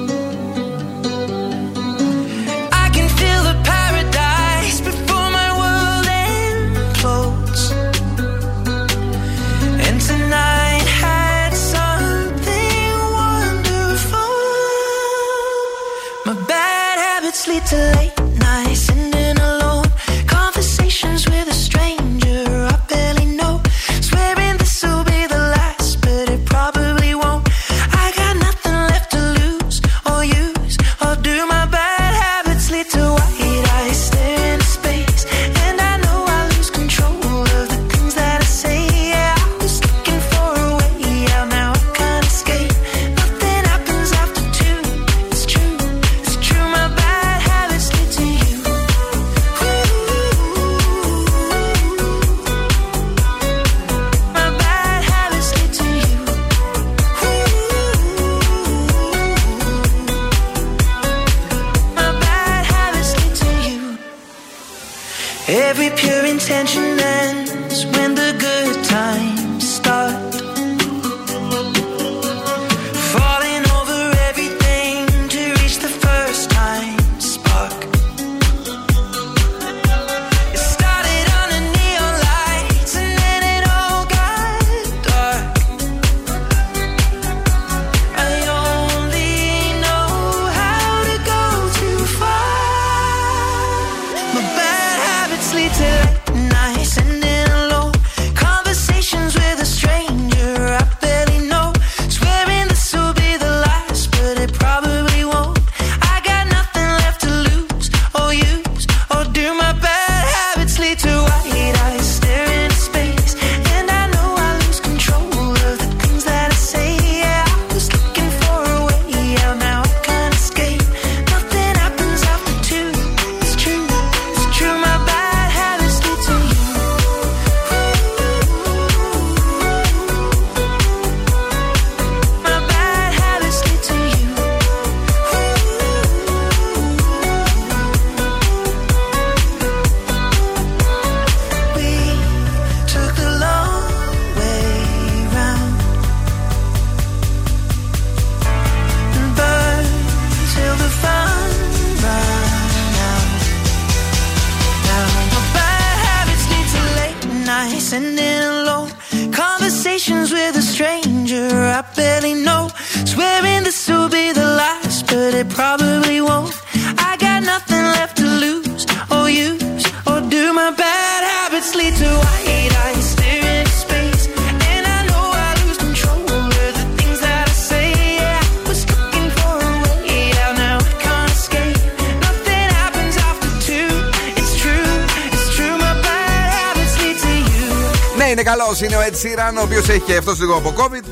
Καλό. 189.29 189.33
Είναι 189.33 189.41
ο 189.41 189.53
Ed 189.53 189.57
Sheeran, 189.57 189.59
ο 189.59 189.63
οποίος 189.63 189.89
έχει 189.89 189.99
και 189.99 190.15
αυτό 190.17 190.33
λίγο 190.39 190.55
από 190.55 190.73
COVID. 190.77 191.05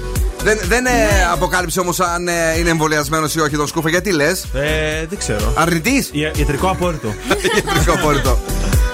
Δεν, 0.44 0.60
δεν 0.64 0.86
ε, 0.86 0.90
αποκάλυψε 1.32 1.80
όμως 1.80 2.00
αν 2.00 2.28
ε, 2.28 2.34
είναι 2.60 2.70
εμβολιασμένος 2.70 3.36
ή 3.36 3.40
όχι 3.40 3.56
τον 3.56 3.68
Σκούφα. 3.68 3.90
Γιατί 3.90 4.12
λες; 4.12 4.44
Ε, 4.54 5.06
δεν 5.10 5.18
ξέρω. 5.18 5.54
Αρνητής; 5.56 6.10
Ιατρικό 6.12 6.70
απόρριτο. 6.70 7.08
Ιατρικό 7.66 7.94
απόρριτο. 7.94 8.40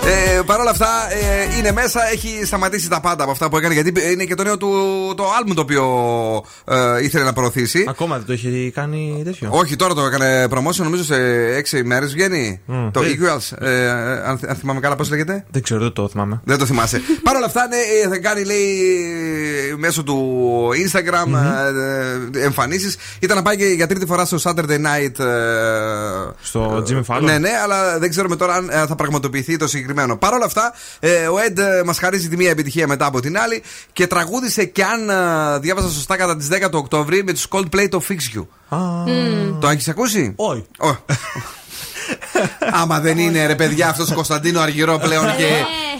Ε, 0.08 0.42
Παρ' 0.46 0.60
όλα 0.60 0.70
αυτά 0.70 0.88
ε, 1.10 1.58
είναι 1.58 1.72
μέσα, 1.72 2.12
έχει 2.12 2.46
σταματήσει 2.46 2.90
τα 2.90 3.00
πάντα 3.02 3.24
από 3.24 3.32
αυτά 3.32 3.50
που 3.50 3.58
έκανε 3.58 3.74
γιατί 3.74 4.12
είναι 4.12 4.24
και 4.24 4.36
το 4.36 4.44
νέο 4.44 4.58
του 4.58 4.70
το 5.18 5.24
άλμπουμ 5.38 5.56
το 5.56 5.62
οποίο 5.62 5.84
ε, 6.66 7.04
ήθελε 7.04 7.24
να 7.24 7.34
προωθήσει. 7.34 7.86
Ακόμα 7.88 8.18
δεν 8.18 8.26
το 8.26 8.34
έχει 8.34 8.72
κάνει 8.76 9.22
τέτοιο. 9.24 9.50
Όχι, 9.52 9.76
τώρα 9.76 9.94
το 9.94 10.02
έκανε 10.02 10.48
promotion, 10.50 10.84
νομίζω 10.84 11.04
σε 11.04 11.16
6 11.72 11.78
ημέρε 11.78 12.06
βγαίνει. 12.06 12.62
Μμ, 12.66 12.75
το 13.00 13.06
δεν- 13.06 13.20
Equals. 13.22 13.58
Ε, 13.68 13.90
αν, 13.90 14.40
αν 14.48 14.56
θυμάμαι 14.56 14.80
καλά, 14.80 14.96
πώς 14.96 15.10
λέγεται; 15.10 15.46
Δεν 15.52 15.62
ξέρω, 15.62 15.80
δεν 15.82 15.94
το 15.94 16.08
θυμάμαι. 16.10 16.42
Δεν 16.44 16.58
το 16.58 16.66
θυμάσαι. 16.66 17.02
Παρ' 17.24 17.36
όλα 17.36 17.46
αυτά, 17.46 17.68
ναι, 17.68 17.76
ε, 18.04 18.08
θα 18.10 18.18
κάνει, 18.18 18.44
λέει, 18.44 18.76
μέσω 19.78 20.04
του 20.04 20.70
Instagram 20.86 21.34
ε, 22.36 22.44
εμφανίσεις. 22.44 22.96
Ήταν 23.20 23.38
να 23.38 23.44
πάει 23.44 23.58
και 23.58 23.66
για 23.66 23.88
τρίτη 23.88 24.06
φορά 24.06 24.26
στο 24.26 24.38
Saturday 24.44 24.80
Night. 24.86 25.20
ε, 25.20 25.26
Στο 26.42 26.84
Jimmy 26.90 27.02
Fallon. 27.08 27.22
Ναι, 27.22 27.38
ναι, 27.38 27.50
αλλά 27.64 28.00
δεν 28.00 28.10
ξέρουμε 28.10 28.36
τώρα 28.36 28.54
αν 28.54 28.70
ε, 28.70 28.86
θα 28.88 28.96
πραγματοποιηθεί 28.96 29.58
το 29.58 29.68
συγκεκριμένο. 29.68 30.18
Παρ' 30.18 30.34
όλα 30.34 30.46
αυτά, 30.46 30.74
ε, 31.00 31.28
ο 31.28 31.36
Ed 31.48 31.84
μας 31.86 32.00
χαρίζει 32.00 32.30
τη 32.30 32.38
μία 32.38 32.50
επιτυχία 32.50 32.88
μετά 32.88 33.06
από 33.06 33.20
την 33.20 33.38
άλλη 33.38 33.64
και 33.94 34.08
τραγούδισε 34.08 34.66
και 34.66 34.84
αν 34.84 35.10
ε, 35.10 35.60
διάβασα 35.60 35.88
σωστά 35.90 36.16
κατά 36.18 36.38
τις 36.38 36.48
10 36.52 36.70
του 36.72 36.78
Οκτώβρη 36.78 37.24
με 37.24 37.32
τους 37.34 37.48
Coldplay 37.50 37.88
το 37.90 38.02
Fix 38.10 38.38
You. 38.38 38.46
Το 39.60 39.68
έχεις 39.68 39.88
ακούσει; 39.88 40.34
Όχι. 40.36 40.66
Άμα 42.72 43.00
δεν 43.00 43.18
είναι 43.18 43.46
ρε 43.46 43.56
παιδιά 43.56 43.90
αυτός 43.90 44.12
ο 44.12 44.14
Κωνσταντίνο 44.14 44.60
Αργυρό 44.60 44.98
πλέον 44.98 45.26
και. 45.38 45.48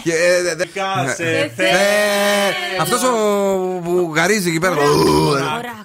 και, 0.02 0.12
ε, 0.12 0.54
δε- 0.54 0.64
Κάσε, 0.74 1.52
Θε. 1.56 1.64
Αυτός 2.80 3.02
ο 3.02 3.10
που 3.84 4.12
γαρίζει 4.14 4.48
εκεί 4.48 4.58
πέρα. 4.58 4.74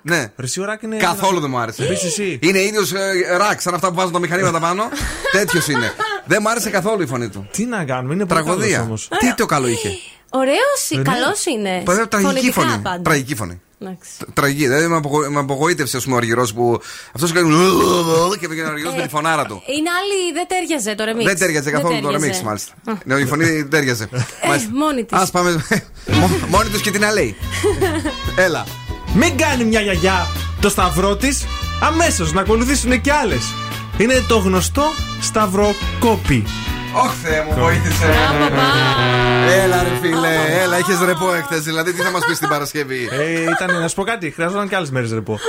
Ναι. 0.04 0.32
Ρεσί 0.36 0.62
ωράκι 0.62 0.86
είναι. 0.86 0.95
Καθόλου 0.97 1.39
δεν 1.39 1.49
μου 1.49 1.58
άρεσε. 1.60 1.84
Επίσης 1.84 2.04
εσύ. 2.06 2.39
Είναι 2.41 2.60
ίδιος 2.62 2.91
ρακ, 3.38 3.62
σαν 3.62 3.74
αυτά 3.74 3.88
που 3.89 3.95
βάζουν 3.95 4.12
τα 4.12 4.20
μηχανήματα 4.20 4.60
πάνω. 4.60 4.84
Τέτοιος 5.38 5.68
είναι. 5.68 5.91
Δεν 6.26 6.39
μου 6.41 6.49
άρεσε 6.49 6.70
καθόλου 6.70 7.02
η 7.02 7.06
φωνή 7.06 7.30
του. 7.30 7.47
Τι 7.52 7.66
να 7.66 7.84
κάνουμε, 7.84 8.14
είναι 8.14 8.26
πολύ 8.26 8.41
Τραγωδία. 8.43 8.68
καλός 8.76 8.86
όμως. 8.88 9.08
Τι 9.20 9.34
το 9.36 9.45
καλό 9.45 9.68
είχε. 9.68 9.89
Ωραίος, 10.34 10.82
Δεν 10.89 11.03
καλός 11.03 11.45
είναι; 11.45 11.82
Παι- 11.86 12.07
Τραγική 12.07 12.34
Φωνητικά 12.34 12.61
φωνή. 12.61 12.82
πάντα. 12.84 13.01
Τραγική 13.01 13.36
φωνή. 13.36 13.61
Εντάξει. 13.84 14.09
Τραγική. 14.34 14.67
Δηλαδή 14.67 14.88
με 14.88 14.95
απογο- 14.95 15.29
με 15.32 15.39
απογοήτευσε 15.39 15.97
ας 15.97 16.03
πούμε, 16.03 16.15
ο 16.15 16.17
Αργυρός 16.17 16.53
που. 16.53 16.79
Αυτός 17.15 17.32
κάνει. 17.32 17.49
Και 18.39 18.47
πήγαινε 18.47 18.67
ο 18.67 18.71
Αργυρός 18.71 18.93
με 18.95 19.01
τη 19.01 19.07
φωνάρα 19.09 19.45
του. 19.45 19.61
Είναι 19.77 19.89
άλλη, 19.99 20.34
δεν 20.34 20.47
τέριαζε 20.47 20.95
το 20.95 21.03
remix. 21.03 21.25
Δεν 21.25 21.38
τέριαζε 21.38 21.71
καθόλου 21.71 22.01
το 22.01 22.07
τέριαζε. 22.09 22.39
remix, 22.41 22.45
μάλιστα. 22.45 22.73
Ναι, 23.05 23.15
η 23.15 23.25
φωνή 23.25 23.43
δεν 23.45 23.69
τέριαζε. 23.69 24.09
Ε, 24.13 24.17
μόνη 24.73 25.03
της. 25.03 25.17
Α 25.17 25.27
πάμε. 25.32 25.51
Μο- 26.19 26.29
Μόνη 26.47 26.69
τους 26.69 26.82
και 26.82 26.91
την 26.91 27.05
αλέη. 27.05 27.36
Έλα. 28.45 28.65
Μην 29.13 29.38
κάνει 29.38 29.63
μια 29.63 29.82
γιαγιά 29.82 30.27
το 30.61 30.69
σταυρό 30.69 31.15
της 31.15 31.43
αμέσως 31.82 32.34
να 32.34 32.41
ακολουθήσουν 32.41 33.01
και 33.01 33.11
άλλες. 33.11 33.53
Είναι 33.97 34.23
το 34.27 34.38
γνωστό 34.38 34.84
σταυροκόπι. 35.21 36.43
Ωχ, 36.94 37.14
Θεέ 37.24 37.44
μου, 37.44 37.54
βοήθησε. 37.64 38.06
Έλα, 39.64 39.84
ρε 39.84 39.89
φίλε, 40.02 40.62
έλα, 40.62 40.78
είχες 40.78 41.00
ρεπό 41.06 41.34
εχθέ. 41.34 41.58
Δηλαδή, 41.60 41.94
τι 41.94 42.02
θα 42.02 42.12
μας 42.12 42.26
πεις 42.26 42.39
την 42.39 42.48
Παρασκευή; 42.48 43.10
Ε, 43.12 43.42
ήταν, 43.42 43.80
να 43.80 43.88
σου 43.88 43.96
πω 43.96 44.04
κάτι, 44.04 44.32
χρειαζόταν 44.32 44.68
και 44.68 44.76
άλλες 44.76 44.89
μέρες 44.92 45.12
ρεπό. 45.12 45.39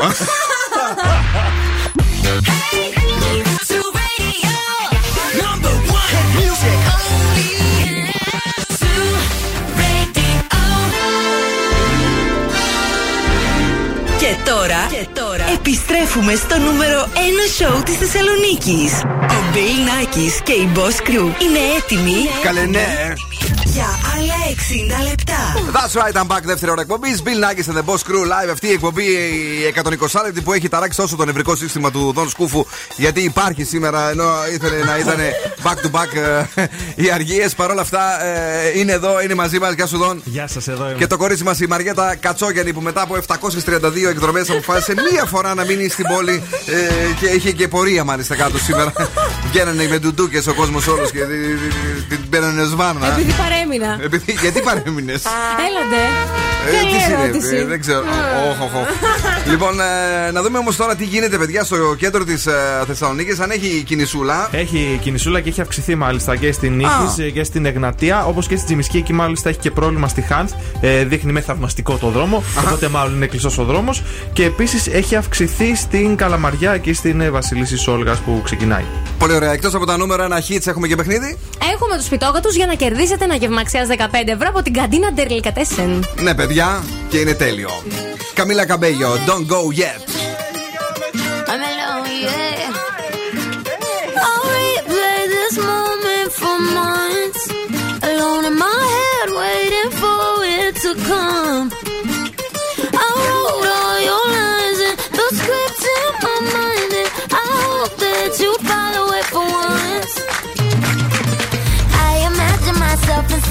Και 14.19 14.37
τώρα, 14.45 14.87
και 14.91 15.07
τώρα 15.13 15.22
επιστρέφουμε 15.55 16.35
στο 16.35 16.59
νούμερο 16.59 17.09
1 17.15 17.19
σοου 17.57 17.83
της 17.83 17.97
Θεσσαλονίκης. 17.97 18.93
Ο 19.05 19.41
Bill 19.53 19.79
Nackis 19.89 20.43
και 20.45 20.53
η 20.53 20.69
Boss 20.75 21.09
Crew 21.09 21.43
είναι 21.43 21.59
έτοιμοι; 21.77 22.17
Καλέ, 22.43 22.65
ναι. 22.67 23.13
Για 23.73 23.85
άλλα 24.17 24.35
60 25.05 25.09
λεπτά. 25.09 25.41
That's 25.73 25.95
right, 26.01 26.23
I'm 26.23 26.37
back. 26.37 26.43
Δεύτερη 26.45 26.71
ώρα 26.71 26.81
εκπομπής. 26.81 27.23
Bill 27.25 27.29
Nackis 27.45 27.73
and 27.73 27.77
the 27.77 27.85
Boss 27.93 27.99
Crew 28.09 28.25
live. 28.25 28.51
Αυτή 28.53 28.67
η 28.67 28.71
εκπομπή 28.73 29.03
η 29.05 29.75
120 29.75 30.21
λεπτή 30.25 30.41
που 30.41 30.53
έχει 30.53 30.69
ταράξει 30.69 30.99
τόσο 30.99 31.17
το 31.17 31.25
νευρικό 31.25 31.57
σύστημα 31.57 31.91
του 31.91 32.13
Δον 32.15 32.29
Σκούφου. 32.29 32.67
Γιατί 32.97 33.21
υπάρχει 33.21 33.65
σήμερα 33.65 34.11
ενώ 34.11 34.25
ήθελε 34.55 34.85
να 34.85 34.99
ήταν 34.99 35.17
back 35.63 35.75
to 35.87 35.91
back 36.01 36.17
ε, 36.55 36.65
οι 36.95 37.11
αργίες. 37.11 37.55
Παρ' 37.55 37.71
όλα 37.71 37.81
αυτά 37.81 38.25
ε, 38.25 38.79
είναι 38.79 38.93
εδώ, 38.93 39.23
είναι 39.23 39.35
μαζί 39.35 39.59
μας. 39.59 39.73
Γεια 39.73 39.87
σου, 39.87 39.99
Δον. 39.99 40.21
Γεια 40.25 40.47
σας, 40.49 40.69
εδώ 40.69 40.85
είμαι. 40.89 40.99
Και 40.99 41.07
το 41.07 41.17
κορίτσι 41.17 41.45
μας 41.45 41.61
η 41.61 41.67
Μαριέτα 41.67 42.15
Κατσόγιανη 42.21 42.73
που 42.73 42.81
μετά 42.81 43.03
από 43.03 43.17
732 43.27 44.09
εκδρομές 44.09 44.51
αποφάσισε 44.51 44.95
μία 45.13 45.25
φορά 45.25 45.55
να 45.55 45.65
μείνει 45.65 45.89
στην 45.89 46.05
πόλη 46.07 46.43
ε, 46.67 47.13
και 47.21 47.27
είχε 47.27 47.53
και 47.53 47.69
πορεία 47.69 48.05
μάλιστα 48.05 48.35
κάτω 48.37 48.59
σήμερα. 48.59 48.93
Βγαίνανε 49.51 49.87
με 49.89 49.99
ντουντούκες 49.99 50.47
ο 50.47 50.55
κόσμος 50.55 50.87
όλος 50.87 51.11
και 51.11 51.19
την- 51.19 51.59
την- 52.09 52.19
την 52.19 52.29
παίρνανε 52.29 52.63
σβάρνα. 52.65 53.07
Επειδή 53.07 53.33
παρέμεινα. 53.67 53.99
Επειδή- 54.05 54.33
Γιατί 54.41 54.61
παρέμεινες; 54.61 55.23
Έλατε. 55.69 56.01
Ε, 56.69 56.77
Καλή 56.77 56.93
τι 56.93 57.01
συνέβη, 57.01 57.23
ερώτηση. 57.23 57.57
ε, 57.57 57.65
δεν 57.65 57.81
ξέρω. 57.81 58.03
Οχ, 58.51 58.61
οχ, 58.63 58.75
οχ. 58.75 58.89
λοιπόν, 59.51 59.81
ε, 59.81 60.31
να 60.31 60.43
δούμε 60.43 60.59
όμως 60.59 60.77
τώρα 60.77 60.95
τι 60.97 61.05
γίνεται, 61.05 61.39
παιδιά, 61.39 61.65
στο 61.65 61.77
κέντρο 61.99 62.25
της 62.25 62.47
ε, 62.47 62.53
Θεσσαλονίκης. 62.87 63.41
Αν 63.41 63.51
έχει 63.51 63.83
κινησούλα. 63.87 64.49
Έχει 64.53 64.99
κινησούλα 65.03 65.41
και 65.41 65.49
έχει 65.49 65.61
αυξηθεί 65.61 65.95
μάλιστα 65.95 66.37
και 66.37 66.53
στην 66.53 66.73
Νίκης 66.77 67.33
και 67.33 67.45
στην 67.45 67.67
Εγνατία. 67.67 68.25
Όπως 68.27 68.47
και 68.47 68.55
στην 68.55 68.67
Τζιμισκή, 68.67 68.97
εκεί 68.97 69.13
μάλιστα 69.13 69.49
έχει 69.49 69.59
και 69.59 69.71
πρόβλημα 69.71 70.09
στη 70.09 70.21
Χάνθ. 70.21 70.53
Ε, 70.81 71.05
δείχνει 71.05 71.33
με 71.33 71.41
θαυμαστικό 71.41 71.97
το 71.97 72.09
δρόμο. 72.09 72.43
Οπότε 72.67 72.89
μάλλον 72.89 73.15
είναι 73.15 73.27
κλειστός 73.27 73.59
ο 73.59 73.65
δρόμος. 73.65 74.03
Και 74.33 74.45
επίσης 74.45 74.87
έχει 74.87 75.17
αυξηθεί 75.17 75.75
στην 75.77 76.17
Καλαμαριά 76.17 76.79
και 76.79 76.95
στην 76.95 77.21
ε, 77.21 77.31
Βασιλίση 77.31 77.91
Όλγα 77.91 78.17
που 78.25 78.41
ξεκινάει. 78.45 78.85
Πολύ 79.19 79.35
ωραία. 79.35 79.53
Εκτός 79.53 79.75
από 79.75 79.87
τα 79.87 79.97
νούμερα, 79.97 80.25
ένα 80.25 80.43
hits 80.49 80.67
έχουμε 80.67 80.87
και 80.89 80.97
παιχνίδι. 80.97 81.39
Έχουμε 81.75 81.97
τους 81.97 82.07
πιτόκατους 82.09 82.55
για 82.57 82.67
να 82.67 82.75
κερδίσετε 82.75 83.25
ένα 83.25 83.37
γευμαξιά 83.53 84.09
15 84.13 84.29
ευρώ 84.29 84.49
από 84.49 84.63
την 84.63 84.73
καντίνα 84.73 85.13
Ντερλικατέσεν. 85.13 86.05
Ναι, 86.21 86.35
παιδιά, 86.35 86.85
και 87.09 87.19
είναι 87.19 87.35
τέλειο. 87.35 87.71
Καμίλα 88.35 88.67
Καμπέγιο, 88.67 89.09
don't 89.27 89.47
go 89.47 89.81
yet. 89.81 90.01
I'm 91.51 91.61
alone, 91.71 92.13
yeah. 92.27 92.71
I'll 94.27 94.45
replay 94.57 95.21
this 95.37 95.55
moment 95.71 96.31
for 96.41 96.57
months. 96.79 97.43
Alone 98.11 98.45
in 98.51 98.57
my 98.65 98.81
head, 98.97 99.29
waiting 99.43 99.91
for 100.01 100.25
it 100.59 100.75
to 100.85 100.91
come. 101.09 101.92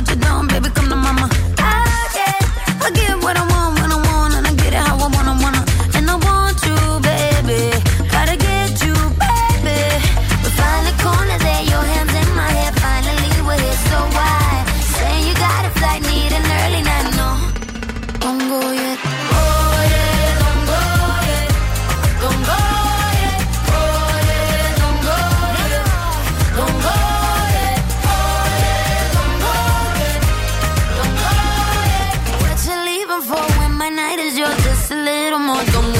What 0.00 0.08
you 0.08 0.16
doing, 0.16 0.48
baby, 0.48 0.70
come 0.70 0.88
to 0.88 0.96
mama. 0.96 1.29
amor 35.50 35.64
como 35.72 35.99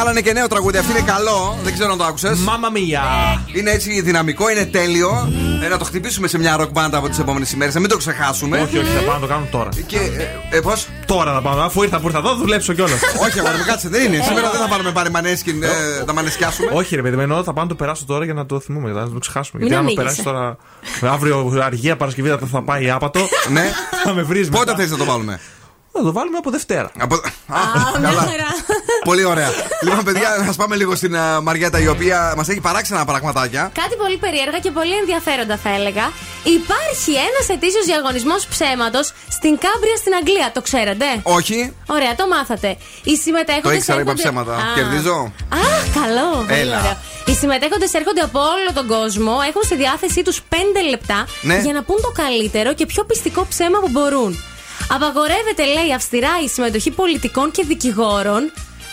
Βγάλανε 0.00 0.20
και 0.20 0.32
νέο 0.32 0.46
τραγούδι, 0.46 0.78
αυτό 0.78 0.90
είναι 0.90 1.00
καλό. 1.06 1.58
Δεν 1.62 1.72
ξέρω 1.72 1.92
αν 1.92 1.98
το 1.98 2.04
άκουσες. 2.04 2.38
Μάμα 2.38 2.70
μία. 2.70 3.02
Είναι 3.52 3.70
έτσι 3.70 4.00
δυναμικό, 4.00 4.50
είναι 4.50 4.64
τέλειο. 4.66 5.32
Ε, 5.64 5.68
να 5.68 5.78
το 5.78 5.84
χτυπήσουμε 5.84 6.28
σε 6.28 6.38
μια 6.38 6.56
ροκ 6.56 6.70
μπάντα 6.70 6.98
από 6.98 7.08
τις 7.08 7.18
επόμενες 7.18 7.52
ημέρες, 7.52 7.74
να 7.74 7.80
μην 7.80 7.88
το 7.88 7.96
ξεχάσουμε. 7.96 8.60
Όχι, 8.60 8.78
όχι, 8.78 8.86
θα 8.90 9.00
πάω 9.00 9.14
να 9.14 9.20
το 9.20 9.26
κάνω 9.26 9.46
τώρα. 9.50 9.68
Και, 9.86 9.96
ε, 10.50 10.56
ε, 10.56 10.60
πώς; 10.60 10.86
Τώρα 11.06 11.32
θα 11.32 11.40
πάω. 11.40 11.60
Αφού 11.60 11.82
ήρθα 11.82 12.00
που 12.00 12.06
ήρθα 12.06 12.18
εδώ, 12.18 12.34
δουλέψω 12.34 12.72
κιόλας. 12.72 13.00
Όχι, 13.24 13.38
αγόρι 13.38 13.56
μου, 13.56 13.64
κάτσε, 13.66 13.88
δεν 13.88 14.12
είναι. 14.12 14.22
Σήμερα 14.24 14.50
δεν 14.50 14.60
θα 14.60 14.68
πάρουμε 14.68 14.92
πάρει 14.92 15.10
μανέσκιν, 15.10 15.62
ε, 15.62 15.68
θα 16.06 16.12
μανεσκιάσουμε. 16.12 16.70
Όχι, 16.72 16.96
ρε 16.96 17.02
παιδί, 17.02 17.16
με 17.16 17.22
εννοώ 17.22 17.42
θα 17.42 17.52
πάω 17.52 17.62
να 17.64 17.70
το 17.70 17.76
περάσω 17.76 18.04
τώρα 18.06 18.24
για 18.24 18.34
να 18.34 18.46
το 18.46 18.60
θυμούμε, 18.60 18.90
να 18.92 19.08
το 19.10 19.18
ξεχάσουμε. 19.18 19.62
Μην 19.62 19.68
Γιατί 19.72 19.74
άμα 19.74 19.92
ανοίγεσαι. 20.00 20.22
περάσει 20.22 20.56
τώρα. 21.02 21.12
Αύριο 21.14 21.60
αργία 21.64 21.96
Παρασκευή 21.96 22.28
θα- 22.28 22.38
θα 22.52 22.62
πάει 22.62 22.90
άπατο. 22.90 23.20
Ναι. 23.52 23.70
Θα 24.04 24.12
με 24.14 24.22
βρεις 24.22 24.48
Πότε 24.48 24.74
θες 24.76 24.90
να 24.90 24.96
το 24.96 25.04
βάλουμε; 25.04 25.40
Θα 25.92 26.02
το 26.02 26.12
βάλουμε 26.12 26.36
από 26.38 26.50
Δευτέρα. 26.50 26.90
Από... 26.98 27.14
Α, 27.14 27.20
καλά. 27.92 28.26
Πολύ 29.08 29.24
ωραία. 29.24 29.50
λοιπόν, 29.86 30.04
παιδιά, 30.04 30.28
ας 30.48 30.56
πάμε 30.56 30.76
λίγο 30.76 30.94
στην 30.94 31.16
α, 31.16 31.40
Μαριέτα, 31.40 31.78
η 31.80 31.88
οποία 31.88 32.34
μας 32.36 32.48
έχει 32.48 32.60
παράξενα 32.60 33.04
πραγματάκια. 33.04 33.70
Κάτι 33.82 33.96
πολύ 33.96 34.16
περίεργα 34.16 34.58
και 34.58 34.70
πολύ 34.70 34.94
ενδιαφέροντα 35.02 35.56
θα 35.56 35.70
έλεγα. 35.78 36.06
Υπάρχει 36.58 37.12
ένας 37.28 37.46
ετήσιος 37.54 37.84
διαγωνισμός 37.84 38.46
ψέματος 38.46 39.06
στην 39.36 39.52
Κάμπρια 39.64 39.96
στην 40.02 40.12
Αγγλία. 40.20 40.50
Το 40.56 40.60
ξέρετε; 40.62 41.04
Όχι. 41.22 41.72
Ωραία, 41.86 42.14
το 42.14 42.24
μάθατε. 42.34 42.76
Οι 43.08 43.16
συμμετέχοντες. 43.16 43.70
Το 43.70 43.76
ήξερα, 43.78 44.00
είπα 44.00 44.14
ψέματα. 44.14 44.54
Κερδίζω. 44.74 45.18
Α, 45.62 45.62
καλό. 46.00 46.28
Πολύ 46.46 46.60
Έλα. 46.60 46.78
ωραία. 46.78 46.96
Οι 47.26 47.32
συμμετέχοντες 47.40 47.92
έρχονται 47.92 48.20
από 48.20 48.38
όλο 48.54 48.70
τον 48.78 48.86
κόσμο, 48.94 49.34
έχουν 49.48 49.62
στη 49.68 49.76
διάθεσή 49.76 50.22
τους 50.22 50.38
5 50.48 50.54
λεπτά 50.90 51.26
Ναι. 51.42 51.58
για 51.64 51.72
να 51.72 51.82
πούν 51.82 51.98
το 52.02 52.10
καλύτερο 52.22 52.74
και 52.74 52.86
πιο 52.86 53.04
πιστικό 53.04 53.46
ψέμα 53.52 53.78
που 53.78 53.88
μπορούν. 53.90 54.32
Απαγορεύεται, 54.96 55.64
λέει, 55.76 55.92
αυστηρά 55.94 56.32
η 56.44 56.48
συμμετοχή 56.48 56.90
πολιτικών 56.90 57.50
και 57.50 57.64
δικηγόρων. 57.66 58.52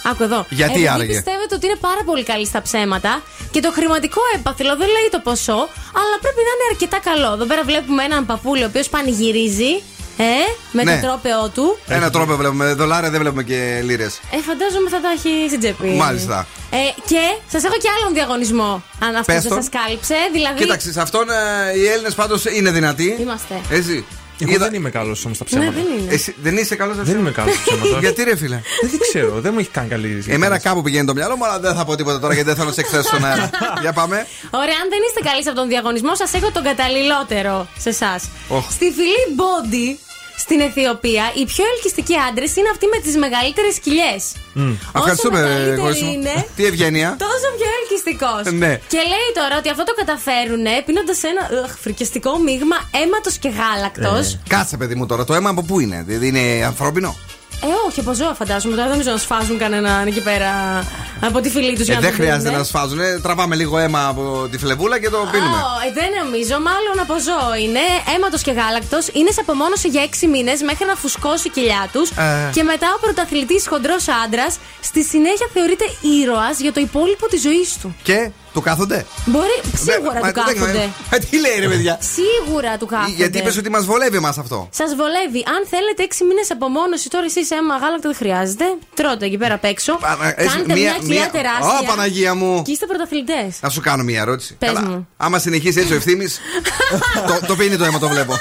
Άκου 0.09 0.23
εδώ. 0.23 0.45
Γιατί 0.49 0.71
Επειδή 0.71 0.87
άραγε; 0.87 1.13
πιστεύετε 1.15 1.55
ότι 1.55 1.65
είναι 1.65 1.79
πάρα 1.89 2.01
πολύ 2.05 2.23
καλή 2.23 2.45
στα 2.45 2.61
ψέματα 2.61 3.21
και 3.51 3.59
το 3.65 3.71
χρηματικό 3.71 4.21
έπαθλο 4.35 4.69
δεν 4.81 4.87
λέει 4.95 5.07
το 5.11 5.19
ποσό, 5.19 5.59
αλλά 5.99 6.15
πρέπει 6.23 6.41
να 6.47 6.51
είναι 6.55 6.65
αρκετά 6.71 6.99
καλό. 7.09 7.33
Εδώ 7.33 7.45
πέρα 7.45 7.63
βλέπουμε 7.63 8.03
έναν 8.03 8.25
παππούλη 8.25 8.63
ο 8.63 8.65
οποίος 8.71 8.87
πανηγυρίζει. 8.89 9.73
Ε, 10.17 10.23
με 10.71 10.83
Ναι. 10.83 10.95
το 11.01 11.07
τρόπεό 11.07 11.49
του. 11.53 11.77
Ένα 11.87 12.09
τρόπο 12.09 12.35
βλέπουμε. 12.35 12.73
Δολάρια 12.73 13.09
δεν 13.09 13.19
βλέπουμε 13.19 13.43
και 13.43 13.81
λίρες. 13.83 14.19
Ε, 14.31 14.37
φαντάζομαι 14.41 14.89
θα 14.89 15.01
τα 15.01 15.09
έχει 15.17 15.45
στην 15.47 15.59
τσέπη. 15.59 15.87
Μάλιστα. 15.87 16.47
Ε, 16.71 16.77
και 17.05 17.21
σας 17.51 17.63
έχω 17.63 17.77
και 17.77 17.89
άλλον 17.99 18.13
διαγωνισμό. 18.13 18.83
Αν 18.99 19.15
αυτό 19.15 19.33
Πες 19.33 19.41
δεν 19.41 19.51
τον. 19.51 19.61
σας 19.61 19.69
κάλυψε. 19.81 20.15
Δηλαδή. 20.33 20.59
Κοίταξε, 20.61 20.91
σε 20.91 21.01
αυτόν 21.01 21.25
ε, 21.29 21.77
οι 21.77 21.87
Έλληνες 21.87 22.13
πάντως 22.15 22.45
είναι 22.45 22.71
δυνατοί. 22.71 23.17
Είμαστε. 23.19 23.61
Έτσι. 23.69 24.05
Εγώ 24.39 24.57
δεν 24.57 24.73
είμαι 24.73 24.89
καλός 24.89 25.25
όμως 25.25 25.35
στα 25.37 25.45
ψέματα. 25.45 25.71
Ναι, 25.71 25.75
δεν 25.75 25.85
είναι. 25.99 26.13
Εσύ 26.13 26.35
δεν 26.41 26.57
είσαι 26.57 26.75
καλός 26.75 26.97
Δεν 26.97 27.17
είμαι 27.17 27.31
καλός 27.31 27.55
στα 27.55 27.63
ψέματα. 27.63 27.99
Γιατί 27.99 28.23
ρε 28.23 28.35
φίλε; 28.35 28.61
Δεν 28.81 28.99
ξέρω, 28.99 29.41
δεν 29.41 29.53
μου 29.53 29.59
έχει 29.59 29.69
κάνει 29.69 29.87
καλή 29.87 30.23
Εμένα 30.27 30.57
κάπου 30.59 30.81
πηγαίνει 30.81 31.05
το 31.05 31.13
μυαλό 31.13 31.35
μου, 31.35 31.45
αλλά 31.45 31.59
δεν 31.59 31.75
θα 31.75 31.85
πω 31.85 31.95
τίποτα 31.95 32.19
τώρα 32.19 32.33
γιατί 32.33 32.47
δεν 32.47 32.57
θέλω 32.57 32.67
να 32.67 32.73
σε 32.73 32.81
εκθέσω 32.81 33.03
στον 33.03 33.25
αέρα. 33.25 33.49
Για 33.83 33.93
πάμε. 33.93 34.27
Ωραία, 34.51 34.77
αν 34.81 34.89
δεν 34.89 34.99
είστε 35.07 35.19
καλοί 35.29 35.43
σε 35.43 35.49
αυτόν 35.49 35.55
τον 35.55 35.67
διαγωνισμό, 35.67 36.15
σας 36.15 36.33
έχω 36.33 36.51
τον 36.51 36.63
καταλληλότερο 36.63 37.67
σε 37.77 37.89
εσάς. 37.89 38.23
Οχ. 38.47 38.71
Στη 38.71 38.85
φυλή 38.97 39.21
Body 39.39 40.04
στην 40.37 40.59
Αιθιοπία 40.59 41.25
οι 41.37 41.43
πιο 41.45 41.63
ελκυστικοί 41.73 42.15
άντρες 42.29 42.55
είναι 42.55 42.69
αυτοί 42.71 42.85
με 42.93 42.99
τις 43.05 43.15
μεγαλύτερες 43.23 43.75
κοιλιές. 43.83 44.21
Ευχαριστούμε, 44.95 45.39
μεγαλύτερη 45.41 45.77
Κόρη 45.81 46.01
μου. 46.01 46.11
είναι, 46.11 46.33
Τι 46.55 46.65
ευγένεια. 46.65 47.15
Τόσο 47.19 47.47
πιο 47.57 47.69
ελκυστικός. 47.79 48.43
Ναι. 48.61 48.73
Και 48.93 48.97
λέει 49.11 49.29
τώρα 49.39 49.57
ότι 49.57 49.69
αυτό 49.69 49.83
το 49.83 49.93
καταφέρουν 50.01 50.65
πίνοντας 50.85 51.23
ένα 51.23 51.43
ugh, 51.49 51.73
φρικιαστικό 51.81 52.37
μείγμα 52.37 52.77
αίματος 52.91 53.37
και 53.37 53.49
γάλακτος. 53.49 54.37
Κάτσε, 54.47 54.77
παιδί 54.77 54.95
μου 54.95 55.05
τώρα, 55.05 55.23
το 55.23 55.33
αίμα 55.33 55.49
από 55.49 55.61
πού 55.63 55.79
είναι, 55.79 56.03
δηλαδή 56.07 56.27
είναι 56.27 56.65
ανθρώπινο; 56.65 57.15
Ε, 57.65 57.73
όχι, 57.87 57.99
από 57.99 58.13
ζώα 58.13 58.33
φαντάζομαι. 58.33 58.75
Τώρα 58.75 58.87
δεν 58.87 58.95
νομίζω 58.97 59.11
να 59.11 59.17
σφάζουν 59.17 59.57
κανέναν 59.57 60.07
εκεί 60.07 60.21
πέρα 60.21 60.51
από 61.19 61.39
τη 61.41 61.49
φυλή 61.49 61.75
τους. 61.75 61.87
Ε, 61.87 61.97
δεν 62.01 62.13
χρειάζεται 62.13 62.51
να 62.51 62.63
σφάζουν. 62.63 62.99
Ε, 62.99 63.19
τραβάμε 63.19 63.55
λίγο 63.55 63.77
αίμα 63.77 64.07
από 64.07 64.47
τη 64.51 64.57
φλεβούλα 64.57 64.99
και 64.99 65.09
το 65.09 65.17
πίνουμε. 65.31 65.57
Oh, 65.57 65.93
δεν 65.93 66.09
νομίζω, 66.23 66.55
μάλλον 66.69 66.95
από 67.01 67.13
ζώο 67.27 67.55
είναι. 67.63 67.83
Αίματος 68.15 68.41
και 68.41 68.51
γάλακτος. 68.51 69.07
Είναι 69.07 69.31
σε 69.31 69.41
απομόνωση 69.41 69.87
για 69.87 70.01
6 70.01 70.27
μήνες 70.27 70.61
μέχρι 70.61 70.85
να 70.85 70.95
φουσκώσει 70.95 71.47
η 71.47 71.51
κοιλιά 71.51 71.89
τους. 71.91 72.09
Ε. 72.09 72.49
Και 72.53 72.63
μετά 72.63 72.87
ο 72.95 72.99
πρωταθλητής 72.99 73.67
χοντρός 73.67 74.05
άντρας 74.25 74.57
στη 74.81 75.03
συνέχεια 75.03 75.47
θεωρείται 75.53 75.85
ήρωας 76.21 76.59
για 76.59 76.73
το 76.73 76.79
υπόλοιπο 76.79 77.27
της 77.27 77.41
ζωής 77.41 77.77
του. 77.81 77.95
Και 78.03 78.29
του 78.55 78.61
κάθονται; 78.61 79.05
Μπορεί, 79.25 79.57
σίγουρα 79.85 80.19
Μα- 80.19 80.31
του 80.31 80.39
μα- 80.39 80.53
κάθονται. 80.53 80.89
Ε, 81.09 81.17
Τι 81.17 81.39
λέει 81.39 81.59
ρε 81.59 81.67
παιδιά; 81.67 81.99
Σίγουρα 82.15 82.77
του 82.77 82.85
κάθονται. 82.85 83.11
Γιατί 83.15 83.37
είπε 83.37 83.49
ότι 83.59 83.69
μας 83.69 83.85
βολεύει 83.85 84.17
εμάς 84.17 84.37
αυτό. 84.37 84.69
Σας 84.71 84.95
βολεύει. 84.95 85.41
Αν 85.55 85.61
θέλετε 85.69 86.03
6 86.03 86.23
μήνες 86.29 86.51
απομόνωση, 86.51 87.09
τώρα 87.09 87.25
εσείς 87.25 87.51
αίμα 87.51 87.77
γάλακτο 87.77 88.07
δεν 88.09 88.17
χρειάζεται. 88.17 88.65
Τρώτε 88.95 89.25
εκεί 89.25 89.37
πέρα 89.37 89.53
απ' 89.53 89.63
έξω. 89.73 89.99
εσύ, 90.35 90.55
Κάντε 90.57 90.73
μία- 90.73 90.81
μια 90.83 90.93
κοιλιά 90.99 91.19
μία- 91.21 91.29
τεράστια. 91.37 91.79
Ω, 91.81 91.85
Παναγία 91.85 92.33
μου. 92.35 92.61
Και 92.65 92.71
είστε 92.71 92.85
πρωταθλητές. 92.85 93.51
Να 93.61 93.69
σου 93.69 93.81
κάνω 93.81 94.03
μια 94.03 94.19
ερώτηση. 94.21 94.55
Πες 94.59 94.67
Καλά. 94.69 94.81
μου. 94.81 95.07
Άμα 95.17 95.39
συνεχίσει 95.39 95.79
έτσι 95.79 95.93
ο 95.93 95.95
ευθύνη. 95.95 96.25
το, 97.29 97.33
το 97.47 97.55
πίνει 97.55 97.75
το 97.77 97.83
αίμα, 97.83 97.99
το 97.99 98.07
βλέπω. 98.09 98.33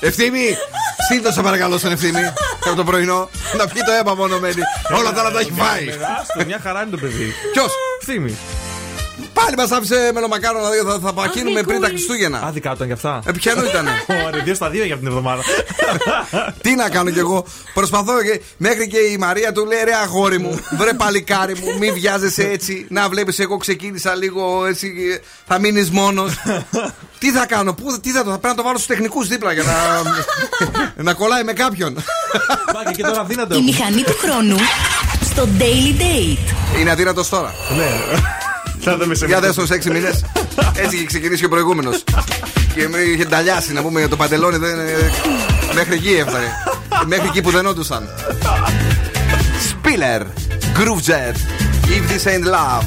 Ευθύμη, 0.00 0.56
στείλ 1.04 1.32
σε 1.32 1.42
παρακαλώ 1.42 1.78
στον 1.78 1.92
ευθύμη 1.92 2.20
από 2.66 2.74
το 2.76 2.84
πρωινό. 2.84 3.28
Να 3.56 3.66
πιει 3.66 3.82
το 3.86 3.92
αίμα 3.92 4.14
μόνο 4.14 4.38
μένει. 4.38 4.62
Όλα 4.98 5.12
τα 5.12 5.20
άλλα 5.20 5.30
τα 5.30 5.40
έχει 5.40 5.52
φάει. 5.56 5.88
Άστο, 6.20 6.44
μια 6.46 6.60
χαρά 6.62 6.80
είναι 6.82 6.90
το 6.90 6.96
παιδί. 6.96 7.34
Ποιος; 7.52 7.72
Θύμη. 8.04 8.36
Πάλι 9.44 9.56
μας 9.56 9.70
άφησε 9.70 10.10
μελομακάρονα 10.14 10.70
δύο, 10.70 10.84
θα, 10.84 10.98
θα 10.98 11.12
πακίνουμε 11.12 11.62
πριν 11.62 11.80
τα 11.80 11.86
Χριστούγεννα. 11.86 12.40
Άδικα 12.44 12.72
ήταν 12.72 12.86
και 12.86 12.92
αυτά. 12.92 13.22
Ε, 13.26 13.32
ποιανού 13.32 13.64
ήτανε; 13.64 13.90
Ωραία, 14.26 14.42
δύο 14.42 14.54
στα 14.54 14.70
δύο 14.70 14.84
για 14.84 14.98
την 14.98 15.06
εβδομάδα. 15.06 15.42
Τι 16.62 16.74
να 16.74 16.88
κάνω 16.88 17.10
κι 17.10 17.18
εγώ; 17.18 17.44
Προσπαθώ 17.74 18.22
και 18.22 18.40
μέχρι 18.56 18.88
και 18.88 18.98
η 18.98 19.16
Μαρία 19.16 19.52
του 19.52 19.64
λέει 19.66 19.84
ρε 19.84 19.94
αγόρι 19.94 20.38
μου, 20.38 20.60
βρε 20.78 20.92
παλικάρι 20.92 21.54
μου, 21.54 21.78
μη 21.78 21.90
βιάζεσαι 21.90 22.48
έτσι. 22.48 22.86
Να 22.88 23.08
βλέπεις, 23.08 23.38
εγώ 23.38 23.56
ξεκίνησα 23.56 24.14
λίγο 24.14 24.66
έτσι. 24.66 24.92
Θα 25.46 25.58
μείνεις 25.58 25.90
μόνος. 25.90 26.32
τι 27.20 27.30
θα 27.30 27.46
κάνω, 27.46 27.74
πού, 27.74 28.00
τι 28.00 28.10
θα 28.10 28.24
το, 28.24 28.30
θα 28.30 28.38
πρέπει 28.38 28.46
να 28.46 28.54
το 28.54 28.62
βάλω 28.62 28.76
στους 28.76 28.88
τεχνικούς 28.88 29.28
δίπλα 29.28 29.52
για 29.52 29.62
να, 29.62 31.02
να 31.02 31.14
κολλάει 31.14 31.44
με 31.44 31.52
κάποιον. 31.52 31.96
Μάγια 32.74 32.92
και 32.92 33.02
τώρα 33.02 33.20
αδύνατο. 33.20 33.56
Η 33.56 33.62
μηχανή 33.62 34.02
του 34.02 34.16
χρόνου 34.22 34.56
στο 35.24 35.48
Daily 35.58 36.00
Date. 36.00 36.78
Είναι 36.80 36.90
αδύνατος 36.90 37.28
τώρα. 37.28 37.54
Ναι. 37.76 38.35
Θα 38.88 38.96
δούμε 38.96 39.14
σε 39.14 39.26
Για 39.26 39.38
μια- 39.38 39.46
δες 39.46 39.56
τους 39.56 39.70
6 39.70 39.90
μήνες. 39.90 40.24
Έτσι 40.74 40.96
είχε 40.96 41.04
ξεκινήσει 41.04 41.40
και 41.40 41.46
ο 41.46 41.48
προηγούμενος. 41.48 42.04
Και 42.74 42.88
με 42.88 42.98
είχε 42.98 43.24
ταλιάσει 43.24 43.72
να 43.72 43.82
πούμε 43.82 44.08
το 44.08 44.16
παντελόνι 44.16 44.56
δεν, 44.56 44.78
ε, 44.78 45.10
Μέχρι 45.74 45.94
εκεί 45.94 46.12
έφτανε. 46.12 46.52
Μέχρι 47.06 47.26
εκεί 47.26 47.40
που 47.42 47.50
δεν 47.50 47.66
όντουσαν 47.66 48.08
Spiller 49.70 50.20
Groove 50.78 51.02
Jet 51.10 51.36
If 51.86 52.10
this 52.10 52.26
ain't 52.32 52.44
love 52.54 52.84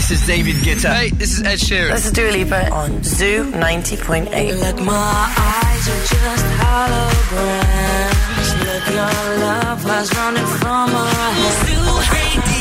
This 0.00 0.22
is 0.22 0.26
David 0.26 0.56
Guetta. 0.64 0.94
Hey, 0.94 1.10
this 1.10 1.32
is 1.36 1.42
Ed 1.42 1.58
Sheeran. 1.58 1.90
This 1.92 2.06
is 2.06 2.12
Dua 2.12 2.30
Lipa 2.30 2.70
on 2.70 3.02
Zoo 3.04 3.52
90.8. 3.52 4.32
Look, 4.58 4.80
my 4.80 4.94
eyes 4.96 5.88
are 5.92 6.04
just 6.08 6.46
holograms. 6.56 7.68
Look, 8.64 8.86
your 8.96 9.36
love 9.44 9.84
running 9.84 10.46
from 10.56 10.88
head. 10.88 12.40
Zoo 12.48 12.59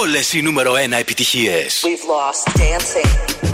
Όλες 0.00 0.32
οι 0.32 0.42
νούμερο 0.42 0.72
1 0.72 0.98
επιτυχίες. 0.98 1.82
We've 1.84 2.06
lost 2.08 2.60
dancing. 2.60 3.53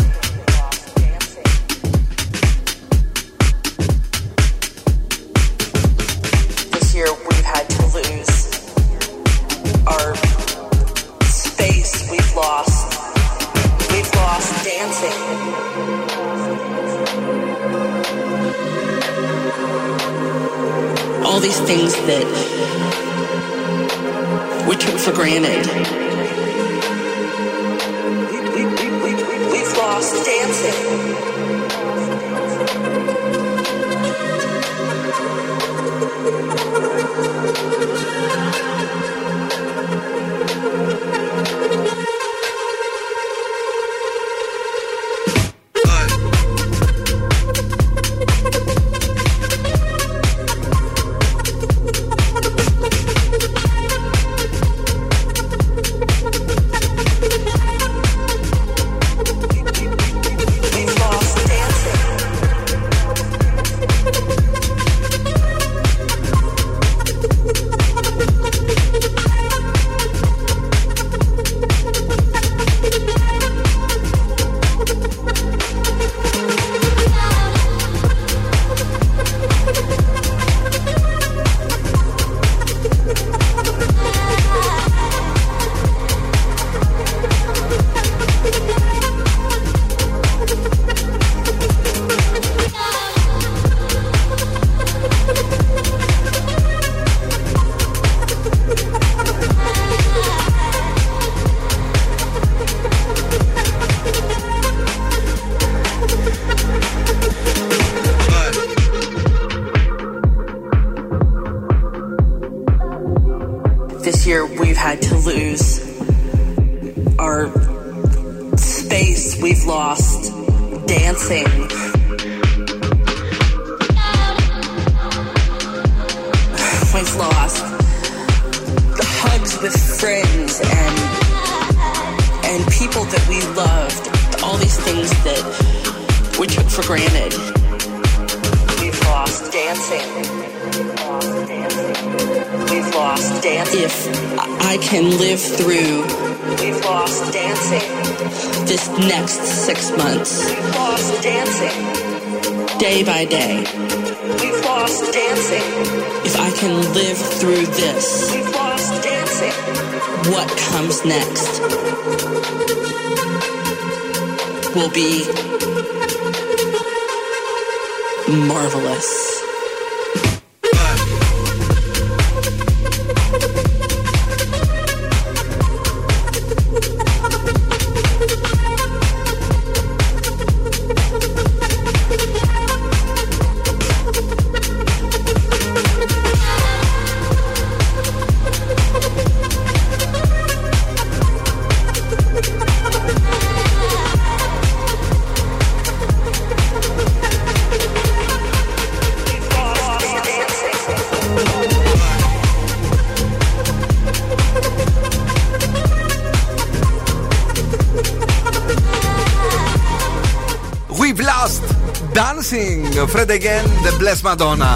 Fred 213.21 213.43
again, 213.43 213.65
the 213.85 213.93
blessed 214.01 214.25
Madonna. 214.29 214.75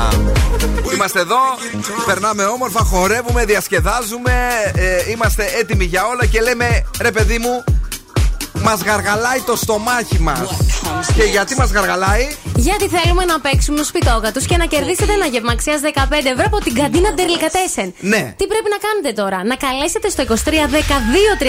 Είμαστε 0.95 1.21
εδώ, 1.21 1.37
περνάμε 2.07 2.45
όμορφα, 2.45 2.81
χορεύουμε, 2.81 3.45
διασκεδάζουμε, 3.45 4.33
ε, 4.75 5.11
είμαστε 5.11 5.45
έτοιμοι 5.61 5.85
για 5.85 6.07
όλα 6.07 6.27
και 6.27 6.41
λέμε 6.41 6.87
ρε 7.01 7.11
παιδί 7.11 7.39
μου, 7.39 7.65
μας 8.62 8.83
γαργαλάει 8.83 9.41
το 9.41 9.57
στομάχι 9.57 10.21
μας. 10.21 10.49
Και 11.16 11.23
γιατί 11.23 11.55
μας 11.57 11.71
γαργαλάει, 11.71 12.29
Γιατί 12.57 12.89
θέλουμε 12.89 13.25
να 13.25 13.41
παίξουμε 13.41 13.77
στου 13.77 13.87
σπιτόγατου 13.87 14.41
και 14.41 14.57
να 14.57 14.65
κερδίσετε 14.65 15.12
ένα 15.12 15.27
γεύμα 15.27 15.53
αξίας 15.53 15.81
15 15.81 16.31
ευρώ 16.33 16.45
από 16.47 16.59
την 16.59 16.75
καντίνα 16.75 17.12
Ντερλικατέσεν. 17.15 17.95
Ναι. 18.01 18.35
Τι 18.37 18.47
πρέπει 18.47 18.69
να 18.75 18.79
κάνετε 18.87 19.23
τώρα, 19.23 19.45
να 19.45 19.57
καλέσετε 19.57 20.09
στο 20.09 20.23
23 20.29 20.33
12 20.33 20.99
32 21.41 21.47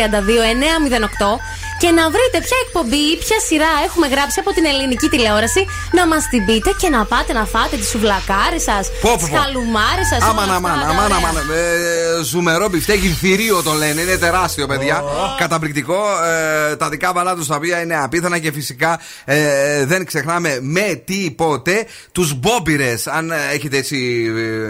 908 1.28 1.40
και 1.82 1.90
να 1.98 2.04
βρείτε 2.14 2.38
ποια 2.48 2.58
εκπομπή 2.66 3.02
ή 3.14 3.16
ποια 3.24 3.40
σειρά 3.48 3.72
έχουμε 3.88 4.08
γράψει 4.14 4.38
από 4.44 4.52
την 4.58 4.66
ελληνική 4.72 5.08
τηλεόραση, 5.14 5.62
να 5.98 6.04
μας 6.08 6.24
την 6.32 6.46
πείτε 6.46 6.72
και 6.82 6.90
να 6.96 7.02
πάτε 7.06 7.34
να 7.34 7.46
φάτε 7.54 7.76
τη 7.82 7.86
σουβλακάρι 7.92 8.60
σας, 8.70 8.86
Πω, 9.02 9.10
πω, 9.12 9.18
τις 9.18 9.30
πω. 9.30 9.36
χαλουμάρι 9.38 10.06
σας. 10.12 10.22
Αμάν, 10.30 10.50
αμάν, 10.52 10.80
αμάν, 10.90 11.12
αμάν. 11.18 11.36
Ε, 11.38 12.24
ζουμερό 12.24 12.70
μπιφτέκι, 12.70 13.08
θηρίο 13.08 13.62
το 13.64 13.72
λένε. 13.72 14.02
Είναι 14.02 14.18
τεράστιο, 14.18 14.66
παιδιά. 14.68 15.04
Καταπληκτικό. 15.38 16.00
Ε, 16.72 16.76
τα 16.76 16.90
δικά 16.90 17.14
βαλά 17.14 17.36
τους 17.36 17.48
τα 17.48 17.56
οποία 17.56 17.82
είναι 17.82 17.96
απίθανα 17.98 18.38
και 18.40 18.52
φυσικά 18.52 19.00
ε, 19.26 19.38
ε, 19.80 19.86
δεν 19.86 20.06
ξεχνάμε 20.06 20.58
με 20.62 21.02
τίποτε 21.06 21.86
τους 22.12 22.34
μπόμπιρε. 22.34 22.96
Αν 23.06 23.32
ε, 23.32 23.36
έχετε 23.54 23.78
έτσι 23.78 23.98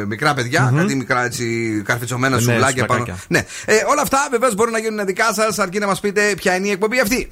ε, 0.01 0.05
μικρά 0.05 0.33
παιδιά, 0.33 0.73
κάτι 0.77 0.95
μικρά 0.95 1.25
έτσι 1.25 1.45
καρφιτσωμένα 1.85 2.35
Ναι, 2.35 2.41
σουβλάκια 2.41 2.85
πάνω. 2.85 2.99
σουβλάκια. 2.99 3.23
Ναι. 3.27 3.45
Ε, 3.65 3.75
όλα 3.89 4.01
αυτά 4.01 4.27
βεβαίως 4.31 4.55
μπορούν 4.55 4.71
να 4.73 4.79
γίνουν 4.79 5.05
δικά 5.05 5.33
σας, 5.33 5.59
αρκεί 5.59 5.79
να 5.79 5.87
μας 5.87 5.99
πείτε 5.99 6.33
ποια 6.37 6.55
είναι 6.55 6.67
η 6.67 6.71
εκπομπή 6.71 6.94
αυτή. 7.01 7.27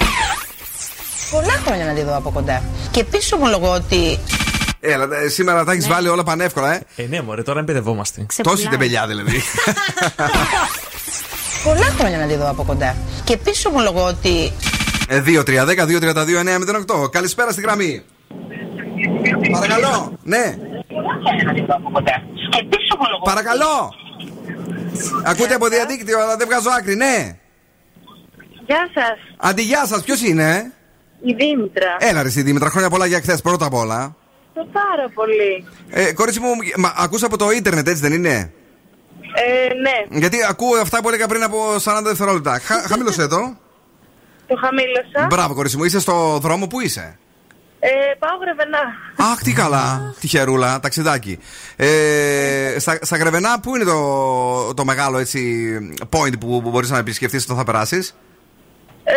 Πολλά 1.31 1.61
χρόνια 1.65 1.85
να 1.85 1.93
τη 1.93 2.03
δω 2.03 2.15
από 2.15 2.31
κοντά. 2.31 2.63
Και 2.91 2.99
επίσης 2.99 3.33
ομολογώ 3.33 3.73
ότι. 3.73 4.19
Έλα, 4.79 5.07
ε, 5.23 5.27
σήμερα 5.27 5.63
τα 5.63 5.71
έχεις 5.71 5.87
βάλει 5.87 6.07
όλα 6.07 6.23
πανεύκολα, 6.23 6.73
ε. 6.73 6.81
Ε, 6.95 7.05
ναι, 7.09 7.21
μωρέ, 7.21 7.41
τώρα 7.41 7.59
εμπεδευόμαστε. 7.59 8.25
Τόση 8.43 8.67
τεμπελιά 8.67 9.07
δηλαδή. 9.07 9.43
Πολλά 11.63 11.93
χρόνια 11.97 12.17
να 12.17 12.25
τη 12.25 12.35
δω 12.35 12.49
από 12.49 12.63
κοντά. 12.63 12.95
Και 13.23 13.33
επίσης 13.33 13.65
ομολογώ 13.65 14.05
ότι. 14.05 14.51
Ε, 15.07 15.23
2-3-10-2-32-9-08. 17.03 17.11
Καλησπέρα 17.11 17.51
στη 17.51 17.61
γραμμή. 17.61 18.03
Παρακαλώ. 19.51 20.17
Ναι. 20.23 20.57
Παρακαλώ. 23.23 23.93
Ακούτε 25.23 25.53
από 25.53 25.67
διαδίκτυο, 25.67 26.21
αλλά 26.21 26.37
δεν 26.37 26.47
βγάζω 26.47 26.69
άκρη, 26.77 26.95
ναι. 26.95 27.37
Γεια 28.65 28.89
σας. 28.93 29.17
Αντιγεια 29.37 29.85
σας, 29.85 30.03
ποιος 30.03 30.21
είναι, 30.21 30.55
ε; 30.55 30.71
Η 31.29 31.33
Δήμητρα. 31.33 31.95
Έλα, 31.99 32.21
ρε, 32.21 32.27
εσύ, 32.27 32.41
Δήμητρα, 32.41 32.69
χρόνια 32.69 32.89
πολλά 32.89 33.05
για 33.05 33.19
χθες, 33.19 33.41
πρώτα 33.41 33.65
απ' 33.65 33.73
όλα. 33.73 34.15
Το 34.53 34.67
πάρα 34.71 35.09
πολύ. 35.13 35.65
Ε, 35.89 36.13
κορίτσι 36.13 36.39
μου, 36.39 36.49
μα, 36.77 36.93
ακούσα 36.97 37.25
από 37.25 37.37
το 37.37 37.51
ίντερνετ, 37.51 37.87
έτσι 37.87 38.01
δεν 38.01 38.13
είναι; 38.13 38.53
Ε, 39.35 39.73
ναι, 39.73 40.17
Γιατί 40.19 40.37
ακούω 40.49 40.77
αυτά 40.79 41.01
που 41.01 41.07
έλεγα 41.07 41.27
πριν 41.27 41.43
από 41.43 41.57
40 41.83 42.01
δευτερόλεπτα. 42.03 42.59
Χα, 42.59 42.81
χαμήλωσέ 42.89 43.27
το. 43.27 43.57
το 44.47 44.55
χαμήλωσα. 44.61 45.27
Μπράβο, 45.29 45.53
κορίτσι 45.53 45.77
μου, 45.77 45.83
είσαι 45.83 45.99
στο 45.99 46.39
δρόμο 46.41 46.67
που 46.67 46.79
είσαι; 46.79 47.17
Ε, 47.79 47.89
πάω 48.19 48.37
γρεβενά. 48.41 48.79
Αχ, 49.31 49.41
τι 49.41 49.53
καλά. 49.53 50.13
Τυχερούλα, 50.19 50.79
ταξιδάκι. 50.79 51.39
Ε, 51.75 52.75
στα, 52.79 52.97
στα 53.01 53.17
Γρεβενά, 53.17 53.59
πού 53.59 53.75
είναι 53.75 53.85
το, 53.85 54.73
το 54.73 54.85
μεγάλο 54.85 55.17
έτσι 55.17 55.41
point 56.09 56.39
που, 56.39 56.61
που 56.61 56.69
μπορείς 56.69 56.89
να 56.89 56.97
επισκεφτεί 56.97 57.37
όταν 57.37 57.57
θα 57.57 57.63
περάσεις; 57.63 58.15
Ε, 59.05 59.15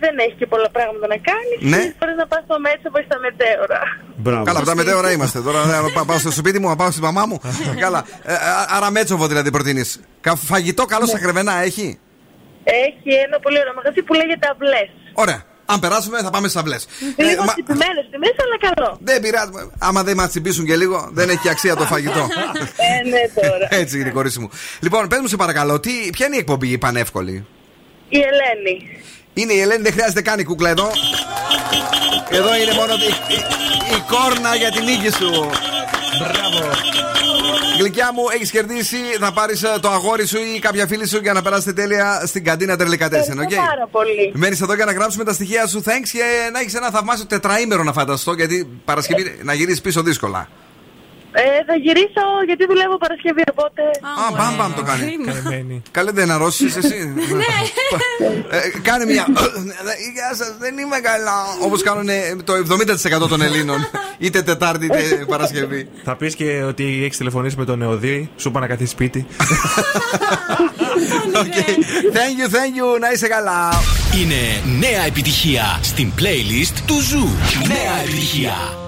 δεν 0.00 0.14
έχει 0.18 0.34
και 0.38 0.46
πολλά 0.46 0.70
πράγματα 0.70 1.06
να 1.06 1.18
κάνεις. 1.28 1.58
Ναι. 1.74 1.94
Μπορείς 1.98 2.16
να 2.16 2.26
πας 2.26 2.42
στο 2.44 2.56
μέτσο 2.60 2.88
ή 3.00 3.04
στα 3.08 3.18
μετέωρα. 3.18 3.80
Μπράβο. 4.16 4.44
Καλά, 4.44 4.58
από 4.58 4.66
τα 4.66 4.74
μετέωρα 4.74 5.10
είμαστε. 5.12 5.40
Τώρα 5.40 5.64
να 5.64 5.90
πά- 5.92 6.04
πάω 6.06 6.18
στο 6.18 6.30
σπίτι 6.30 6.58
μου, 6.60 6.68
να 6.68 6.76
πάω 6.76 6.90
στη 6.90 7.00
μαμά 7.00 7.26
μου. 7.26 7.40
Καλά. 7.84 8.04
Ε, 8.22 8.32
α- 8.32 8.66
άρα 8.76 8.90
μέτσοβο 8.90 9.26
δηλαδή 9.26 9.50
προτείνεις. 9.50 10.00
Φαγητό 10.36 10.84
καλό 10.84 11.06
στα 11.06 11.18
Γρεβενά 11.18 11.54
έχει; 11.62 11.98
Έχει 12.64 13.10
ένα 13.26 13.38
πολύ 13.40 13.58
ωραίο 13.58 13.74
μαγαζί 13.74 14.02
που 14.02 14.14
λέγεται 14.14 14.46
Αυλέ. 14.52 14.82
Ωραία. 15.12 15.42
Αν 15.68 15.80
περάσουμε 15.80 16.18
θα 16.22 16.30
πάμε 16.30 16.48
στις 16.48 16.60
αυλέ. 16.60 16.76
Λίγο 17.16 17.44
μα... 17.44 17.52
τυπημένε 17.54 18.00
τιμές, 18.10 18.34
αλλά 18.44 18.72
καλό. 18.74 18.98
Δεν 19.02 19.20
πειράζει. 19.20 19.50
Άμα 19.78 20.02
δεν 20.02 20.16
μας 20.16 20.28
τσιμπήσουν 20.28 20.64
και 20.66 20.76
λίγο, 20.76 21.08
δεν 21.12 21.28
έχει 21.28 21.48
αξία 21.48 21.76
το 21.76 21.84
φαγητό. 21.84 22.20
ε, 23.04 23.08
ναι, 23.08 23.42
τώρα. 23.48 23.68
Έτσι 23.70 24.00
είναι, 24.00 24.10
κορίτσι 24.10 24.38
μου. 24.40 24.50
Λοιπόν, 24.80 25.08
πες 25.08 25.18
μου 25.20 25.26
σε 25.26 25.36
παρακαλώ, 25.36 25.80
τι, 25.80 25.90
ποια 26.12 26.26
είναι 26.26 26.36
η 26.36 26.38
εκπομπή 26.38 26.68
η 26.68 26.78
πανεύκολη; 26.78 27.46
Η 28.08 28.16
Ελένη. 28.18 29.00
Είναι 29.38 29.52
η 29.52 29.60
Ελένη, 29.60 29.82
δεν 29.82 29.92
χρειάζεται 29.92 30.22
καν 30.22 30.38
η 30.38 30.44
κούκλα 30.44 30.70
εδώ. 30.70 30.90
Εδώ 32.28 32.56
είναι 32.56 32.72
μόνο 32.74 32.92
η, 32.92 33.34
η, 33.34 33.38
η 33.96 34.02
κόρνα 34.10 34.54
για 34.54 34.70
την 34.70 34.84
νίκη 34.84 35.10
σου. 35.10 35.30
Μπράβο. 36.18 36.70
Γλυκιά 37.78 38.12
μου, 38.12 38.22
έχεις 38.34 38.50
κερδίσει. 38.50 38.96
Θα 39.20 39.32
πάρεις 39.32 39.64
το 39.80 39.88
αγόρι 39.88 40.26
σου 40.26 40.38
ή 40.54 40.58
κάποια 40.58 40.86
φίλη 40.86 41.08
σου 41.08 41.18
για 41.18 41.32
να 41.32 41.42
περάσετε 41.42 41.72
τέλεια 41.72 42.22
στην 42.26 42.44
καντίνα 42.44 42.76
Τερλικατέσεν. 42.76 43.38
Ευχαριστώ 43.38 43.62
πάρα 43.62 43.86
πολύ. 43.90 44.32
Μένεις 44.34 44.60
εδώ 44.60 44.74
για 44.74 44.84
να 44.84 44.92
γράψουμε 44.92 45.24
τα 45.24 45.32
στοιχεία 45.32 45.66
σου. 45.66 45.82
Thanks 45.86 46.08
και 46.12 46.22
να 46.52 46.60
έχεις 46.60 46.74
ένα 46.74 46.90
θαυμάσιο 46.90 47.26
τετραήμερο 47.26 47.82
να 47.82 47.92
φανταστώ. 47.92 48.32
Γιατί 48.32 48.80
Παρασκευή 48.84 49.38
να 49.42 49.54
γυρίσεις 49.54 49.80
πίσω 49.80 50.02
δύσκολα. 50.02 50.48
Ε, 51.38 51.64
θα 51.68 51.74
γυρίσω 51.84 52.24
γιατί 52.46 52.66
δουλεύω 52.66 52.96
Παρασκευή, 52.96 53.42
οπότε. 53.50 53.82
Α, 54.22 54.22
μπαμ 54.36 54.56
μπαμ 54.56 54.72
το 54.74 54.82
κάνει. 54.82 55.00
Καημένη. 55.00 55.82
Καλέ 55.90 56.10
δεν 56.10 56.30
αρρωστήσεις 56.30 56.76
εσύ. 56.76 57.14
Ε, 58.50 58.78
Κάνε 58.82 59.04
μια. 59.04 59.26
Γεια 60.14 60.34
σας, 60.34 60.56
δεν 60.58 60.78
είμαι 60.78 60.98
καλά. 60.98 61.38
Όπως 61.60 61.82
κάνουν 61.82 62.08
το 62.44 62.52
70% 63.24 63.28
των 63.28 63.42
Ελλήνων. 63.42 63.88
Είτε 64.18 64.42
Τετάρτη 64.42 64.84
είτε 64.84 65.24
Παρασκευή. 65.28 65.88
Θα 66.04 66.16
πεις 66.16 66.34
και 66.34 66.62
ότι 66.62 67.02
έχεις 67.04 67.16
τηλεφωνήσει 67.16 67.56
με 67.58 67.64
τον 67.64 67.78
Νεοδί, 67.78 68.30
σου 68.36 68.48
είπα 68.48 68.60
να 68.60 68.66
καθίσει 68.66 68.90
σπίτι. 68.90 69.26
Okay. 71.42 71.74
Thank 72.16 72.38
you, 72.40 72.48
thank 72.56 72.74
you. 72.78 73.00
Να 73.00 73.10
είσαι 73.12 73.28
καλά. 73.28 73.68
Είναι 74.20 74.62
νέα 74.78 75.04
επιτυχία 75.06 75.78
στην 75.82 76.12
playlist 76.18 76.74
του 76.86 77.00
Ζου. 77.00 77.28
Νέα 77.68 78.00
επιτυχία. 78.04 78.85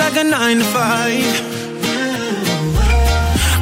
Like 0.00 0.16
a 0.16 0.24
nine 0.24 0.58
to 0.58 0.64
five. 0.64 1.34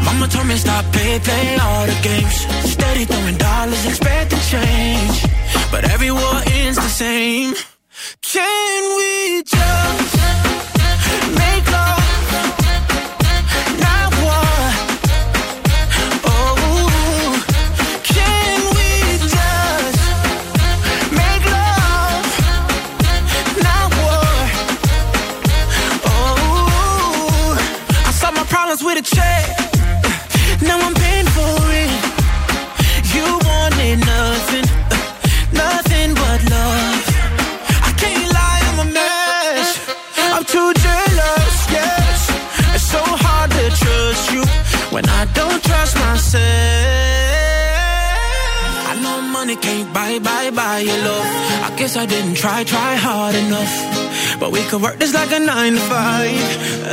Mama 0.04 0.28
told 0.28 0.46
me 0.46 0.56
stop, 0.56 0.84
play, 0.92 1.18
play 1.18 1.56
all 1.56 1.84
the 1.86 1.98
games. 2.02 2.36
Steady 2.72 3.04
throwing 3.04 3.36
dollars, 3.36 3.84
expecting 3.84 4.38
change. 4.54 5.16
But 5.72 5.84
every 5.84 6.12
war 6.12 6.38
ends 6.46 6.76
the 6.76 6.88
same. 6.88 7.54
Could 54.78 54.82
work 54.82 54.98
this 54.98 55.14
like 55.14 55.32
a 55.32 55.40
nine 55.40 55.74
to 55.74 55.80
five. 55.80 56.87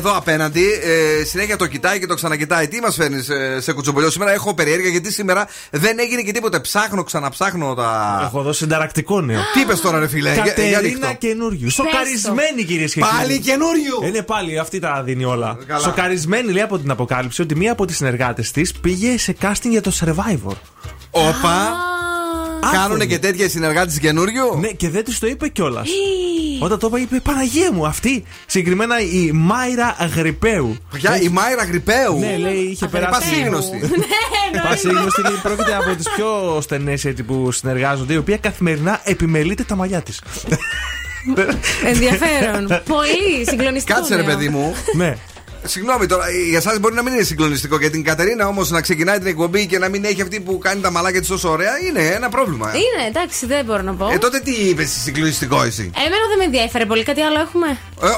Εδώ 0.00 0.16
απέναντι 0.16 0.64
ε, 1.20 1.24
συνέχεια 1.24 1.56
το 1.56 1.66
κοιτάει 1.66 1.98
και 1.98 2.06
το 2.06 2.14
ξανακοιτάει. 2.14 2.68
Τι 2.68 2.80
μας 2.80 2.94
φέρνεις 2.94 3.28
ε, 3.28 3.60
σε 3.60 3.72
κουτσομπολιό; 3.72 4.10
Σήμερα, 4.10 4.32
έχω 4.32 4.54
περιέργεια 4.54 4.90
γιατί 4.90 5.12
σήμερα 5.12 5.48
δεν 5.70 5.98
έγινε 5.98 6.22
και 6.22 6.32
τίποτε. 6.32 6.60
Ψάχνω, 6.60 7.02
ξαναψάχνω 7.02 7.74
τα. 7.74 8.20
Έχω 8.24 8.42
δώσει 8.42 8.58
συνταρακτικό 8.58 9.20
νέο. 9.20 9.40
Τι 9.54 9.60
είπε 9.60 9.74
τώρα, 9.74 9.98
ρε 9.98 10.08
φίλε, 10.08 10.32
για- 10.32 10.42
για 10.42 10.52
Κατερίνα 10.52 10.80
δείχτω. 10.80 11.14
καινούριου. 11.18 11.70
Σοκαρισμένη 11.70 12.64
κυρίες 12.66 12.92
και 12.94 13.00
κύριοι. 13.00 13.14
Πάλι 13.16 13.38
καινούριου. 13.40 13.98
Είναι 14.06 14.22
πάλι, 14.22 14.58
αυτή 14.58 14.78
τα 14.78 15.02
δίνει 15.04 15.24
όλα. 15.24 15.58
Καλά. 15.66 15.80
Σοκαρισμένη 15.80 16.52
λέει 16.52 16.62
από 16.62 16.78
την 16.78 16.90
αποκάλυψη 16.90 17.42
ότι 17.42 17.56
μία 17.56 17.72
από 17.72 17.84
τις 17.86 17.96
συνεργάτες 17.96 18.50
της 18.50 18.72
πήγε 18.72 19.18
σε 19.18 19.36
casting 19.42 19.68
για 19.70 19.80
το 19.80 19.92
survivor. 20.00 20.54
Όπα. 21.10 21.76
Κάνουνε 22.72 23.04
και 23.04 23.18
τέτοια 23.18 23.44
οι 23.44 23.48
συνεργάτες 23.48 23.98
καινούριου. 23.98 24.56
Ναι, 24.60 24.68
και 24.68 24.88
δεν 24.88 25.04
της 25.04 25.18
το 25.18 25.26
είπε 25.26 25.48
κιόλας. 25.48 25.88
Όταν 26.60 26.78
το 26.78 26.86
είπα, 26.86 26.98
είπε 26.98 27.20
Παναγία 27.20 27.72
μου, 27.72 27.86
αυτή. 27.86 28.24
Συγκεκριμένα 28.46 29.00
η 29.00 29.30
Μάιρα 29.32 29.96
Γρυπαίου. 30.16 30.76
Ποια, 30.92 31.20
η 31.20 31.28
Μάιρα 31.28 31.64
Γρυπαίου. 31.64 32.18
Ναι, 32.18 32.36
λέει, 32.36 32.54
είχε 32.54 32.86
περάσει. 32.86 33.20
Πασίγνωστη. 33.20 33.80
Πασίγνωστη 34.68 35.22
λέει 35.22 35.38
πρόκειται 35.42 35.74
από 35.74 35.94
τις 35.96 36.06
πιο 36.16 36.58
στενές 36.60 37.06
που 37.26 37.52
συνεργάζονται, 37.52 38.12
η 38.12 38.16
οποία 38.16 38.36
καθημερινά 38.36 39.00
επιμελείται 39.04 39.62
τα 39.62 39.76
μαλλιά 39.76 40.00
της. 40.00 40.20
Ενδιαφέρον. 41.84 42.66
Πολύ 42.66 43.46
συγκλονιστικό. 43.48 43.98
Κάτσε 43.98 44.16
ρε 44.16 44.22
νέο. 44.22 44.34
παιδί 44.34 44.48
μου. 44.48 44.74
ναι. 44.96 45.16
Συγγνώμη 45.64 46.06
τώρα, 46.06 46.30
για 46.48 46.58
εσάς 46.58 46.78
μπορεί 46.78 46.94
να 46.94 47.02
μην 47.02 47.12
είναι 47.12 47.22
συγκλονιστικό. 47.22 47.78
Για 47.78 47.90
την 47.90 48.04
Κατερίνα 48.04 48.46
όμως 48.46 48.70
να 48.70 48.80
ξεκινάει 48.80 49.18
την 49.18 49.26
εκπομπή 49.26 49.66
και 49.66 49.78
να 49.78 49.88
μην 49.88 50.04
έχει 50.04 50.22
αυτή 50.22 50.40
που 50.40 50.58
κάνει 50.58 50.80
τα 50.80 50.90
μαλάκια 50.90 51.20
της 51.20 51.28
τόσο 51.28 51.50
ωραία 51.50 51.78
είναι 51.88 52.06
ένα 52.06 52.28
πρόβλημα. 52.28 52.68
Είναι, 52.68 53.08
εντάξει, 53.08 53.46
δεν 53.46 53.64
μπορώ 53.64 53.82
να 53.82 53.94
πω. 53.94 54.10
Ε, 54.12 54.18
τότε 54.18 54.38
τι 54.40 54.50
είπες 54.50 54.90
συγκλονιστικό 55.02 55.62
εσύ; 55.62 55.90
Εμένα 55.96 56.26
δεν 56.28 56.38
με 56.38 56.44
ενδιαφέρει 56.44 56.86
πολύ, 56.86 57.02
κάτι 57.02 57.20
άλλο 57.20 57.40
έχουμε; 57.40 57.78
Ε, 58.02 58.08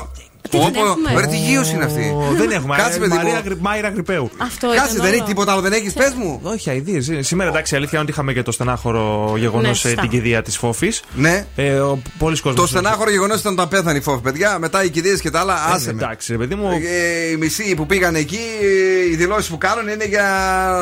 Τι 0.43 0.49
πω, 0.49 0.59
δεν 0.63 0.73
πω, 0.73 0.81
έχουμε; 0.87 1.11
Ωραία, 1.15 1.27
τι 1.29 1.37
γύρω 1.37 1.63
είναι 1.75 1.85
αυτή. 1.85 2.15
Ω, 2.17 2.35
Δεν 2.37 2.51
έχουμε. 2.51 2.77
Κάτσε, 2.77 2.97
Ε, 2.97 3.01
παιδί 3.01 3.11
μου. 3.13 3.17
Μαρία 3.17 3.41
Γρυ- 3.45 3.59
Μάιρα 3.61 3.89
Γρυπαίου. 3.89 4.31
Αυτό 4.39 4.67
Κάτσε, 4.67 4.83
ήταν 4.85 4.95
δεν 4.97 5.05
έχει 5.07 5.15
όλο. 5.17 5.25
τίποτα 5.29 5.53
άλλο, 5.53 5.61
δεν 5.61 5.73
έχεις, 5.73 5.93
πες 5.93 6.13
μου. 6.17 6.41
Όχι, 6.43 6.71
αειδίε. 6.71 7.23
Σήμερα 7.23 7.51
εντάξει, 7.51 7.75
η 7.75 7.77
αλήθεια 7.77 7.99
είναι 7.99 8.03
ότι 8.09 8.13
είχαμε 8.13 8.33
και 8.33 8.43
το 8.43 8.53
στενάχωρο 8.53 9.35
γεγονός 9.39 9.69
Ναι, 9.69 9.75
σωστά. 9.75 10.01
την 10.01 10.11
κηδεία 10.11 10.43
της 10.43 10.57
Φόφης. 10.57 11.03
Ναι. 11.15 11.47
Ε, 11.57 11.73
ο, 11.79 12.03
πολλοί 12.19 12.37
κόσμος 12.41 12.61
Το 12.61 12.67
στενάχωρο 12.67 13.11
γεγονός 13.11 13.41
ήταν 13.41 13.53
όταν 13.53 13.69
πέθανε 13.69 13.99
η 13.99 14.01
φόβη, 14.01 14.21
παιδιά. 14.23 14.59
Μετά 14.59 14.85
οι 14.85 14.91
κηδείες 14.91 15.21
και 15.21 15.31
τα 15.31 15.41
άλλα, 15.41 15.55
Ε, 15.55 15.73
άσε 15.75 15.93
με. 15.93 16.03
Εντάξει, 16.03 16.33
ρε 16.33 16.39
παιδί 16.39 16.55
μου. 16.55 16.69
Ε, 16.71 17.31
οι 17.31 17.37
μισοί 17.37 17.75
που 17.75 17.87
πήγαν 17.87 18.15
εκεί, 18.15 18.41
ε, 18.63 19.11
οι 19.11 19.17
δηλώσεις 19.17 19.51
που 19.51 19.59
κάνουν 19.59 19.89
είναι 19.89 20.05
για 20.05 20.25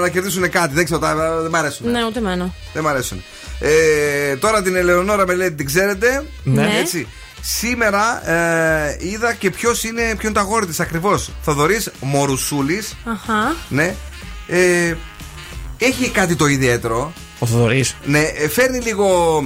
να 0.01 0.09
κερδίσουν 0.09 0.51
κάτι. 0.51 0.75
Δεν 0.75 0.85
ξέρω, 0.85 1.01
τα- 1.01 1.39
δεν 1.41 1.51
μ' 1.51 1.55
αρέσουν. 1.57 1.91
Ναι, 1.91 2.05
ούτε 2.05 2.19
εμένα. 2.19 2.51
Δεν 2.73 2.83
μ' 2.83 2.89
αρέσουν. 2.89 3.23
Ε, 3.61 4.37
τώρα 4.37 4.63
την 4.63 4.77
Ελεονόρα 4.77 5.27
με 5.27 5.35
λέει 5.35 5.53
την 5.53 5.67
ξέρετε. 5.67 6.25
Ναι. 6.45 6.69
Έτσι. 6.81 7.07
Σήμερα 7.41 8.31
ε, 8.31 8.97
είδα 9.01 9.35
και 9.35 9.51
ποιος 9.51 9.85
είναι, 9.85 10.03
ποιο 10.03 10.29
είναι 10.29 10.33
το 10.33 10.41
αγόρι 10.41 10.67
της 10.67 10.81
ακριβώς. 10.81 11.31
Θοδωρής 11.43 11.91
Μορουσούλης. 12.01 12.97
Αχα. 13.05 13.57
Ναι. 13.69 13.95
Ε, 14.47 14.95
έχει 15.79 16.11
κάτι 16.11 16.37
το 16.37 16.47
ιδιαίτερο. 16.47 17.13
Ο 17.39 17.47
Θοδωρής. 17.47 17.97
Ναι, 18.05 18.21
ε, 18.21 18.49
φέρνει 18.49 18.79
λίγο 18.79 19.39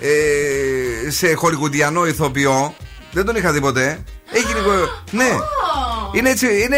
ε, 0.00 1.10
σε 1.10 1.34
χορηγουντιανό 1.34 2.06
ηθοποιό. 2.06 2.74
Δεν 3.12 3.24
τον 3.26 3.36
είχα 3.36 3.52
δει 3.52 3.60
ποτέ. 3.60 4.04
Έχει 4.32 4.54
λίγο. 4.54 4.70
Ναι. 5.10 5.28
Είναι 6.12 6.30
έτσι. 6.30 6.46
Είναι 6.62 6.76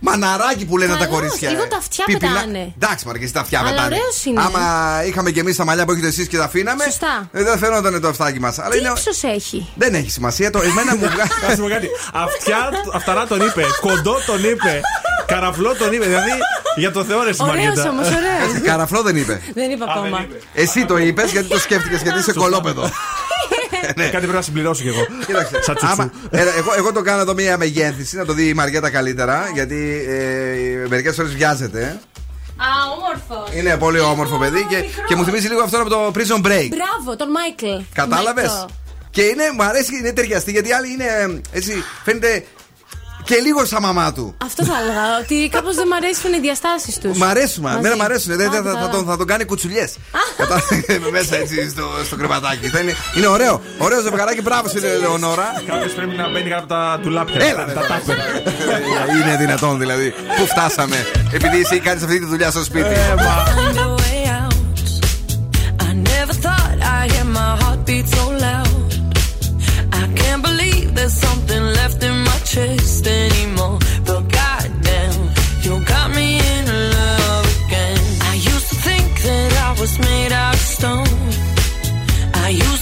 Μαναράκι 0.00 0.64
που 0.66 0.78
λένε 0.78 0.92
τα 0.92 0.98
Καλός, 0.98 1.12
κορίτσια. 1.14 1.50
λίγο 1.50 1.66
τα 1.68 1.76
αυτιά 1.76 2.04
Πιπιλά- 2.04 2.32
πετάνε. 2.34 2.72
Εντάξει, 2.80 3.06
μωρέ, 3.06 3.18
και 3.18 3.24
εσύ 3.24 3.32
τα 3.32 3.40
αυτιά 3.40 3.58
Αλλά 3.58 3.70
πετάνε. 3.70 3.94
ωραίος 3.94 4.24
είναι. 4.24 4.40
Άμα 4.42 4.64
είχαμε 5.06 5.30
και 5.30 5.40
εμείς 5.40 5.56
τα 5.56 5.64
μαλλιά 5.64 5.84
που 5.84 5.92
έχετε 5.92 6.06
εσείς 6.06 6.26
και 6.28 6.36
τα 6.36 6.44
αφήναμε. 6.44 6.84
Σωστά. 6.84 7.28
ε, 7.32 7.42
δεν 7.42 7.58
φαινόταν 7.58 8.00
το 8.00 8.08
αυτάκι 8.08 8.40
μας. 8.40 8.58
Αλλά 8.58 8.68
Τι 8.68 8.78
είναι. 8.78 8.88
ύψος 8.88 9.22
έχει; 9.22 9.68
Δεν 9.74 9.94
έχει 9.94 10.10
σημασία. 10.10 10.50
Το 10.50 10.58
εμένα 10.62 10.96
μου 10.96 11.04
βγάζει. 11.14 11.30
Να 11.48 11.54
σου 11.54 11.60
πω 11.62 11.68
κάτι. 11.68 11.88
Αυτιά, 12.12 12.70
αυταρά 12.94 13.26
τον 13.26 13.40
είπε. 13.46 13.64
Κοντό 13.80 14.16
τον 14.26 14.44
είπε. 14.44 14.80
Καραφλό 15.26 15.74
τον 15.74 15.92
είπε. 15.92 16.04
Δηλαδή 16.04 16.30
για 16.76 16.92
το 16.92 17.04
Θεό 17.04 17.22
ρε 17.22 17.28
εσύ, 17.30 17.42
Ωραίος 17.42 17.64
Μαριέτα. 17.66 17.90
όμως, 17.90 18.06
ωραίος. 18.06 18.62
Καραφλό 18.64 19.02
δεν 19.02 19.16
είπε. 19.16 19.40
Δεν 19.54 19.70
είπα 19.70 19.84
ακόμα. 19.88 20.26
Εσύ 20.54 20.84
το 20.86 20.96
είπες 20.98 21.30
γιατί 21.30 21.48
το 21.48 21.58
σκέφτηκες 21.58 22.02
γιατί 22.02 22.18
είσαι 22.18 22.32
κολόπεδο. 22.32 22.90
Κάτι 23.96 24.10
πρέπει 24.10 24.32
να 24.32 24.42
συμπληρώσω 24.42 24.82
κι 24.82 24.88
εγώ. 24.88 25.06
Κοίταξε. 25.26 25.62
Σαν 25.62 25.74
τσουτσού. 25.76 25.92
άμα- 25.94 26.10
ε, 26.30 26.40
εγώ, 26.40 26.72
εγώ 26.76 26.92
το 26.92 27.02
κάνω 27.02 27.20
εδώ 27.20 27.34
μία 27.34 27.56
μεγέθυνση 27.58 28.16
να 28.16 28.24
το 28.24 28.32
δει 28.32 28.48
η 28.48 28.54
Μαριέτα 28.54 28.90
καλύτερα. 28.90 29.50
Γιατί 29.54 30.04
ε, 30.08 30.86
μερικές 30.88 31.14
φορές 31.14 31.34
βιάζεται. 31.34 32.00
Α, 32.56 32.64
όμορφος. 32.96 33.54
Είναι 33.58 33.76
πολύ 33.76 34.00
όμορφο 34.00 34.36
παιδί 34.36 34.66
και, 34.68 34.76
και 35.08 35.14
μου 35.16 35.24
θυμίζει 35.24 35.48
λίγο 35.48 35.62
αυτό 35.62 35.80
από 35.80 35.88
το 35.88 36.06
Prison 36.14 36.46
Break. 36.46 36.68
Μπράβο, 36.70 37.16
τον 37.16 37.28
Μάικλ. 37.30 37.84
Κατάλαβες; 37.94 38.48
Μάικλ. 38.50 38.72
Και 39.10 39.22
είναι, 39.22 39.42
μου 39.56 39.62
αρέσει, 39.62 39.96
είναι 39.96 40.12
ταιριαστή 40.12 40.50
γιατί 40.50 40.68
οι 40.68 40.72
άλλοι 40.72 40.92
είναι 40.92 41.04
ε, 41.04 41.56
έτσι, 41.56 41.82
φαίνεται 42.04 42.44
και 43.24 43.36
λίγο 43.36 43.64
σαν 43.64 43.82
μαμά 43.82 44.12
του. 44.12 44.34
Αυτό 44.44 44.64
θα 44.64 44.72
έλεγα. 44.82 45.18
Ότι 45.22 45.48
κάπως 45.52 45.74
δεν 45.74 45.86
μ' 45.86 45.92
αρέσουν 45.92 46.32
οι 46.32 46.40
διαστάσεις 46.40 46.98
τους. 46.98 47.18
Μ' 47.18 47.22
αρέσουν, 47.24 47.66
εμένα 47.66 47.96
μ' 47.96 48.02
αρέσουν. 48.02 48.36
Δεν- 48.36 48.50
δεν- 48.50 48.62
θα, 48.62 48.72
θα 48.80 48.88
τον, 48.88 49.04
θα 49.04 49.16
τον 49.16 49.26
κάνει 49.26 49.44
κουτσουλιές. 49.44 49.96
μέσα 51.16 51.36
έτσι 51.36 51.70
στο, 51.70 51.84
στο 52.04 52.16
κρεβατάκι. 52.16 52.66
Θα 52.68 52.78
είναι, 52.78 52.94
είναι 53.16 53.26
ωραίο. 53.26 53.60
Ωραίο 53.78 54.00
ζευγαράκι, 54.00 54.42
μπράβο 54.42 54.68
στην 54.68 54.84
Ελεονόρα. 54.84 55.62
Κάποιος 55.66 55.92
πρέπει 55.92 56.16
να 56.16 56.30
μπαίνει 56.30 56.50
κάτω 56.50 56.62
από 56.64 56.68
τα 56.74 56.98
ντουλάπια. 57.02 57.44
Έλα, 57.46 57.64
τα 57.64 57.64
ρε. 57.66 57.72
τάπερ. 57.74 58.16
είναι 59.20 59.36
δυνατόν 59.38 59.78
δηλαδή. 59.78 60.14
Πού 60.38 60.46
φτάσαμε. 60.46 60.96
Επειδή 61.32 61.60
εσύ 61.60 61.78
κάνεις 61.80 62.02
αυτή 62.02 62.18
τη 62.18 62.26
δουλειά 62.26 62.50
στο 62.50 62.64
σπίτι. 62.64 62.88
Find 62.88 63.78
a 63.78 63.88
way 64.00 64.20
out. 64.38 64.54
I 65.88 65.90
never 66.12 66.34
thought 66.44 66.76
I'd 66.94 67.10
hear 67.12 67.26
my 67.38 67.50
heartbeat 67.62 68.06
so 68.16 68.24
loud. 68.44 68.71
There's 70.94 71.14
something 71.14 71.62
left 71.78 72.02
in 72.02 72.16
my 72.28 72.38
chest 72.52 73.06
anymore. 73.06 73.78
But 74.06 74.22
goddamn, 74.38 75.30
you 75.62 75.84
got 75.84 76.08
me 76.14 76.38
in 76.38 76.64
love 76.98 77.46
again. 77.66 78.00
I 78.32 78.34
used 78.34 78.68
to 78.70 78.76
think 78.88 79.22
that 79.22 79.52
I 79.68 79.80
was 79.80 79.98
made 79.98 80.32
out 80.32 80.54
of 80.54 80.60
stone. 80.60 81.22
I 82.34 82.48
used 82.50 82.81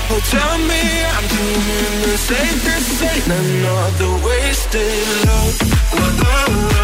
oh 0.11 0.19
tell 0.29 0.57
me 0.69 0.83
I'm 1.15 1.25
doing 1.27 2.01
the. 2.03 2.41
This 2.65 3.01
ain't 3.01 3.27
another 3.27 4.11
wasted 4.25 5.07
love. 5.25 5.55
La 5.95 6.45
la 6.75 6.80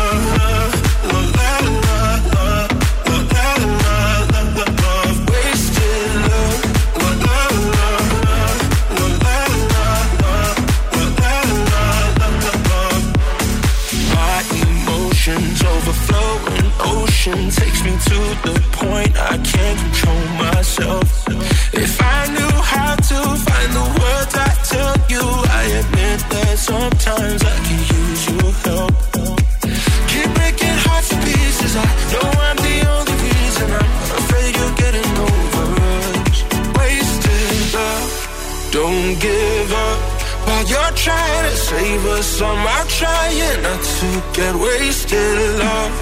us. 42.15 42.41
I'm 42.41 42.88
trying 42.88 43.61
not 43.63 43.84
to 43.99 44.09
get 44.34 44.55
wasted 44.55 45.38
love. 45.59 45.93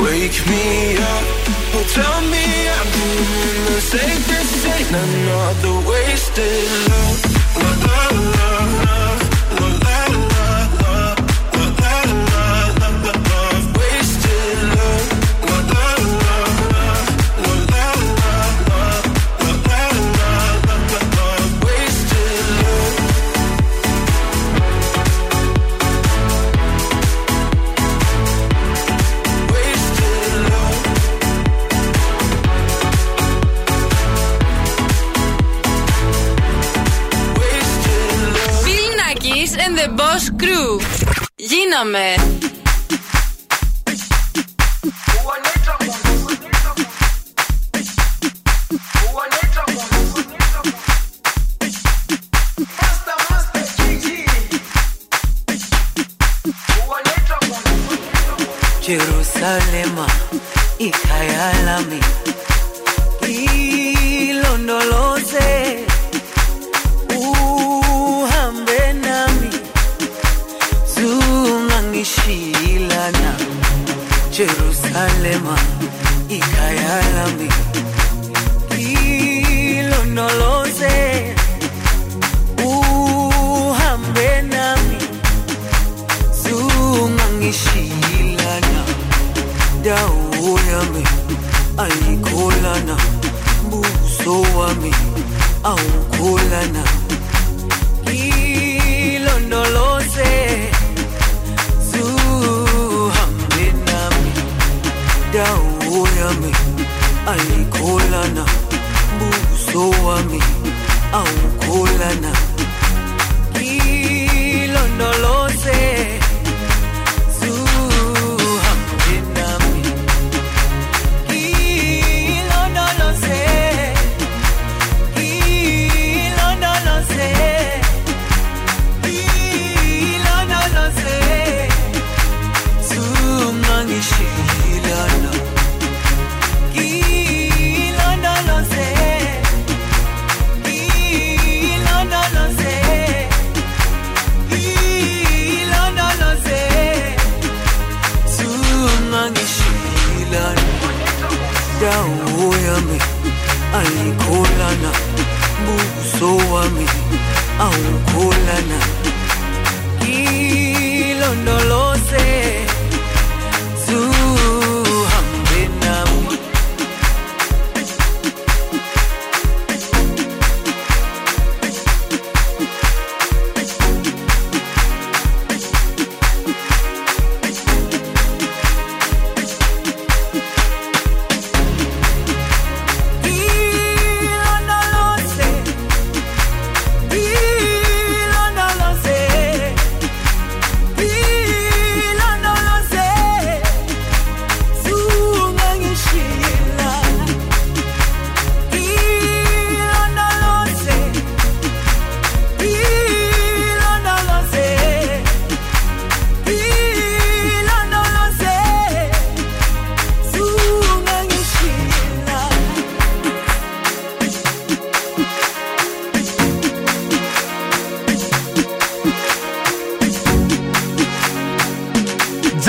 Wake 0.00 0.40
me 0.46 0.96
up, 0.96 1.24
oh 1.74 1.84
tell 1.96 2.20
me 2.32 2.44
I'm 2.76 2.88
doing 2.96 3.60
the. 3.66 3.76
This 4.28 4.64
ain't 4.76 4.92
another 5.04 5.76
wasted 5.88 6.66
love. 6.88 7.18
La 7.56 7.70
la 7.86 8.15
amém 41.76 42.25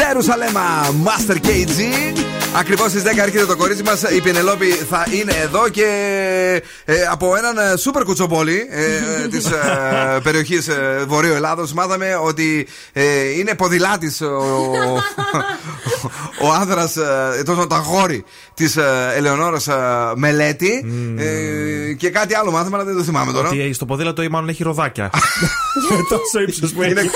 Jerusalema 0.07 0.89
Master 1.03 1.37
KG 1.41 2.26
Ακριβώς 2.55 2.89
στις 2.89 3.01
10 3.03 3.05
έρχεται 3.17 3.45
το 3.45 3.55
κορίτσι 3.57 3.83
μας. 3.83 4.01
Η 4.01 4.21
Πενελόπη 4.21 4.65
θα 4.71 5.05
είναι 5.11 5.33
εδώ 5.43 5.69
και 5.69 5.85
ε, 6.85 6.95
από 7.11 7.35
έναν 7.35 7.57
ε, 7.57 7.77
σούπερ 7.77 8.03
κουτσομπόλι 8.03 8.67
ε, 8.69 9.27
της 9.27 9.45
ε, 9.45 10.19
περιοχής 10.23 10.67
ε, 10.67 11.03
Βορείου 11.07 11.33
Ελλάδος 11.33 11.73
μάθαμε 11.73 12.15
ότι 12.23 12.67
ε, 12.93 13.29
είναι 13.37 13.55
ποδηλάτης 13.55 14.21
ο, 14.21 14.25
ο, 14.25 15.01
ο 16.47 16.51
άνδρας, 16.61 16.95
ε, 16.97 17.41
το, 17.45 17.67
το 17.67 17.75
αγόρι 17.75 18.23
της 18.53 18.77
ε, 18.77 19.13
Ελεονόρας 19.15 19.67
ε, 19.67 19.75
Μελέτη. 20.15 20.85
Ε, 21.17 21.93
και 21.93 22.09
κάτι 22.09 22.35
άλλο 22.35 22.51
μάθαμε, 22.51 22.75
αλλά 22.75 22.85
δεν 22.85 22.95
το 22.95 23.03
θυμάμαι 23.03 23.31
τώρα. 23.31 23.47
Ότι 23.49 23.73
στο 23.73 23.85
ποδήλατο 23.85 24.21
ή 24.23 24.27
μάλλον 24.27 24.49
έχει 24.49 24.63
ροδάκια. 24.63 25.09
Τόσο 26.09 26.39
ύψος 26.47 26.71
που 26.71 26.83
Είναι- 26.83 26.99
έχει. 27.01 27.09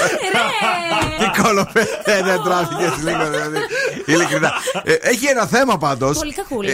Τι 1.19 1.41
κόλοπε, 1.41 1.87
δεν 2.05 2.41
τράβηκε 2.43 2.93
λίγο. 3.03 3.29
δηλαδή. 3.29 3.57
Ειλικρινά. 4.05 4.51
Ε, 4.83 4.93
Έχει 4.93 5.25
ένα 5.25 5.45
θέμα 5.45 5.77
πάντως. 5.77 6.17
Πολύ 6.17 6.33
κακούλης. 6.33 6.73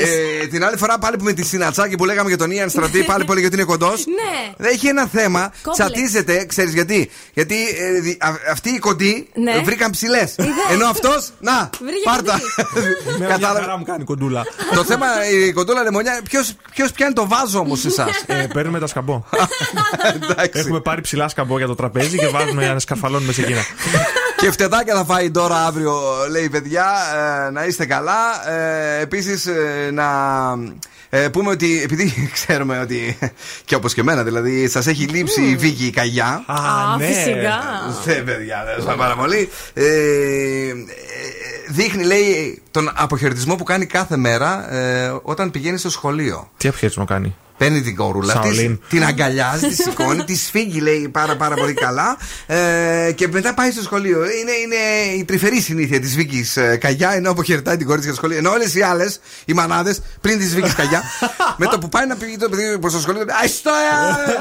την 0.49 0.64
άλλη 0.65 0.77
φορά 0.77 0.98
πάλι 0.98 1.18
που 1.18 1.23
με 1.23 1.34
τη 1.34 1.44
Συνατσάκη 1.45 1.95
που 1.95 2.06
λέγαμε 2.06 2.27
για 2.30 2.38
τον 2.38 2.52
Ιαν 2.52 2.69
Στρατή, 2.69 3.03
πάλι 3.03 3.23
που 3.26 3.31
έλεγε 3.31 3.48
ότι 3.48 3.56
είναι 3.56 3.64
κοντός. 3.65 4.03
Ναι. 4.60 4.68
Έχει 4.68 4.88
ένα 4.88 5.07
θέμα. 5.07 5.52
Κόμπλεξ. 5.64 5.77
Τσατίζεται, 5.94 6.45
ξέρεις 6.45 6.73
γιατί. 6.73 7.10
Γιατί 7.34 7.56
ε, 7.80 7.99
δι- 7.99 8.23
α- 8.23 8.39
αυτοί 8.52 8.69
οι 8.69 8.80
κοντοί 8.80 9.27
Ναι. 9.34 9.52
ε, 9.52 9.60
βρήκαν 9.61 9.91
ψηλές. 9.91 10.35
Ενώ 10.72 10.85
αυτός, 10.85 11.30
να, 11.39 11.69
Βρήκε 11.81 12.03
πάρτα. 12.03 12.39
Με 12.73 13.18
μια 13.18 13.27
Κατάλαβε. 13.27 13.60
χαρά 13.60 13.77
μου 13.77 13.84
κάνει 13.84 14.03
κοντούλα. 14.03 14.44
Το 14.73 14.84
θέμα, 14.84 15.06
η 15.30 15.52
κοντούλα 15.53 15.84
λεμονιά, 15.84 16.22
ποιος 16.73 16.91
πιάνει 16.94 17.14
το 17.14 17.27
βάζο 17.27 17.60
όμως 17.60 17.80
σε 17.80 17.88
εσάς; 17.88 18.23
Ε, 18.26 18.48
παίρνουμε 18.53 18.80
τα 18.80 18.88
σκαμπό. 18.88 19.23
Έχουμε 20.52 20.80
πάρει 20.80 21.02
ψηλά 21.02 21.27
σκαμπό 21.27 21.57
για 21.57 21.68
το 21.68 21.76
τραπέζι 21.76 22.18
και 22.18 22.27
βάζουμε 22.27 22.64
για 22.64 22.73
να 22.73 22.80
σκαρφαλώνουμε 22.80 23.34
σε 23.34 23.41
εκείνα. 23.41 23.61
Και 24.38 24.51
φτεδάκια 24.51 24.95
θα 24.95 25.05
φάει 25.05 25.31
τώρα 25.31 25.65
αύριο, 25.65 25.99
λέει 26.31 26.43
η 26.43 26.49
παιδιά. 26.49 26.85
Ε, 27.47 27.49
να 27.49 27.65
είστε 27.65 27.85
καλά. 27.85 28.49
Ε, 28.51 29.01
Επίσης, 29.01 29.47
να 29.91 30.05
ε, 31.09 31.27
πούμε 31.30 31.49
ότι 31.49 31.81
επειδή 31.84 32.14
ξέρουμε 32.34 32.80
ότι. 32.80 33.18
και 33.65 33.76
όπως 33.76 33.93
και 33.93 34.01
εμένα, 34.01 34.23
δηλαδή, 34.23 34.68
σας 34.68 34.88
έχει 34.88 35.03
λείψει 35.03 35.41
η 35.41 35.55
Βίκη 35.55 35.85
η 35.85 35.89
Καγιά. 35.91 36.43
Α, 36.45 36.55
φυσικά. 36.99 37.59
Ναι, 38.05 38.14
παιδιά, 38.14 38.64
δεν 38.65 38.84
σας 38.84 38.95
πάρα 38.95 39.15
πολύ. 39.15 39.49
Ε, 39.73 39.85
ε, 39.85 40.73
δείχνει, 41.68 42.03
λέει, 42.03 42.61
τον 42.72 42.91
αποχαιρετισμό 42.95 43.55
που 43.55 43.64
κάνει 43.64 43.85
κάθε 43.85 44.18
μέρα 44.18 44.73
ε, 44.73 45.19
όταν 45.22 45.51
πηγαίνει 45.51 45.77
στο 45.77 45.89
σχολείο. 45.89 46.49
Τι 46.57 46.68
αποχαιρετισμό 46.68 47.05
κάνει; 47.05 47.35
Παίρνει 47.57 47.81
την 47.81 47.95
κορούλα 47.95 48.39
της, 48.39 48.55
Σαολίν. 48.55 48.79
την 48.89 49.03
αγκαλιάζει, 49.03 49.67
τη 49.67 49.75
σηκώνει, 49.75 50.23
τη 50.23 50.35
σφίγγει, 50.35 50.79
λέει 50.79 51.09
πάρα, 51.11 51.35
πάρα 51.35 51.55
πολύ 51.55 51.73
καλά. 51.73 52.17
Ε, 52.45 53.11
και 53.15 53.27
μετά 53.27 53.53
πάει 53.53 53.71
στο 53.71 53.81
σχολείο. 53.81 54.17
Είναι, 54.17 54.51
είναι 54.51 55.15
η 55.17 55.23
τρυφερή 55.23 55.61
συνήθεια 55.61 55.99
της 55.99 56.15
Βίκης 56.15 56.57
Καγιά, 56.79 57.13
ενώ 57.13 57.31
αποχαιρετάει 57.31 57.77
την 57.77 57.85
κόρη 57.88 57.99
τη 57.99 58.03
για 58.05 58.13
το 58.13 58.17
σχολείο. 58.17 58.38
Ενώ 58.38 58.51
όλες 58.51 58.75
οι 58.75 58.81
άλλες, 58.81 59.19
οι 59.45 59.53
μανάδες, 59.53 60.01
πριν 60.21 60.38
της 60.38 60.55
Βίκης 60.55 60.73
Καγιά, 60.73 61.03
με 61.57 61.65
το 61.65 61.77
που 61.77 61.89
πάει 61.89 62.05
να 62.07 62.15
πει 62.15 62.38
το 62.39 62.49
παιδί 62.49 62.79
προς 62.79 62.93
το 62.93 62.99
σχολείο, 62.99 63.25
Αϊστό, 63.41 63.71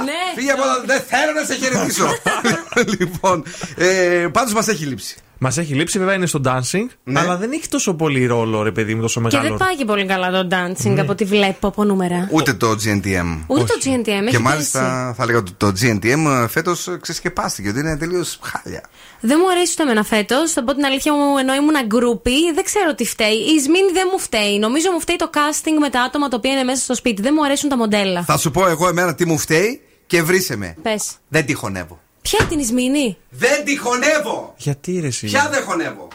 Ναι. 0.04 0.12
Φύγε 0.36 0.50
από 0.50 0.62
εδώ, 0.62 0.86
δεν 0.86 1.02
θέλω 1.08 1.32
να 1.40 1.44
σε 1.44 1.54
χαιρετήσω. 1.54 2.08
λοιπόν, 2.98 3.44
ε, 3.76 4.26
πάντως 4.32 4.52
μας 4.52 4.68
έχει 4.68 4.84
λείψει. 4.84 5.16
Μας 5.38 5.58
έχει 5.58 5.74
λείψει, 5.74 5.98
βέβαια 5.98 6.14
είναι 6.14 6.26
στο 6.26 6.40
dancing, 6.44 6.86
Ναι. 7.04 7.20
αλλά 7.20 7.36
δεν 7.36 7.52
έχει 7.52 7.68
τόσο 7.68 7.94
πολύ 7.94 8.26
ρόλο, 8.26 8.62
ρε 8.62 8.70
παιδί 8.72 8.94
μου, 8.94 9.00
τόσο 9.00 9.20
Και 9.20 9.26
μεγάλο. 9.26 9.48
δεν 9.48 9.56
πάει 9.66 9.76
και 9.76 9.84
πολύ 9.84 10.06
καλά 10.06 10.30
το 10.30 10.48
dancing 10.50 10.90
Ναι. 10.94 11.00
από 11.00 11.12
ό,τι 11.12 11.24
βλέπω 11.24 11.66
από 11.68 11.84
νούμερα. 11.84 12.28
Ούτε 12.32 12.52
το 12.54 12.70
GNTM. 12.70 13.44
Ούτε 13.46 13.62
το 13.64 13.74
GNTM 13.84 14.06
έχει 14.08 14.24
Και 14.24 14.24
πέσει. 14.30 14.38
μάλιστα 14.42 15.14
θα 15.16 15.22
έλεγα 15.22 15.38
ότι 15.38 15.52
το 15.56 15.72
GNTM 15.80 16.46
φέτος 16.48 16.88
ξεσκεπάστηκε, 17.00 17.68
ότι 17.68 17.78
είναι 17.78 17.96
τελείως 17.96 18.38
χάλια. 18.42 18.80
Δεν 19.20 19.38
μου 19.42 19.50
αρέσει 19.50 19.72
ούτε 19.72 19.82
εμένα 19.82 20.04
φέτος. 20.04 20.52
Θα 20.52 20.64
πω 20.64 20.74
την 20.74 20.84
αλήθεια 20.84 21.12
μου, 21.12 21.38
ενώ 21.38 21.54
ήμουν 21.54 21.86
γκρούπι, 21.86 22.52
δεν 22.54 22.64
ξέρω 22.64 22.94
τι 22.94 23.04
φταίει. 23.04 23.34
Η 23.56 23.60
Ισμήνη 23.60 23.92
δεν 23.92 24.08
μου 24.12 24.18
φταίει. 24.18 24.58
Νομίζω 24.58 24.90
μου 24.92 25.00
φταίει 25.00 25.16
το 25.16 25.30
casting 25.34 25.76
με 25.80 25.88
τα 25.90 26.00
άτομα 26.00 26.28
τα 26.28 26.36
οποία 26.36 26.52
είναι 26.52 26.62
μέσα 26.62 26.82
στο 26.82 26.94
σπίτι. 26.94 27.22
Δεν 27.22 27.32
μου 27.36 27.44
αρέσουν 27.44 27.68
τα 27.68 27.76
μοντέλα. 27.76 28.22
Θα 28.24 28.36
σου 28.38 28.50
πω 28.50 28.66
εγώ 28.68 28.88
εμένα 28.88 29.14
τι 29.14 29.26
μου 29.26 29.38
φταίει 29.38 29.80
και 30.06 30.22
βρήσε 30.22 30.56
με. 30.56 30.76
Πες. 30.82 31.10
Δεν 31.28 31.46
τη 31.46 31.52
χωνεύω. 31.54 32.00
Ποια 32.26 32.38
είναι 32.40 32.48
την 32.48 32.58
Ισμήνη; 32.58 33.16
Δεν 33.30 33.64
τη 33.64 33.76
χωνεύω! 33.78 34.54
Γιατί 34.56 35.00
ρε 35.00 35.06
εσύ; 35.06 35.26
Ποια 35.26 35.48
δεν 35.52 35.62
χωνεύω; 35.62 36.08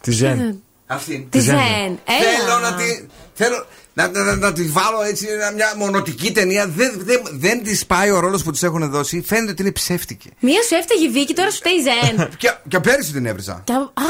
Τη 0.00 0.10
Ζεν. 0.10 0.62
Αυτή. 0.86 1.26
Τη 1.30 1.40
Ζεν. 1.40 1.98
Θέλω 2.04 2.58
να 2.62 2.74
τη. 2.74 3.06
Θέλω 3.34 3.66
να, 3.94 4.08
να, 4.08 4.22
να, 4.22 4.36
να 4.36 4.52
τη 4.52 4.62
βάλω 4.62 5.02
έτσι 5.08 5.26
ένα- 5.30 5.52
μια 5.52 5.72
μονοτική 5.76 6.32
ταινία. 6.32 6.66
Δεν, 6.76 6.92
δεν, 7.04 7.20
δεν 7.32 7.62
της 7.62 7.86
πάει 7.86 8.10
ο 8.10 8.18
ρόλος 8.20 8.42
που 8.42 8.50
της 8.50 8.62
έχουν 8.62 8.90
δώσει. 8.90 9.22
Φαίνεται 9.26 9.50
ότι 9.50 9.62
είναι 9.62 9.70
ψεύτικη. 9.72 10.30
Μία 10.40 10.62
σου 10.62 10.74
έφταιγε 10.80 11.04
η 11.04 11.10
Βίκη, 11.10 11.34
τώρα 11.34 11.50
σου 11.50 11.56
φταίει 11.56 11.72
η 11.72 11.82
Ζεν. 12.16 12.28
Και, 12.42 12.52
και 12.68 12.80
πέρυσι 12.80 13.12
την 13.12 13.26
έβριζα. 13.26 13.60
Και- 13.64 13.72
Α, 13.72 14.02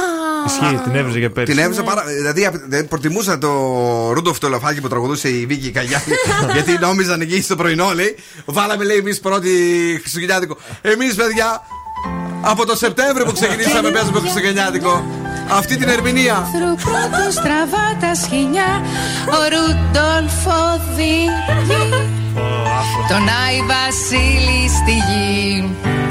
Ισχύει, 0.47 0.81
την 0.85 0.95
έβριζε 0.95 1.19
για 1.19 1.31
πέρυσι. 1.31 1.53
Την 1.55 1.63
έβριζα 1.63 1.83
πάρα. 1.83 2.05
Δηλαδή 2.05 2.47
απ- 2.47 2.63
δεν 2.69 2.89
προτιμούσα 2.89 3.39
το 3.39 3.51
Ρούντοφ 4.13 4.39
το 4.39 4.49
λαφάκι 4.49 4.81
που 4.81 4.89
τραγουδούσε 4.89 5.29
η 5.29 5.47
Βίκη 5.47 5.71
Καγιάννη. 5.71 6.15
γιατί 6.55 6.79
νόμιζαν 6.81 7.21
εκεί 7.21 7.43
στο 7.43 7.57
πρωινό, 7.57 7.93
λέει. 7.95 8.17
Βάλαμε, 8.45 8.85
λέει, 8.85 8.97
εμείς 8.97 9.21
πρώτη 9.21 9.51
Χριστουγεννιάτικο. 10.01 10.57
Εμείς, 10.83 11.15
παιδιά, 11.15 11.61
από 12.45 12.67
το 12.67 12.77
Σεπτέμβριο 12.77 13.25
που 13.25 13.33
ξεκινήσαμε 13.33 13.91
παίζουμε 13.91 14.21
Χριστουγεννιάτικο. 14.21 15.05
Αυτή 15.51 15.77
την 15.77 15.89
ερμηνεία. 15.89 16.35
Άνθρωπο 16.35 16.75
πρώτος 16.91 17.35
στραβά 17.35 17.97
τα 18.01 18.15
σχοινιά. 18.15 18.83
Ο 19.27 19.41
Ρούντολφο 19.53 20.59
οδηγεί 20.75 21.29
Τον 23.09 23.29
Άι 23.47 23.61
Βασίλη 23.71 24.69
στη 24.69 24.93
γη 24.93 26.04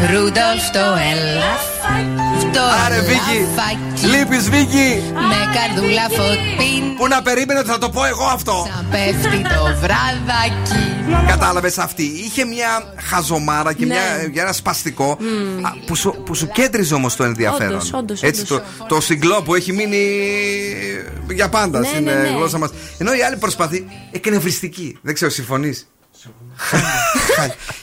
Ρούντολφ 0.00 0.70
το 0.72 0.80
ελαφάκι 1.10 2.46
Το 2.52 2.60
Άρε, 2.84 3.00
Βίκη. 3.00 3.18
ελαφάκι 3.36 4.06
Λείπεις, 4.06 4.50
Βίκη. 4.50 5.02
Με 5.12 5.36
καρδούλα 5.54 6.02
φωτεινή 6.10 6.94
Που 6.96 7.08
να 7.08 7.22
περίμενε 7.22 7.58
ότι 7.58 7.68
θα 7.68 7.78
το 7.78 7.90
πω 7.90 8.04
εγώ 8.04 8.24
αυτό. 8.24 8.68
Πέφτει 8.90 9.42
το 9.42 9.74
βραδάκι 9.80 11.26
Κατάλαβες 11.28 11.78
αυτή. 11.78 12.02
Είχε 12.02 12.44
μια 12.44 12.94
χαζομάρα 13.10 13.72
και 13.72 13.86
Ναι. 13.86 13.94
μια, 14.32 14.42
ένα 14.42 14.52
σπαστικό 14.52 15.10
α, 15.62 15.70
που, 15.86 15.94
σου, 15.94 16.22
που 16.24 16.34
σου 16.34 16.48
κέντριζε 16.48 16.94
όμως 16.94 17.16
το 17.16 17.24
ενδιαφέρον. 17.24 17.72
Όντως, 17.74 17.92
όντως, 17.92 18.22
Έτσι, 18.22 18.40
όντως. 18.42 18.62
το, 18.78 18.84
το 18.94 19.00
συγκλό 19.00 19.42
που 19.42 19.54
έχει 19.54 19.72
μείνει 19.72 20.20
για 21.30 21.48
πάντα 21.48 21.78
Ναι, 21.78 21.86
στην 21.86 22.02
ναι, 22.04 22.10
ε, 22.10 22.14
ναι. 22.14 22.28
γλώσσα 22.28 22.58
μας. 22.58 22.70
Ενώ 22.98 23.14
η 23.14 23.22
άλλη 23.22 23.36
προσπαθεί 23.36 23.86
εκνευριστική. 24.10 24.98
Δεν 25.02 25.14
ξέρω, 25.14 25.30
συμφωνείς; 25.30 25.88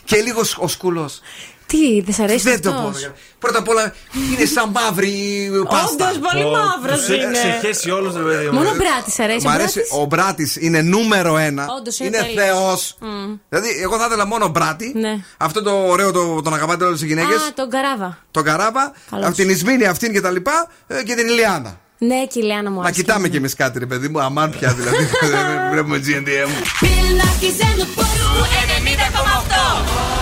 και 0.03 0.15
λίγος 0.15 0.49
σ- 0.49 0.57
ο 0.61 0.67
σκούλος. 0.67 1.21
Τι, 1.67 2.01
δεν 2.01 2.13
σ' 2.13 2.19
αρέσει 2.19 2.43
Δεν 2.43 2.53
αυτός; 2.53 3.01
το 3.01 3.09
πω. 3.09 3.15
Πρώτα 3.39 3.59
απ' 3.59 3.67
όλα 3.67 3.93
είναι 4.33 4.45
σαν 4.45 4.69
μαύρη 4.69 5.49
πάστα. 5.69 6.09
Όντως, 6.09 6.31
πολύ 6.31 6.45
μαύρος 6.45 7.07
είναι. 7.07 7.35
Σε 7.37 7.59
χέσει 7.61 7.89
όλο 7.91 8.11
το 8.11 8.19
παιδί 8.19 8.49
Μόνο 8.49 8.69
ο 8.69 8.75
μπράτης 8.75 9.19
αρέσει. 9.19 9.47
Μ' 9.47 9.49
αρέσει. 9.49 9.81
Ο 10.01 10.05
μπράτης 10.05 10.55
είναι 10.55 10.81
νούμερο 10.81 11.37
ένα. 11.37 11.65
Όντως, 11.79 11.99
ε, 11.99 12.05
είναι 12.05 12.31
θεός. 12.35 12.97
Mm. 13.01 13.39
Δηλαδή, 13.49 13.69
εγώ 13.81 13.97
θα 13.97 14.05
ήθελα 14.05 14.25
μόνο 14.25 14.47
μπράτη. 14.47 14.91
Ναι. 14.95 15.23
Αυτό 15.37 15.61
το 15.61 15.71
ωραίο 15.71 16.11
το, 16.11 16.41
τον 16.41 16.53
αγαπάτε 16.53 16.85
όλες 16.85 17.01
οι 17.01 17.05
γυναίκες. 17.05 17.35
Α, 17.35 17.53
τον 17.55 17.69
καράβα. 17.69 18.17
Τον 18.31 18.43
καράβα. 18.43 18.91
Από 19.09 19.35
την 19.35 19.49
Ισμήνη 19.49 19.85
αυτήν 19.85 20.13
και 20.13 20.21
τα 20.21 20.31
λοιπά. 20.31 20.69
Ε, 20.87 21.03
και 21.03 21.15
την 21.15 21.27
Ηλιάνα. 21.27 21.79
Ναι, 21.97 22.25
και 22.25 22.39
η 22.39 22.41
Ηλιάνα 22.43 22.71
μου 22.71 22.81
Να 22.81 22.91
κοιτάμε 22.91 23.27
κι 23.27 23.37
εμείς 23.37 23.55
κάτι, 23.55 23.79
ρε 23.79 23.85
παιδί 23.85 24.07
μου. 24.07 24.21
Αμάν 24.21 24.49
πια 24.49 24.73
δηλαδή. 24.73 25.09
Βλέπουμε 25.71 25.97
GNDM. 25.97 26.49
Πιλνάκι 26.79 27.55
ζένου 27.57 27.89
πόλου 27.95 28.45
90,8. 30.13 30.16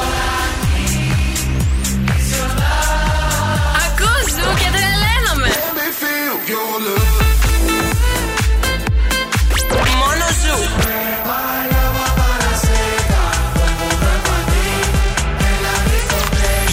Μόνο 9.98 10.26
σου. 10.42 10.58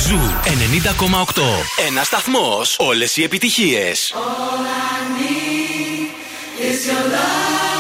Ζου 0.09 0.19
90,8. 0.45 1.43
Ένας 1.87 2.07
σταθμός. 2.07 2.77
Όλες 2.79 3.17
οι 3.17 3.23
επιτυχίες. 3.23 4.15
Is 6.71 6.87
your 6.87 7.05
love 7.15 7.72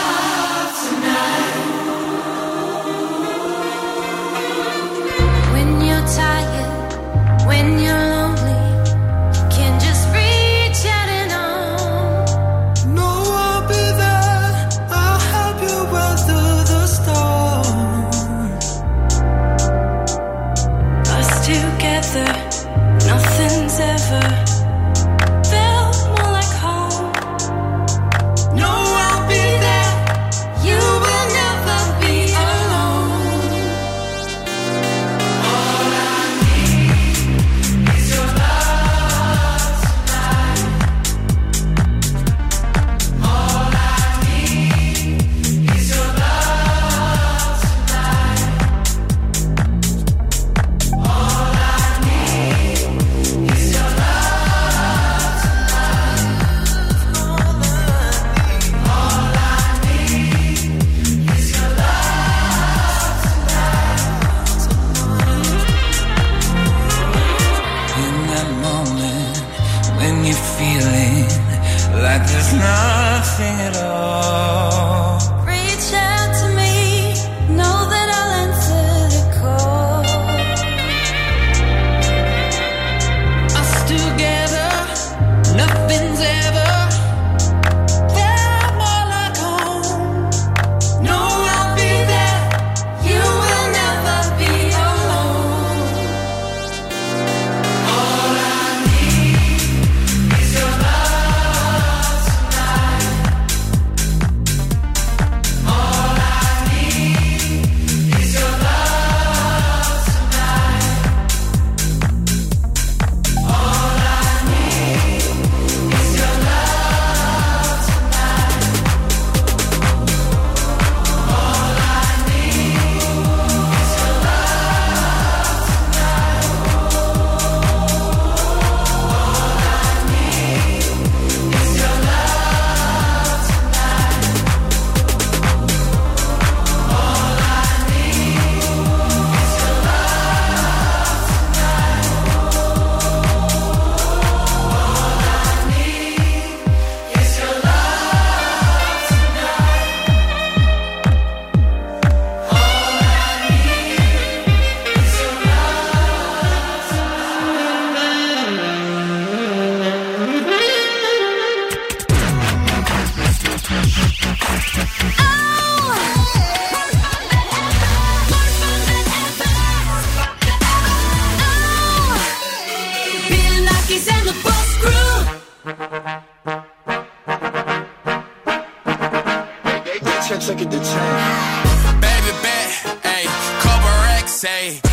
say. 184.43 184.92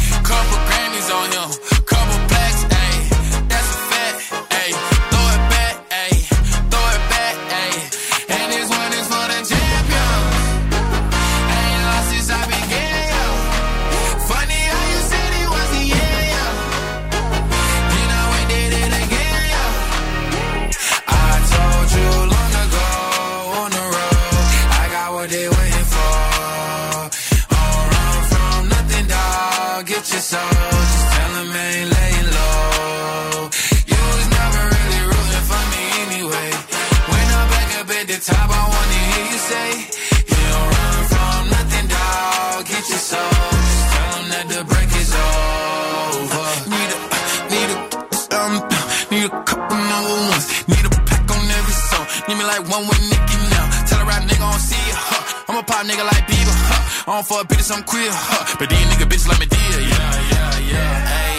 Bitches, 57.70 57.76
I'm 57.76 57.84
queer, 57.84 58.10
huh. 58.12 58.56
But 58.60 58.70
these 58.70 58.86
nigga 58.88 59.06
bitches 59.08 59.28
like 59.28 59.40
me 59.40 59.46
dear, 59.46 59.80
yeah, 59.82 60.16
yeah, 60.32 60.72
yeah. 60.74 61.06
Hey, 61.14 61.38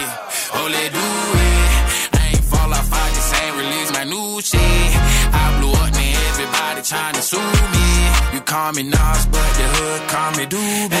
oh, 0.55 0.67
let 0.71 0.91
do 0.91 0.99
it. 0.99 2.19
I 2.19 2.27
ain't 2.31 2.43
fall 2.43 2.71
off, 2.73 2.91
I 2.91 3.07
just 3.15 3.35
ain't 3.41 3.55
release 3.57 3.91
my 3.93 4.03
new 4.03 4.41
shit. 4.41 4.59
I 4.59 5.59
blew 5.59 5.71
up, 5.71 5.91
man, 5.93 6.15
everybody 6.31 6.81
trying 6.81 7.15
to 7.15 7.21
sue 7.21 7.37
me. 7.37 7.87
You 8.33 8.41
call 8.41 8.71
me 8.73 8.83
Nas, 8.83 9.25
but 9.27 9.49
the 9.57 9.67
hood 9.75 10.01
call 10.09 10.31
me 10.37 10.45
Doobie. 10.45 11.00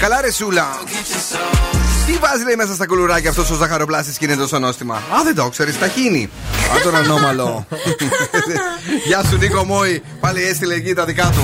Καλά, 0.00 0.20
ρε 0.20 0.32
Σούλα. 0.32 0.66
Get 0.84 0.88
your 0.88 1.36
soul, 1.36 1.70
just 1.74 2.06
Τι 2.06 2.12
βάζει 2.12 2.44
λέει 2.44 2.54
μέσα 2.56 2.74
στα 2.74 2.86
κουλουράκια 2.86 3.30
αυτός 3.30 3.50
ο 3.50 3.54
ζαχαροπλάστης 3.54 4.18
και 4.18 4.24
είναι 4.24 4.36
τόσο 4.36 4.58
νόστιμα. 4.58 4.94
Α, 4.94 5.22
δεν 5.24 5.34
το 5.34 5.48
ξέρεις, 5.48 5.78
ταχύνει. 5.78 6.30
Α, 6.76 6.80
τον 6.82 6.94
ανώμαλο. 6.96 7.66
Γεια 9.06 9.24
σου, 9.24 9.36
Νίκο 9.36 9.64
Μόη. 9.64 10.02
Πάλι 10.20 10.42
έστειλε 10.42 10.74
εκεί 10.74 10.94
τα 10.94 11.04
δικά 11.04 11.30
του. 11.34 11.42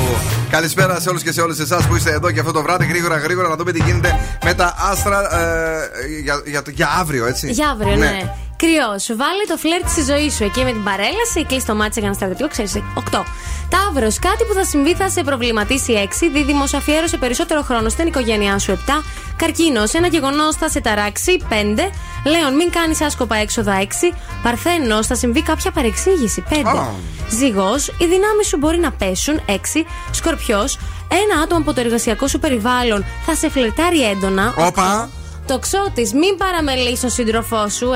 Καλησπέρα 0.50 1.00
σε 1.00 1.08
όλους 1.08 1.22
και 1.22 1.32
σε 1.32 1.40
όλες 1.40 1.58
εσάς 1.58 1.86
που 1.86 1.96
είστε 1.96 2.10
εδώ 2.10 2.30
και 2.30 2.40
αυτό 2.40 2.52
το 2.52 2.62
βράδυ. 2.62 2.86
Γρήγορα, 2.86 3.16
γρήγορα 3.16 3.48
να 3.48 3.56
δούμε 3.56 3.72
τι 3.72 3.82
γίνεται 3.82 4.38
με 4.44 4.54
τα 4.54 4.74
άστρα 4.78 5.40
ε, 5.40 5.90
για, 6.22 6.42
για, 6.46 6.62
για 6.70 6.88
αύριο, 6.98 7.26
έτσι. 7.26 7.50
Για 7.50 7.68
αύριο, 7.68 7.96
ναι. 7.96 8.34
Κρυό, 8.56 9.16
βάλε 9.16 9.44
το 9.48 9.56
φλερτ 9.56 9.88
στη 9.88 10.02
ζωή 10.02 10.30
σου 10.30 10.44
εκεί 10.44 10.62
με 10.64 10.72
την 10.72 10.84
παρέλαση, 10.84 11.44
κλείσει 11.46 11.66
το 11.66 11.74
μάτι 11.74 12.00
για 12.00 12.08
να 12.08 12.14
στρατιωτικό, 12.14 12.48
ξέρεις. 12.48 12.74
8. 12.94 13.24
Ταύρος, 13.68 14.18
κάτι 14.18 14.44
που 14.44 14.54
θα 14.54 14.64
συμβεί 14.64 14.94
θα 14.94 15.08
σε 15.08 15.22
προβληματίσει 15.22 15.92
6. 15.92 16.28
Δίδυμο, 16.32 16.64
αφιέρωσε 16.74 17.16
περισσότερο 17.16 17.62
χρόνο 17.62 17.88
στην 17.88 18.06
οικογένειά 18.06 18.58
σου 18.58 18.72
7. 18.72 19.04
Καρκίνος, 19.36 19.92
ένα 19.92 20.06
γεγονός 20.06 20.56
θα 20.56 20.68
σε 20.68 20.80
ταράξει 20.80 21.42
5. 21.48 21.90
Λέων, 22.24 22.54
μην 22.56 22.70
κάνεις 22.70 23.00
άσκοπα 23.00 23.36
έξοδα 23.36 23.78
6. 23.80 24.12
Παρθένος, 24.42 25.06
θα 25.06 25.14
συμβεί 25.14 25.42
κάποια 25.42 25.70
παρεξήγηση 25.70 26.44
5. 26.48 26.78
Α. 26.78 26.88
Ζυγός, 27.30 27.88
οι 27.88 28.06
δυνάμεις 28.06 28.46
σου 28.46 28.56
μπορεί 28.56 28.78
να 28.78 28.92
πέσουν 28.92 29.40
6. 29.46 29.86
Σκορπιός, 30.10 30.78
ένα 31.08 31.42
άτομο 31.42 31.60
από 31.60 31.72
το 31.72 31.80
εργασιακό 31.80 32.26
σου 32.28 32.38
περιβάλλον 32.38 33.04
θα 33.26 33.34
σε 33.34 33.50
φλερτάρει 33.50 34.08
έντονα. 34.08 34.54
Όπα. 34.58 35.10
Τοξότη, 35.46 36.16
μην 36.16 36.36
παραμελείς 36.36 37.00
τον 37.00 37.10
σύντροφό 37.10 37.68
σου 37.68 37.90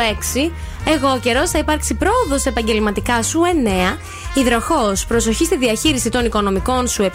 6. 0.45 0.53
Εγώ 0.85 1.19
καιρός 1.23 1.51
θα 1.51 1.59
υπάρξει 1.59 1.95
πρόοδος 1.95 2.41
σε 2.41 2.49
επαγγελματικά 2.49 3.23
σου 3.23 3.41
9. 3.95 3.99
Υδροχός, 4.35 5.07
προσοχή 5.07 5.45
στη 5.45 5.57
διαχείριση 5.57 6.09
των 6.09 6.25
οικονομικών 6.25 6.89
σου 6.89 7.03
7. 7.03 7.09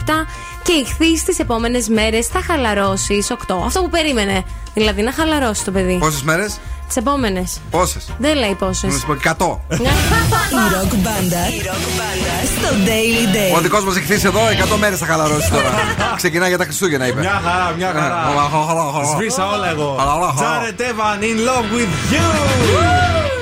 Και 0.64 0.72
ηχθείς 0.72 1.24
τι 1.24 1.36
επόμενες 1.40 1.88
μέρες 1.88 2.28
θα 2.28 2.42
χαλαρώσεις 2.42 3.32
8. 3.32 3.36
Αυτό 3.66 3.82
που 3.82 3.90
περίμενε. 3.90 4.44
Δηλαδή 4.74 5.02
να 5.02 5.12
χαλαρώσει 5.12 5.64
το 5.64 5.72
παιδί. 5.72 5.98
Πόσες 5.98 6.22
μέρες, 6.24 6.60
Τις 6.88 6.96
επόμενες. 6.98 7.62
πόσες; 7.72 8.06
Δεν 8.18 8.36
λέει 8.38 8.56
πόσες. 8.56 8.94
Να 8.94 9.00
σου 9.00 9.06
πω 9.06 9.14
100. 9.14 9.60
Η 9.70 9.78
ροκ 10.74 10.94
μπάντα 10.96 11.44
στο 12.56 12.76
Daily 12.86 13.36
Day. 13.36 13.58
Ο 13.58 13.60
δικός 13.62 13.84
μας 13.86 13.96
ηχθή 13.96 14.28
εδώ 14.28 14.40
100 14.74 14.78
μέρες 14.78 15.00
θα 15.00 15.06
χαλαρώσει 15.06 15.52
τώρα. 15.52 15.70
Ξεκινάει 16.22 16.50
για 16.50 16.58
τα 16.58 16.64
Χριστούγεννα, 16.64 17.08
είπε. 17.08 17.20
Μια 17.20 17.42
χαρά, 17.44 17.74
μια 17.78 17.92
χαρά. 17.94 19.06
Σβήσα 19.16 19.48
όλα 19.48 19.70
εγώ. 19.70 19.96
Τζάρετ 20.36 20.80
Εύαν 20.80 21.20
in 21.22 21.38
love 21.48 21.78
with 21.78 22.14
you. 22.14 22.26
You 22.72 23.35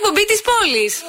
εκπομπή 0.00 0.24
της 0.24 0.40
πόλης. 0.40 1.02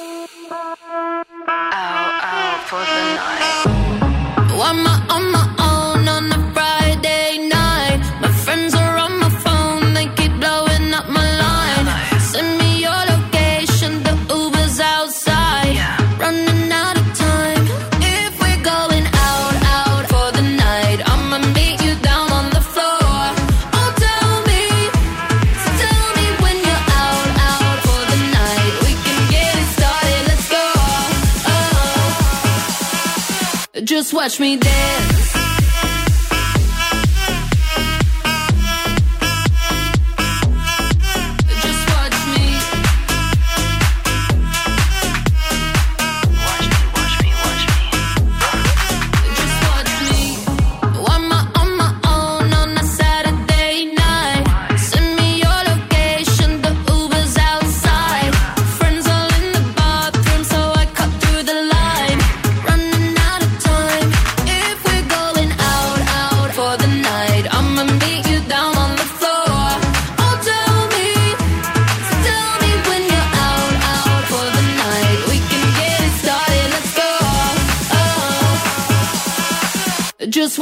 Watch 34.20 34.38
me 34.38 34.54
dance. 34.58 35.09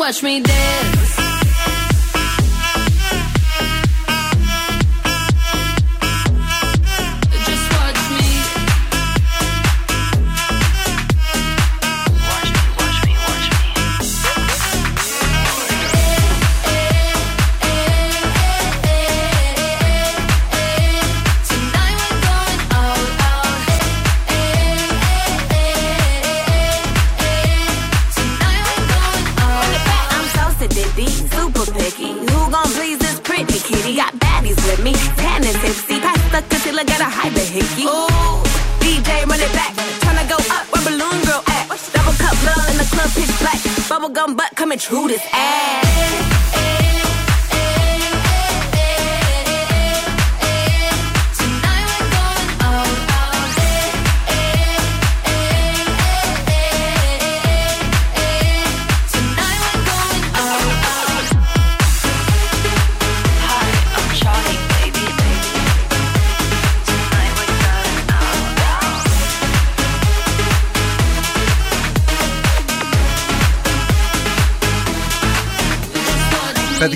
Watch 0.09 0.23
me 0.23 0.41
dance. 0.41 0.58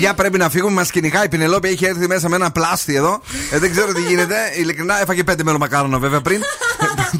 Παιδιά, 0.03 0.17
πρέπει 0.17 0.37
να 0.37 0.49
φύγουμε. 0.49 0.73
Μας 0.73 0.91
κυνηγάει 0.91 1.25
η 1.25 1.27
Πινελόπη. 1.29 1.67
Έχει 1.67 1.85
έρθει 1.85 2.07
μέσα 2.07 2.29
με 2.29 2.35
ένα 2.35 2.51
πλάστη 2.51 2.95
εδώ. 2.95 3.21
Ε, 3.51 3.59
δεν 3.59 3.71
ξέρω 3.71 3.93
τι 3.93 4.01
γίνεται. 4.09 4.35
Ειλικρινά, 4.57 5.01
έφαγε 5.01 5.23
πέντε 5.23 5.43
μελομακάρονα 5.43 5.99
βέβαια 5.99 6.21
πριν. 6.21 6.41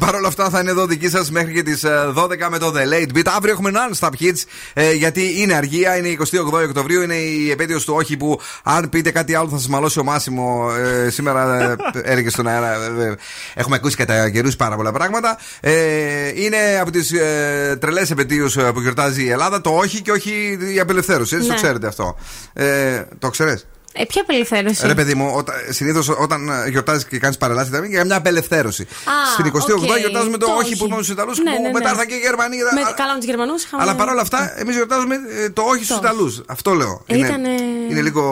Παρ' 0.06 0.14
όλα 0.14 0.28
αυτά 0.28 0.50
θα 0.50 0.60
είναι 0.60 0.70
εδώ 0.70 0.86
δική 0.86 1.08
σας 1.08 1.30
μέχρι 1.30 1.52
και 1.52 1.62
τις 1.62 1.84
12 2.14 2.48
με 2.50 2.58
το 2.58 2.72
The 2.76 2.92
Late 2.92 3.16
Beat. 3.18 3.22
Αύριο 3.36 3.52
έχουμε 3.52 3.70
non-stop 3.74 4.10
hits 4.20 4.42
ε, 4.74 4.92
γιατί 4.92 5.40
είναι 5.40 5.54
αργία. 5.54 5.96
Είναι 5.96 6.16
28 6.18 6.24
Οκτωβρίου. 6.68 7.02
Είναι 7.02 7.14
η 7.14 7.50
επέτειος 7.50 7.84
του 7.84 7.94
Όχι 7.96 8.16
που 8.16 8.40
αν 8.62 8.88
πείτε 8.88 9.10
κάτι 9.10 9.34
άλλο 9.34 9.48
θα 9.48 9.56
σας 9.56 9.68
μαλώσει 9.68 9.98
ο 9.98 10.04
Μάσιμο. 10.04 10.70
Ε, 11.06 11.10
σήμερα 11.10 11.60
ε, 11.62 11.76
έλεγε 12.12 12.30
στον 12.30 12.46
αέρα. 12.46 12.74
ε, 12.74 13.14
έχουμε 13.54 13.76
ακούσει 13.76 13.96
κατά 13.96 14.30
καιρούς 14.30 14.56
πάρα 14.56 14.76
πολλά 14.76 14.92
πράγματα. 14.92 15.38
Ε, 15.60 15.72
είναι 16.34 16.56
από 16.80 16.90
τις 16.90 17.12
ε, 17.12 17.76
τρελές 17.80 18.10
επαιτίους 18.10 18.54
που 18.74 18.80
γιορτάζει 18.80 19.24
η 19.24 19.30
Ελλάδα. 19.30 19.60
Το 19.60 19.70
Όχι 19.70 20.02
και 20.02 20.10
όχι 20.12 20.58
η 20.74 20.80
απελευθέρωση. 20.80 21.34
Έτσι 21.36 21.48
Ναι. 21.48 21.54
το 21.54 21.60
ξέρετε 21.62 21.86
αυτό. 21.86 22.16
Ε, 22.52 23.02
το 23.18 23.30
ξέρεις 23.30 23.66
Ε, 23.96 24.04
ποια 24.04 24.22
απελευθέρωση; 24.22 24.86
Ρε 24.86 24.94
παιδί 24.94 25.14
μου, 25.14 25.44
συνήθως 25.70 26.08
όταν 26.08 26.50
γιορτάζεις 26.68 27.04
και 27.04 27.18
κάνεις 27.18 27.36
παρελάσεις, 27.36 27.68
ήταν 27.68 27.84
για 27.84 28.04
μια 28.04 28.16
απελευθέρωση. 28.16 28.82
Α, 28.82 28.86
Στην 29.32 29.44
28 29.46 29.92
οκ. 29.92 29.98
γιορτάζουμε 29.98 30.36
το, 30.38 30.46
Το 30.46 30.52
όχι 30.52 30.62
όχι. 30.64 30.76
που 30.76 30.84
είπαμε 30.86 31.02
στους 31.02 31.14
Ιταλούς, 31.14 31.38
Ναι, 31.38 31.50
που 31.56 31.62
ναι, 31.62 31.66
ναι. 31.66 31.72
μετά 31.72 31.90
ήρθαν 31.90 32.06
και 32.06 32.14
οι 32.14 32.18
Γερμανοί. 32.18 32.56
Με, 32.56 32.80
Α- 32.80 32.92
καλά 32.96 33.12
με 33.12 33.18
τους 33.18 33.28
Γερμανούς 33.28 33.62
είχαμε. 33.64 33.82
Αλλά 33.82 33.94
παρόλα 33.94 34.20
αυτά, 34.20 34.58
εμείς 34.60 34.74
γιορτάζουμε 34.74 35.14
ε, 35.14 35.50
το 35.50 35.62
όχι 35.62 35.84
στους 35.84 35.96
Το 35.98 36.02
Ιταλούς. 36.04 36.42
Αυτό 36.46 36.70
λέω. 36.74 37.02
Ε, 37.06 37.16
ήτανε- 37.18 37.60
είναι 37.90 38.00
λίγο 38.00 38.22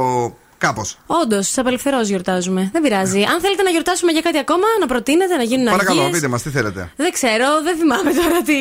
κάπως. 0.67 0.89
Όντως, 1.23 1.51
τι 1.51 1.61
απελευθέρωση 1.61 2.09
γιορτάζουμε. 2.15 2.69
Δεν 2.73 2.83
πειράζει. 2.83 3.23
Αν 3.33 3.39
θέλετε 3.45 3.63
να 3.63 3.71
γιορτάσουμε 3.71 4.13
για 4.13 4.21
κάτι 4.21 4.39
ακόμα, 4.39 4.67
να 4.81 4.87
προτείνετε, 4.87 5.37
να 5.37 5.43
γίνουν 5.43 5.65
Παρακαλώ, 5.65 6.01
αργίες. 6.01 6.17
πείτε 6.17 6.29
μας 6.33 6.43
τι 6.43 6.51
θέλετε. 6.51 6.91
Δεν 6.97 7.13
ξέρω, 7.13 7.49
δεν 7.67 7.75
θυμάμαι 7.81 8.11
τώρα 8.21 8.39
τι. 8.49 8.59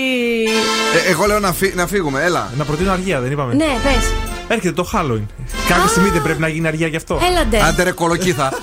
Ε, 0.97 1.09
εγώ 1.11 1.25
λέω 1.25 1.39
να, 1.39 1.51
φύ- 1.53 1.75
να 1.75 1.87
φύγουμε, 1.87 2.23
έλα. 2.23 2.51
Να 2.57 2.63
προτείνω 2.65 2.91
αργία, 2.91 3.19
δεν 3.19 3.31
είπαμε. 3.31 3.53
Ναι, 3.53 3.65
πες. 3.83 4.05
Έρχεται 4.47 4.73
το 4.73 4.89
Halloween. 4.93 5.25
Κάποια 5.67 5.87
στιγμή 5.87 6.09
δεν 6.09 6.21
πρέπει 6.21 6.39
να 6.41 6.47
γίνει 6.47 6.67
αργία 6.67 6.87
γι' 6.87 6.95
αυτό. 6.95 7.19
Έλαντε. 7.31 7.61
Άντε 7.61 7.83
ρε 7.83 7.91
κολοκύθα. 7.91 8.53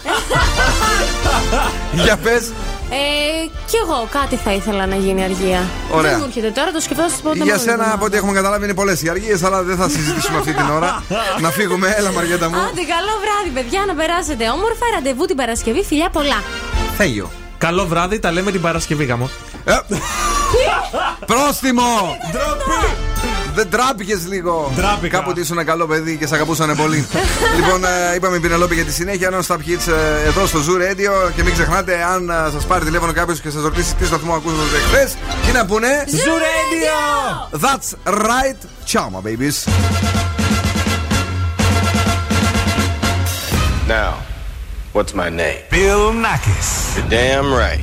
Για 2.04 2.16
πες. 2.16 2.52
Ε, 2.90 3.46
κι 3.66 3.76
εγώ 3.76 4.08
κάτι 4.10 4.36
θα 4.36 4.52
ήθελα 4.52 4.86
να 4.86 4.96
γίνει 4.96 5.22
αργία. 5.22 5.60
Ωραία. 5.92 6.10
Δεν 6.10 6.18
μου 6.20 6.26
έρχεται 6.26 6.50
τώρα, 6.50 6.70
το 6.70 6.80
σκεφτόσαστε 6.80 7.22
πότε 7.22 7.42
Για 7.42 7.58
σένα, 7.58 7.92
από 7.92 8.04
ό,τι 8.04 8.16
έχουμε 8.16 8.32
καταλάβει, 8.32 8.64
είναι 8.64 8.74
πολλές 8.74 9.02
οι 9.02 9.08
αργίες, 9.08 9.42
αλλά 9.42 9.62
δεν 9.62 9.76
θα 9.76 9.88
συζητήσουμε 9.88 10.38
αυτή 10.38 10.52
την 10.54 10.70
ώρα. 10.70 11.02
να 11.44 11.50
φύγουμε, 11.50 11.94
έλα 11.98 12.12
Μαριέτα 12.12 12.48
μου. 12.48 12.56
Άντε, 12.56 12.80
καλό 12.94 13.14
βράδυ, 13.22 13.50
παιδιά, 13.54 13.84
να 13.86 13.94
περάσετε 13.94 14.48
όμορφα. 14.48 14.84
Ραντεβού 14.94 15.24
την 15.24 15.36
Παρασκευή, 15.36 15.84
φιλιά 15.84 16.08
πολλά. 16.10 16.42
Θέλιο. 16.96 17.30
Καλό 17.58 17.86
βράδυ, 17.86 18.18
τα 18.18 18.32
λέμε 18.32 18.50
την 18.50 18.60
Παρασκευή 18.60 19.04
γάμο. 19.04 19.30
Πρόστιμο! 21.26 22.16
Δεν 23.58 23.70
τράπηκες 23.70 24.26
λίγο. 24.26 24.72
Τράπηκα. 24.76 25.18
Κάποτε 25.18 25.40
ήσουν 25.40 25.58
ένα 25.58 25.66
καλό 25.66 25.86
παιδί 25.86 26.16
και 26.16 26.26
σε 26.26 26.34
αγαπούσαν 26.34 26.76
πολύ. 26.76 27.06
λοιπόν, 27.58 27.84
ε, 27.84 28.14
είπαμε 28.14 28.36
η 28.36 28.40
Πινελόπη 28.40 28.74
για 28.74 28.84
τη 28.84 28.92
συνέχεια. 28.92 29.30
Non 29.30 29.46
stop 29.46 29.56
hits 29.56 29.92
ε, 29.92 30.28
εδώ 30.28 30.46
στο 30.46 30.58
Zoo 30.58 30.80
Radio. 30.82 31.32
Και 31.36 31.42
μην 31.42 31.52
ξεχνάτε, 31.52 32.04
αν 32.04 32.30
σας 32.52 32.66
πάρει 32.66 32.84
τηλέφωνο 32.84 33.12
κάποιος 33.12 33.40
και 33.40 33.50
σας 33.50 33.62
ρωτήσει 33.62 33.94
τι 33.94 34.06
σταθμό 34.06 34.34
ακούσατε 34.34 34.78
χθε, 34.86 35.10
τι 35.46 35.52
να 35.52 35.66
πούνε; 35.66 36.04
Zoo 36.06 36.38
Radio! 36.46 36.98
That's 37.66 37.94
right. 38.06 38.60
Ciao, 38.84 39.10
my 39.10 39.20
babies. 39.28 39.56
Now, 43.88 44.12
what's 44.92 45.14
my 45.14 45.28
name? 45.42 45.62
Bill 45.70 46.12
Nackis. 46.24 46.68
You're 46.96 47.08
damn 47.08 47.48
right. 47.62 47.76